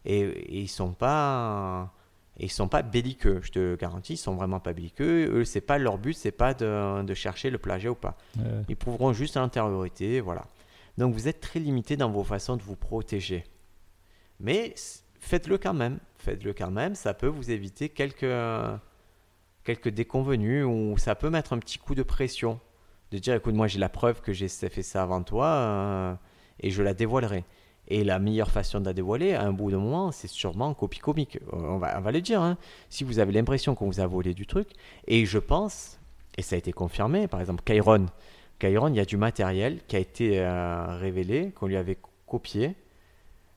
[0.05, 1.91] Et, et ils sont pas
[2.37, 5.29] ils sont pas belliqueux, je te garantis, ils sont vraiment pas belliqueux.
[5.31, 8.17] Eux, c'est pas leur but, c'est pas de, de chercher le plagiat ou pas.
[8.67, 10.45] Ils prouveront juste l'antériorité, voilà.
[10.97, 13.45] Donc vous êtes très limité dans vos façons de vous protéger.
[14.39, 14.75] Mais
[15.19, 18.25] faites-le quand même, faites-le quand même, ça peut vous éviter quelques
[19.63, 22.59] quelques déconvenus ou ça peut mettre un petit coup de pression
[23.11, 26.15] de dire écoute moi j'ai la preuve que j'ai fait ça avant toi euh,
[26.59, 27.43] et je la dévoilerai.
[27.87, 30.99] Et la meilleure façon de la dévoiler, à un bout de moment, c'est sûrement copie
[30.99, 31.37] comique.
[31.53, 32.41] Euh, On va, le dire.
[32.41, 32.57] hein.
[32.89, 34.69] Si vous avez l'impression qu'on vous a volé du truc,
[35.07, 35.99] et je pense,
[36.37, 38.07] et ça a été confirmé, par exemple, Kairon,
[38.57, 42.75] Kairon, il y a du matériel qui a été euh, révélé, qu'on lui avait copié.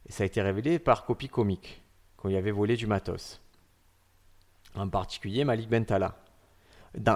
[0.06, 1.82] Et ça a été révélé par copie comique,
[2.16, 3.40] qu'on lui avait volé du matos.
[4.74, 6.16] En particulier Malik Bentala.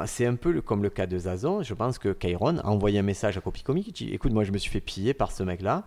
[0.06, 1.62] C'est un peu comme le cas de Zazon.
[1.62, 3.88] Je pense que Kairon a envoyé un message à Copie Comique.
[3.88, 5.84] Il dit Écoute, moi, je me suis fait piller par ce mec-là.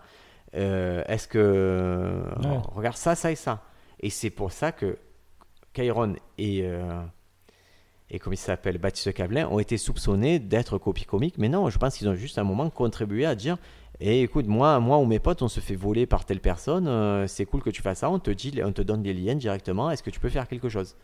[0.56, 2.24] Euh, Est-ce que.
[2.44, 2.58] Ouais.
[2.74, 3.64] Regarde ça, ça et ça.
[4.00, 4.98] Et c'est pour ça que
[5.74, 6.62] Kairon et.
[6.64, 7.02] euh,
[8.12, 11.40] et comment il s'appelle, Baptiste Cablin, ont été soupçonnés d'être copie comique.
[11.40, 13.58] Mais non, je pense qu'ils ont juste à un moment contribué à dire
[14.00, 16.86] et écoute, moi, moi ou mes potes, on se fait voler par telle personne.
[16.88, 18.10] euh, c'est cool que tu fasses ça.
[18.10, 19.90] On te dit, on te donne des liens directement.
[19.90, 20.96] Est-ce que tu peux faire quelque chose?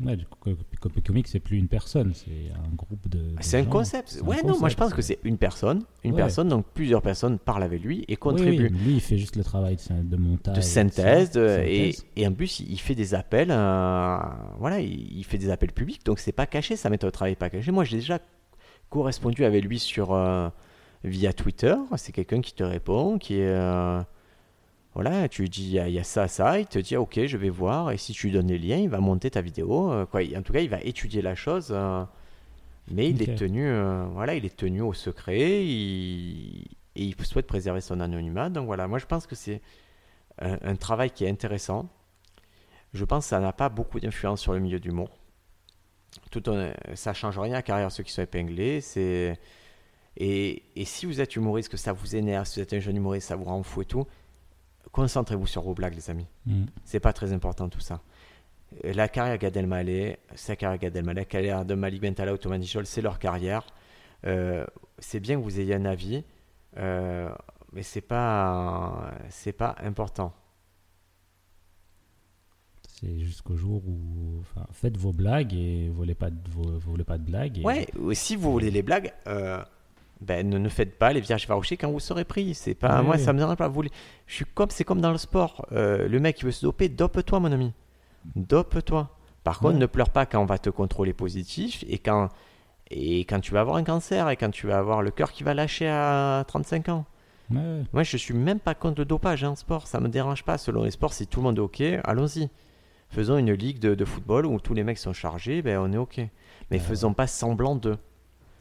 [0.00, 3.18] Ouais, du coup, Copy Copy Comics, c'est plus une personne, c'est un groupe de.
[3.18, 4.20] de C'est un concept.
[4.22, 6.18] Un Ouais, non, moi je pense que c'est- une personne, une Ouais.
[6.18, 8.68] personne, donc plusieurs personnes parlent avec lui et contribuent.
[8.72, 10.54] oui, lui, il fait juste le travail de, de montage.
[10.56, 12.06] de synthèse, ça, de- et, synthèse.
[12.14, 14.18] et en plus il fait des appels, euh,
[14.58, 17.34] voilà, il, il fait des appels publics, donc c'est pas caché, sa méthode de travail
[17.34, 17.72] pas cachée.
[17.72, 18.20] Moi j'ai déjà
[18.90, 20.48] correspondu avec lui sur euh,
[21.02, 24.00] via Twitter, c'est quelqu'un qui te répond, qui est euh,
[24.94, 26.96] voilà, tu lui dis il y, a- il y a ça, ça, il te dit
[26.96, 29.40] ok je vais voir, et si tu lui donnes les liens, il va monter ta
[29.42, 30.20] vidéo, euh, quoi.
[30.36, 32.04] En tout cas il va étudier la chose, euh,
[32.90, 36.66] mais il est tenu, euh, voilà, il est tenu au secret, il,
[36.96, 39.60] et il souhaite préserver son anonymat, donc voilà, moi je pense que c'est
[40.40, 41.88] un, un travail qui est intéressant.
[42.94, 45.10] Je pense que ça n'a pas beaucoup d'influence sur le milieu du l'humour.
[46.30, 48.80] Tout en, ça change rien à la carrière ceux qui sont épinglés.
[48.80, 49.38] C'est
[50.16, 52.96] et, et si vous êtes humoriste, que ça vous énerve, si vous êtes un jeune
[52.96, 54.06] humoriste, ça vous rend fou et tout,
[54.92, 56.26] concentrez-vous sur vos blagues, les amis.
[56.46, 56.64] Mm.
[56.84, 58.00] C'est pas très important tout ça.
[58.84, 62.36] Euh, La carrière Gad Elmaleh, sa carrière Gad Elmaleh, la carrière de Malik Bentala ou
[62.36, 63.64] Thomas c'est leur carrière.
[64.26, 64.64] Euh,
[64.98, 66.24] c'est bien que vous ayez un avis,
[66.76, 67.30] euh,
[67.72, 70.32] mais c'est pas c'est pas important.
[73.00, 74.40] C'est jusqu'au jour où.
[74.40, 77.58] Enfin, faites vos blagues et volez pas de, volez pas de blagues.
[77.58, 79.62] et- Ouais, ou si vous voulez les blagues, euh,
[80.20, 82.54] ben, ne, ne faites pas les vierges farouchés quand vous serez pris.
[82.54, 83.68] C'est pas moi, ça me dérange pas.
[83.68, 83.84] Vous
[84.26, 85.66] je suis comme c'est comme dans le sport.
[85.72, 87.72] Euh, le mec qui veut se doper, dope-toi, mon ami.
[88.36, 89.10] Dope-toi.
[89.44, 92.28] Par contre, ne pleure pas quand on va te contrôler positif et quand
[92.90, 95.44] et quand tu vas avoir un cancer et quand tu vas avoir le cœur qui
[95.44, 97.04] va lâcher à 35 ans.
[97.50, 99.86] Moi, je suis même pas contre le dopage hein, en sport.
[99.86, 100.58] Ça me dérange pas.
[100.58, 102.50] Selon les sports, si tout le monde est ok, allons-y.
[103.10, 105.96] Faisons une ligue de, de football où tous les mecs sont chargés, ben on est
[105.96, 106.20] ok.
[106.70, 107.96] Mais faisons pas semblant de.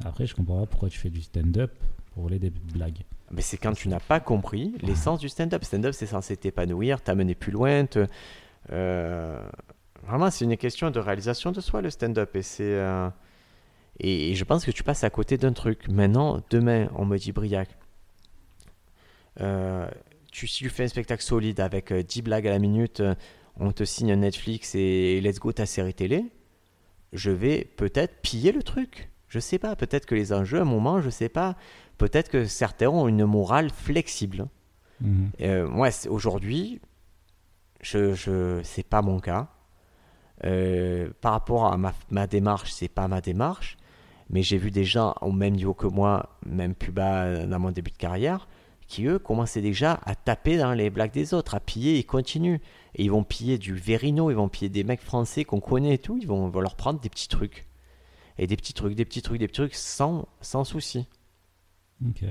[0.05, 1.71] Après, je comprends pas pourquoi tu fais du stand-up
[2.13, 3.03] pour voler des blagues.
[3.31, 5.63] Mais c'est quand tu n'as pas compris l'essence du stand-up.
[5.63, 7.85] Stand-up, c'est censé t'épanouir, t'amener plus loin.
[8.71, 9.41] euh,
[10.03, 12.37] Vraiment, c'est une question de réalisation de soi, le stand-up.
[12.61, 13.09] Euh,
[13.99, 15.87] et, et je pense que tu passes à côté d'un truc.
[15.89, 17.69] Maintenant, demain, on me dit Briac,
[19.41, 19.89] euh,
[20.31, 23.01] tu, si tu fais un spectacle solide avec euh, 10 blagues à la minute,
[23.59, 26.23] on te signe Netflix et let's go ta série télé,
[27.13, 29.09] je vais peut-être piller le truc.
[29.27, 31.55] Je sais pas, peut-être que les enjeux, à un moment, je sais pas,
[31.97, 34.47] peut-être que certains ont une morale flexible.
[35.01, 35.31] Mhm.
[35.41, 36.79] Euh, moi, aujourd'hui,
[37.81, 39.49] je, je, c'est pas mon cas.
[40.45, 43.77] Euh, par rapport à ma, ma démarche, c'est pas ma démarche.
[44.29, 47.59] Mais j'ai vu des gens au même niveau que moi, même plus bas euh, dans
[47.59, 48.47] mon début de carrière,
[48.87, 52.59] qui eux commençaient déjà à taper dans les blagues des autres, à piller, ils continuent.
[52.95, 55.97] Et ils vont piller du Verino, ils vont piller des mecs français qu'on connaît et
[55.97, 57.66] tout, ils vont, vont leur prendre des petits trucs.
[58.37, 61.07] Et des petits trucs, des petits trucs, des petits trucs sans, sans souci.
[62.07, 62.23] Ok.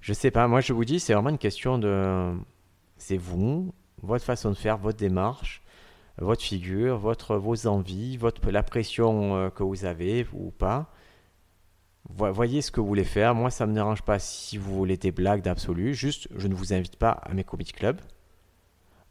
[0.00, 2.34] Je sais pas, moi je vous dis, c'est vraiment une question de.
[2.96, 3.72] C'est vous,
[4.02, 5.62] votre façon de faire, votre démarche,
[6.18, 10.92] votre figure, votre, vos envies, votre, la pression euh, que vous avez ou pas.
[12.10, 13.34] Vo- Voyez ce que vous voulez faire.
[13.34, 15.94] Moi, ça me dérange pas si vous voulez des blagues d'absolu.
[15.94, 18.00] Juste, je ne vous invite pas à mes comedy clubs,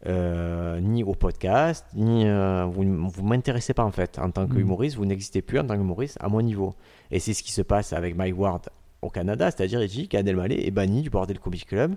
[0.06, 2.26] euh, ni au podcast, ni.
[2.28, 4.20] euh, vous ne m'intéressez pas en fait.
[4.20, 4.56] En tant Mhm.
[4.56, 6.76] qu'humoriste, vous n'existez plus en tant qu'humoriste à mon niveau.
[7.12, 8.70] Et c'est ce qui se passe avec Mike Ward
[9.02, 11.96] au Canada, c'est-à-dire il dit qu'Adel Malé est banni du bordel Comedy Club.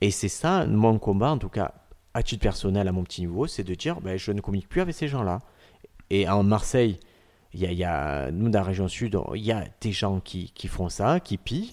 [0.00, 1.72] Et c'est ça mon combat, en tout cas
[2.14, 4.80] à titre personnel, à mon petit niveau, c'est de dire ben, je ne communique plus
[4.80, 5.40] avec ces gens-là.
[6.10, 6.98] Et en Marseille,
[7.52, 9.92] il y a, il y a- nous dans la région sud, il y a des
[9.92, 11.72] gens qui, qui font ça, qui pillent.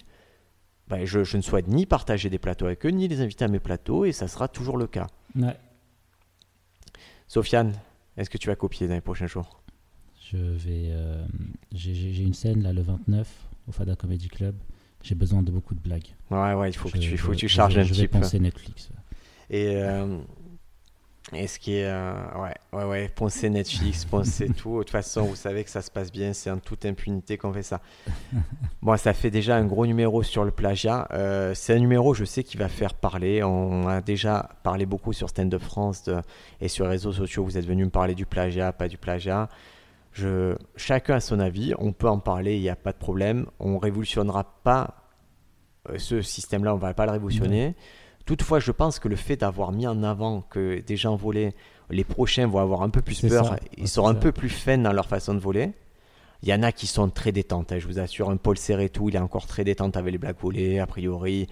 [0.87, 3.47] Ben, je, je ne souhaite ni partager des plateaux avec eux, ni les inviter à
[3.47, 5.07] mes plateaux, et ça sera toujours le cas.
[5.35, 5.57] Ouais.
[7.27, 7.73] Sofiane,
[8.17, 9.61] est-ce que tu vas copier dans les prochains jours?
[10.31, 10.89] Je vais.
[10.91, 11.25] euh,
[11.73, 13.27] j'ai- une scène là le 29
[13.67, 14.55] au Fada Comedy Club.
[15.03, 16.07] J'ai besoin de beaucoup de blagues.
[16.29, 17.83] Ouais, ouais, il faut que Je- tu, il faut que tu je- charges je, un
[17.83, 18.19] je petit vais peu.
[18.19, 18.89] penser Netflix.
[19.49, 20.19] Et, euh,
[21.33, 21.85] et ce qui est.
[21.85, 24.73] euh, ouais, ouais, ouais, pensez Netflix, pensez tout.
[24.73, 27.53] De toute façon, vous savez que ça se passe bien, c'est en toute impunité qu'on
[27.53, 27.79] fait ça.
[28.81, 31.07] Bon, ça fait déjà un gros numéro sur le plagiat.
[31.13, 33.43] Euh, c'est un numéro, je sais, qui va faire parler.
[33.43, 36.19] On a déjà parlé beaucoup sur Stand Up France de-
[36.61, 37.43] et sur les réseaux sociaux.
[37.43, 39.49] Vous êtes venu me parler du plagiat, pas du plagiat.
[40.13, 43.45] Je, chacun a son avis, on peut en parler, il n'y a pas de problème.
[43.59, 44.95] On révolutionnera pas
[45.89, 47.75] euh, ce système-là, on va pas le révolutionner.
[48.31, 51.53] Toutefois, je pense que le fait d'avoir mis en avant que des gens volaient,
[51.89, 53.59] les prochains vont avoir un peu plus peur, ça.
[53.75, 54.19] ils seront un ça.
[54.21, 55.73] peu plus fun dans leur façon de voler.
[56.41, 58.29] Il y en a qui sont très détentes, hein, je vous assure.
[58.29, 58.55] Un Paul
[58.93, 61.47] tout, il est encore très détente avec les blagues volées, a priori.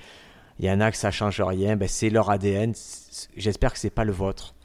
[0.57, 2.71] Il y en a que ça change rien, ben, c'est leur ADN.
[3.35, 4.55] J'espère que c'est pas le vôtre.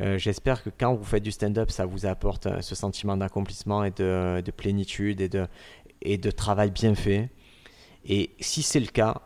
[0.00, 3.84] Euh, J'espère que quand vous faites du stand-up, ça vous apporte euh, ce sentiment d'accomplissement
[3.84, 5.46] et de, de plénitude et de,
[6.00, 7.30] et de travail bien fait.
[8.04, 9.22] Et si c'est le cas,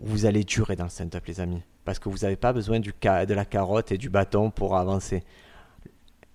[0.00, 1.62] vous allez durer dans le stand-up, les amis.
[1.84, 5.22] Parce que vous n'avez pas besoin du de la carotte et du bâton pour avancer.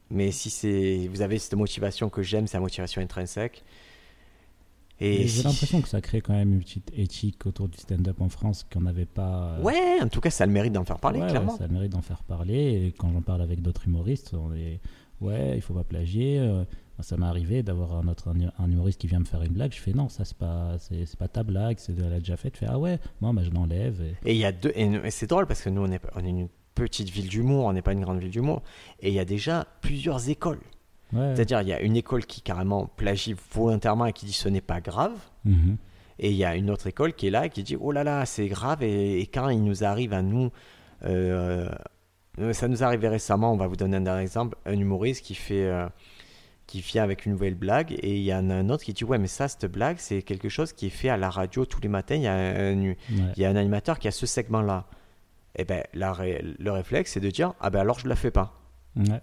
[0.09, 3.63] Mais si c'est, vous avez cette motivation que j'aime, c'est la motivation intrinsèque.
[5.01, 8.21] Et si- J'ai l'impression que ça crée quand même une petite éthique autour du stand-up
[8.21, 9.55] en France qu'on n'avait pas.
[9.57, 11.57] euh, Ouais, en tout cas, ça a le mérite d'en faire parler, ouais, ouais, clairement.
[11.57, 12.85] ça a le mérite d'en faire parler.
[12.87, 14.79] Et quand j'en parle avec d'autres humoristes, on est
[15.21, 16.39] ouais, il faut pas plagier.
[16.39, 16.63] euh,
[17.03, 19.73] ça m'est arrivé d'avoir un autre un, un humoriste qui vient me faire une blague.
[19.73, 22.51] Je fais non, ça c'est pas c'est pas ta blague, c'est elle a déjà fait.
[22.51, 24.01] Tu fais ah ouais, moi bah, je l'enlève.
[24.25, 24.31] Et...
[24.33, 26.29] Il y a deux, et, et c'est drôle parce que nous, on est, on est
[26.29, 28.61] une petite ville d'humour, on n'est pas une grande ville d'humour.
[29.01, 30.59] Et il y a déjà plusieurs écoles.
[31.13, 31.33] Ouais.
[31.35, 34.61] C'est-à-dire, il y a une école qui carrément plagie volontairement et qui dit ce n'est
[34.61, 35.17] pas grave.
[35.45, 35.77] Mhm.
[36.19, 38.03] Et il y a une autre école qui est là et qui dit oh là
[38.03, 38.83] là, c'est grave.
[38.83, 40.49] Et, et quand il nous arrive à nous,
[41.03, 41.69] euh,
[42.39, 45.25] euh, ça nous est arrivé récemment, on va vous donner un dernier exemple, un humoriste
[45.25, 45.65] qui fait.
[45.65, 45.87] euh,
[46.67, 49.03] qui vient avec une nouvelle blague et il y en a un autre qui dit
[49.03, 51.79] ouais mais ça cette blague c'est quelque chose qui est fait à la radio tous
[51.81, 52.97] les matins il y a un, Ouais.
[53.09, 54.85] il y a un animateur qui a ce segment là
[55.55, 58.31] et ben la ré- le réflexe c'est de dire ah ben alors je la fais
[58.31, 58.59] pas
[58.97, 59.21] Ouais.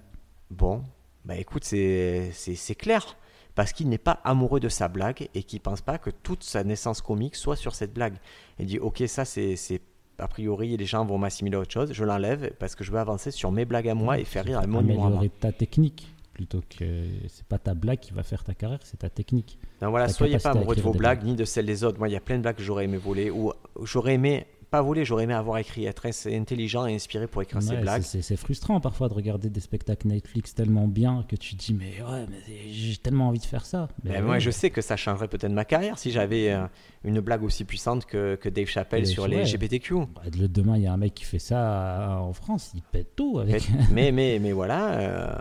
[0.51, 0.83] Bon,
[1.25, 2.31] bah écoute, c'est
[2.79, 3.17] clair.
[3.55, 6.63] Parce qu'il n'est pas amoureux de sa blague et qu'il pense pas que toute sa
[6.65, 8.15] naissance comique soit sur cette blague.
[8.59, 9.81] Il dit, ok, ça c'est c'est-
[10.19, 12.99] a priori les gens vont m'assimiler à autre chose, je l'enlève parce que je veux
[12.99, 16.61] avancer sur mes blagues à moi et faire rire à mon améliorer ta technique plutôt
[16.77, 16.85] que
[17.29, 19.59] c'est pas ta blague qui va faire ta carrière, c'est ta technique.
[19.81, 21.99] Donc voilà, soyez pas amoureux de vos blagues ni de celles des autres.
[21.99, 23.53] Moi, il y a plein de blagues que j'aurais aimé voler ou
[23.85, 27.73] j'aurais aimé pas voler, j'aurais aimé avoir écrit, être intelligent et inspiré pour écrire ces
[27.75, 28.01] Ouais, blagues.
[28.03, 32.03] c'est- frustrant parfois de regarder des spectacles Netflix tellement bien que tu te dis mais
[32.03, 33.89] ouais mais j'ai tellement envie de faire ça.
[34.03, 36.65] Mais Ben, moi, je sais que ça changerait peut-être ma carrière si j'avais euh,
[37.05, 39.43] une blague aussi puissante que, que Dave Chappelle sur les ouais.
[39.45, 39.95] LGBTQ.
[40.15, 43.39] Bah, demain il y a un mec qui fait ça en France, il pète tout
[43.41, 43.69] avec.
[43.91, 45.35] mais, mais, mais voilà, euh,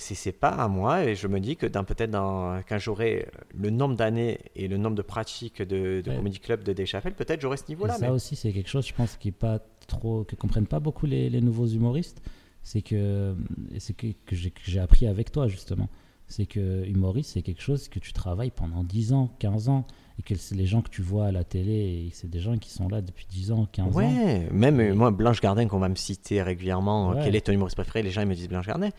[0.00, 3.28] c'est c'est pas à moi et je me dis que dans peut-être dans quand j'aurai
[3.54, 6.16] le nombre d'années et le nombre de pratiques de, de Ouais.
[6.16, 7.94] comedy club de Dave Chappelle, peut-être j'aurai ce Et niveau-là.
[7.94, 10.80] ça mais- aussi, c'est quelque chose, je pense, qui est pas trop, que comprennent pas
[10.80, 12.22] beaucoup les, les nouveaux humoristes.
[12.62, 13.34] C'est que,
[13.78, 15.88] c'est que, que j'ai appris avec toi justement.
[16.28, 19.86] C'est que humoriste, c'est quelque chose que tu travailles pendant 10 ans, 15 ans,
[20.20, 22.88] et que les gens que tu vois à la télé, c'est des gens qui sont
[22.88, 23.98] là depuis 10 ans, 15 ans.
[23.98, 27.20] Ouais, même moi, Blanche Gardin, qu'on va me citer régulièrement, euh, Ouais.
[27.24, 28.90] quel est ton humoriste préféré Les gens ils me disent Blanche Gardin.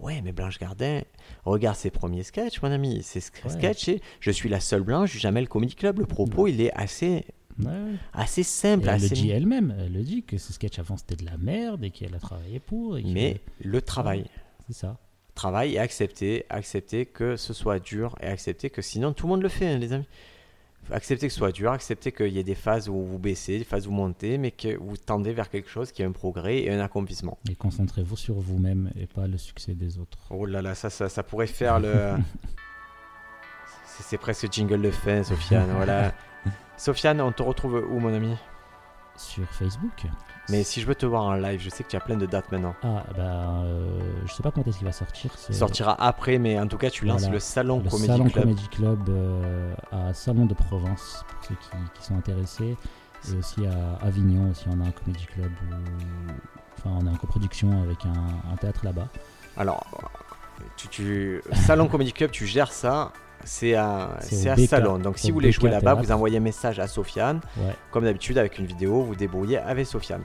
[0.00, 1.02] Ouais, mais Blanche Gardin,
[1.44, 3.02] regarde ses premiers sketchs, mon ami.
[3.02, 3.50] Ses Ouais.
[3.50, 3.90] sketchs,
[4.20, 5.98] Je suis la seule blanche du Jamel Comedy Club.
[5.98, 7.24] Le propos, il est assez,
[7.58, 7.66] Ouais,
[8.14, 8.84] assez simple.
[8.88, 9.08] elle assez...
[9.10, 11.90] le dit elle-même, elle le dit que ce sketch avant c'était de la merde et
[11.90, 12.96] qu'elle a travaillé pour.
[12.96, 14.24] Et Mais le travail.
[14.66, 14.96] c'est ça.
[15.34, 19.42] travail et accepter, accepter que ce soit dur et accepter que sinon tout le monde
[19.42, 20.06] le fait, hein, les amis.
[20.92, 23.64] Accepter que ce soit dur, accepter qu'il y ait des phases où vous baissez, des
[23.64, 26.62] phases où vous montez, mais que vous tendez vers quelque chose qui est un progrès
[26.62, 27.38] et un accomplissement.
[27.48, 30.18] Et concentrez-vous sur vous-même et pas le succès des autres.
[30.30, 31.92] Oh là là, ça, ça, ça pourrait faire le.
[33.86, 35.70] C'est c'est presque jingle de fin, Sofiane.
[35.74, 36.14] voilà.
[36.76, 38.34] Sofiane, on te retrouve où, mon ami?
[39.16, 40.06] Sur Facebook.
[40.50, 42.26] Mais si je veux te voir en live, je sais que tu as plein de
[42.26, 42.74] dates maintenant.
[42.82, 45.30] Ah, bah, euh, je sais pas quand est-ce qu'il va sortir.
[45.48, 47.34] Il sortira après, mais en tout cas, tu lances Voilà.
[47.34, 48.44] le Salon le Comedy Salon Club.
[48.44, 51.68] Comedy Club euh, à Salon de Provence, pour ceux qui,
[52.00, 52.76] qui sont intéressés.
[53.30, 55.74] Et aussi à Avignon, aussi, on a un Comedy Club où...
[56.78, 59.08] Enfin, on est en coproduction avec un, un théâtre là-bas.
[59.58, 59.84] Alors,
[60.76, 63.12] tu, tu- Salon Comedy Club, tu gères ça.
[63.44, 64.98] C'est BK, Salon.
[64.98, 67.40] Donc, si vous voulez jouer là-bas, vous envoyez un message à Sofiane.
[67.56, 67.74] Ouais.
[67.90, 70.22] Comme d'habitude, avec une vidéo, vous débrouillez avec Sofiane.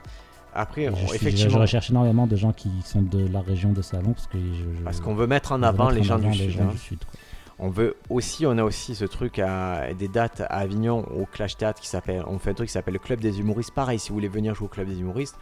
[0.54, 3.72] Après, on- je, suis- je effectivement, recherche énormément de gens qui sont de la région
[3.72, 6.30] de Salon parce je, je- parce qu'on veut mettre en avant les en gens avant
[6.30, 6.58] du les Sud.
[6.58, 6.72] gens hein.
[6.72, 7.20] du Sud, quoi.
[7.58, 11.56] On veut aussi, on a aussi ce truc à des dates à Avignon au Clash
[11.56, 13.70] Théâtre qui s'appelle, on fait un truc qui s'appelle le Club des humoristes.
[13.74, 15.36] Pareil, si vous voulez venir jouer au Club des humoristes,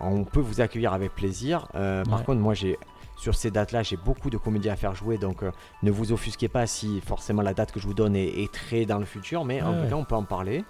[0.00, 1.68] on peut vous accueillir avec plaisir.
[1.74, 2.78] Euh, Par contre, moi, j'ai
[3.18, 5.50] sur ces dates-là, j'ai beaucoup de comédies à faire jouer, donc euh,
[5.82, 8.86] ne vous offusquez pas si forcément la date que je vous donne est, est très
[8.86, 10.64] dans le futur, mais en Ouais, tout cas, on peut en parler.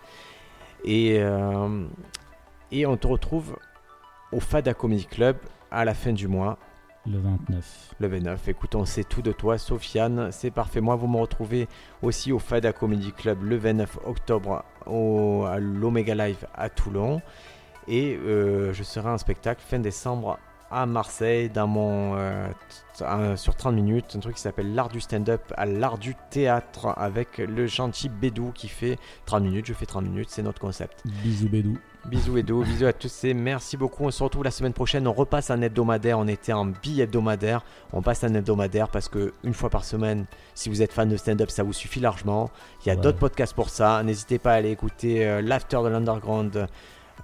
[0.85, 1.85] Et euh,
[2.73, 3.57] et on te retrouve
[4.33, 5.37] au Fada Comedy Club
[5.70, 6.59] à la fin du mois.
[7.07, 7.95] Le 29.
[8.01, 8.49] Le 29.
[8.49, 10.31] Écoute, on sait tout de toi, Sofiane.
[10.31, 10.81] C'est parfait.
[10.83, 11.66] Moi, vous me retrouvez
[12.03, 17.23] aussi au Fada Comedy Club le 29 octobre au, à l'Omega Live à Toulon.
[17.87, 20.39] Et euh, je serai en spectacle fin décembre
[20.70, 25.40] à Marseille dans mon, euh, sur 30 minutes, un truc qui s'appelle l'art du stand-up
[25.57, 29.66] à l'art du théâtre avec le gentil Bédou qui fait 30 minutes.
[29.66, 31.03] Je fais 30 minutes, c'est notre concept.
[31.23, 31.78] Bisous, Bédou.
[32.07, 34.05] Bisous Edo, bisous à tous et merci beaucoup.
[34.05, 35.07] On se retrouve la semaine prochaine.
[35.07, 36.19] On repasse un hebdomadaire.
[36.19, 37.62] On était en bi-hebdomadaire.
[37.93, 40.24] On passe un hebdomadaire parce que une fois par semaine,
[40.55, 42.51] si vous êtes fan de stand-up, ça vous suffit largement.
[42.85, 43.01] Il y a Ouais.
[43.01, 44.03] d'autres podcasts pour ça.
[44.05, 46.66] N'hésitez pas à aller écouter euh, l'After de l'Underground,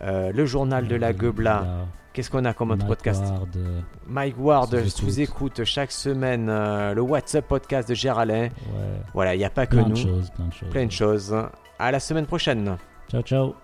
[0.03, 1.87] euh, le journal de la Guebla.
[2.15, 5.65] Qu'est-ce qu'on a comme autre Mike podcast Ward, euh, Mike Ward Sous-écoute.
[5.65, 8.45] chaque semaine euh, le WhatsApp podcast de Géraldin.
[8.45, 8.51] ouais.
[9.13, 9.97] Voilà, il n'y a pas que Plein nous.
[9.97, 10.71] choses, plein de choses.
[10.71, 11.37] Plein de choses.
[11.79, 12.77] À la semaine prochaine.
[13.11, 13.55] Ciao, ciao.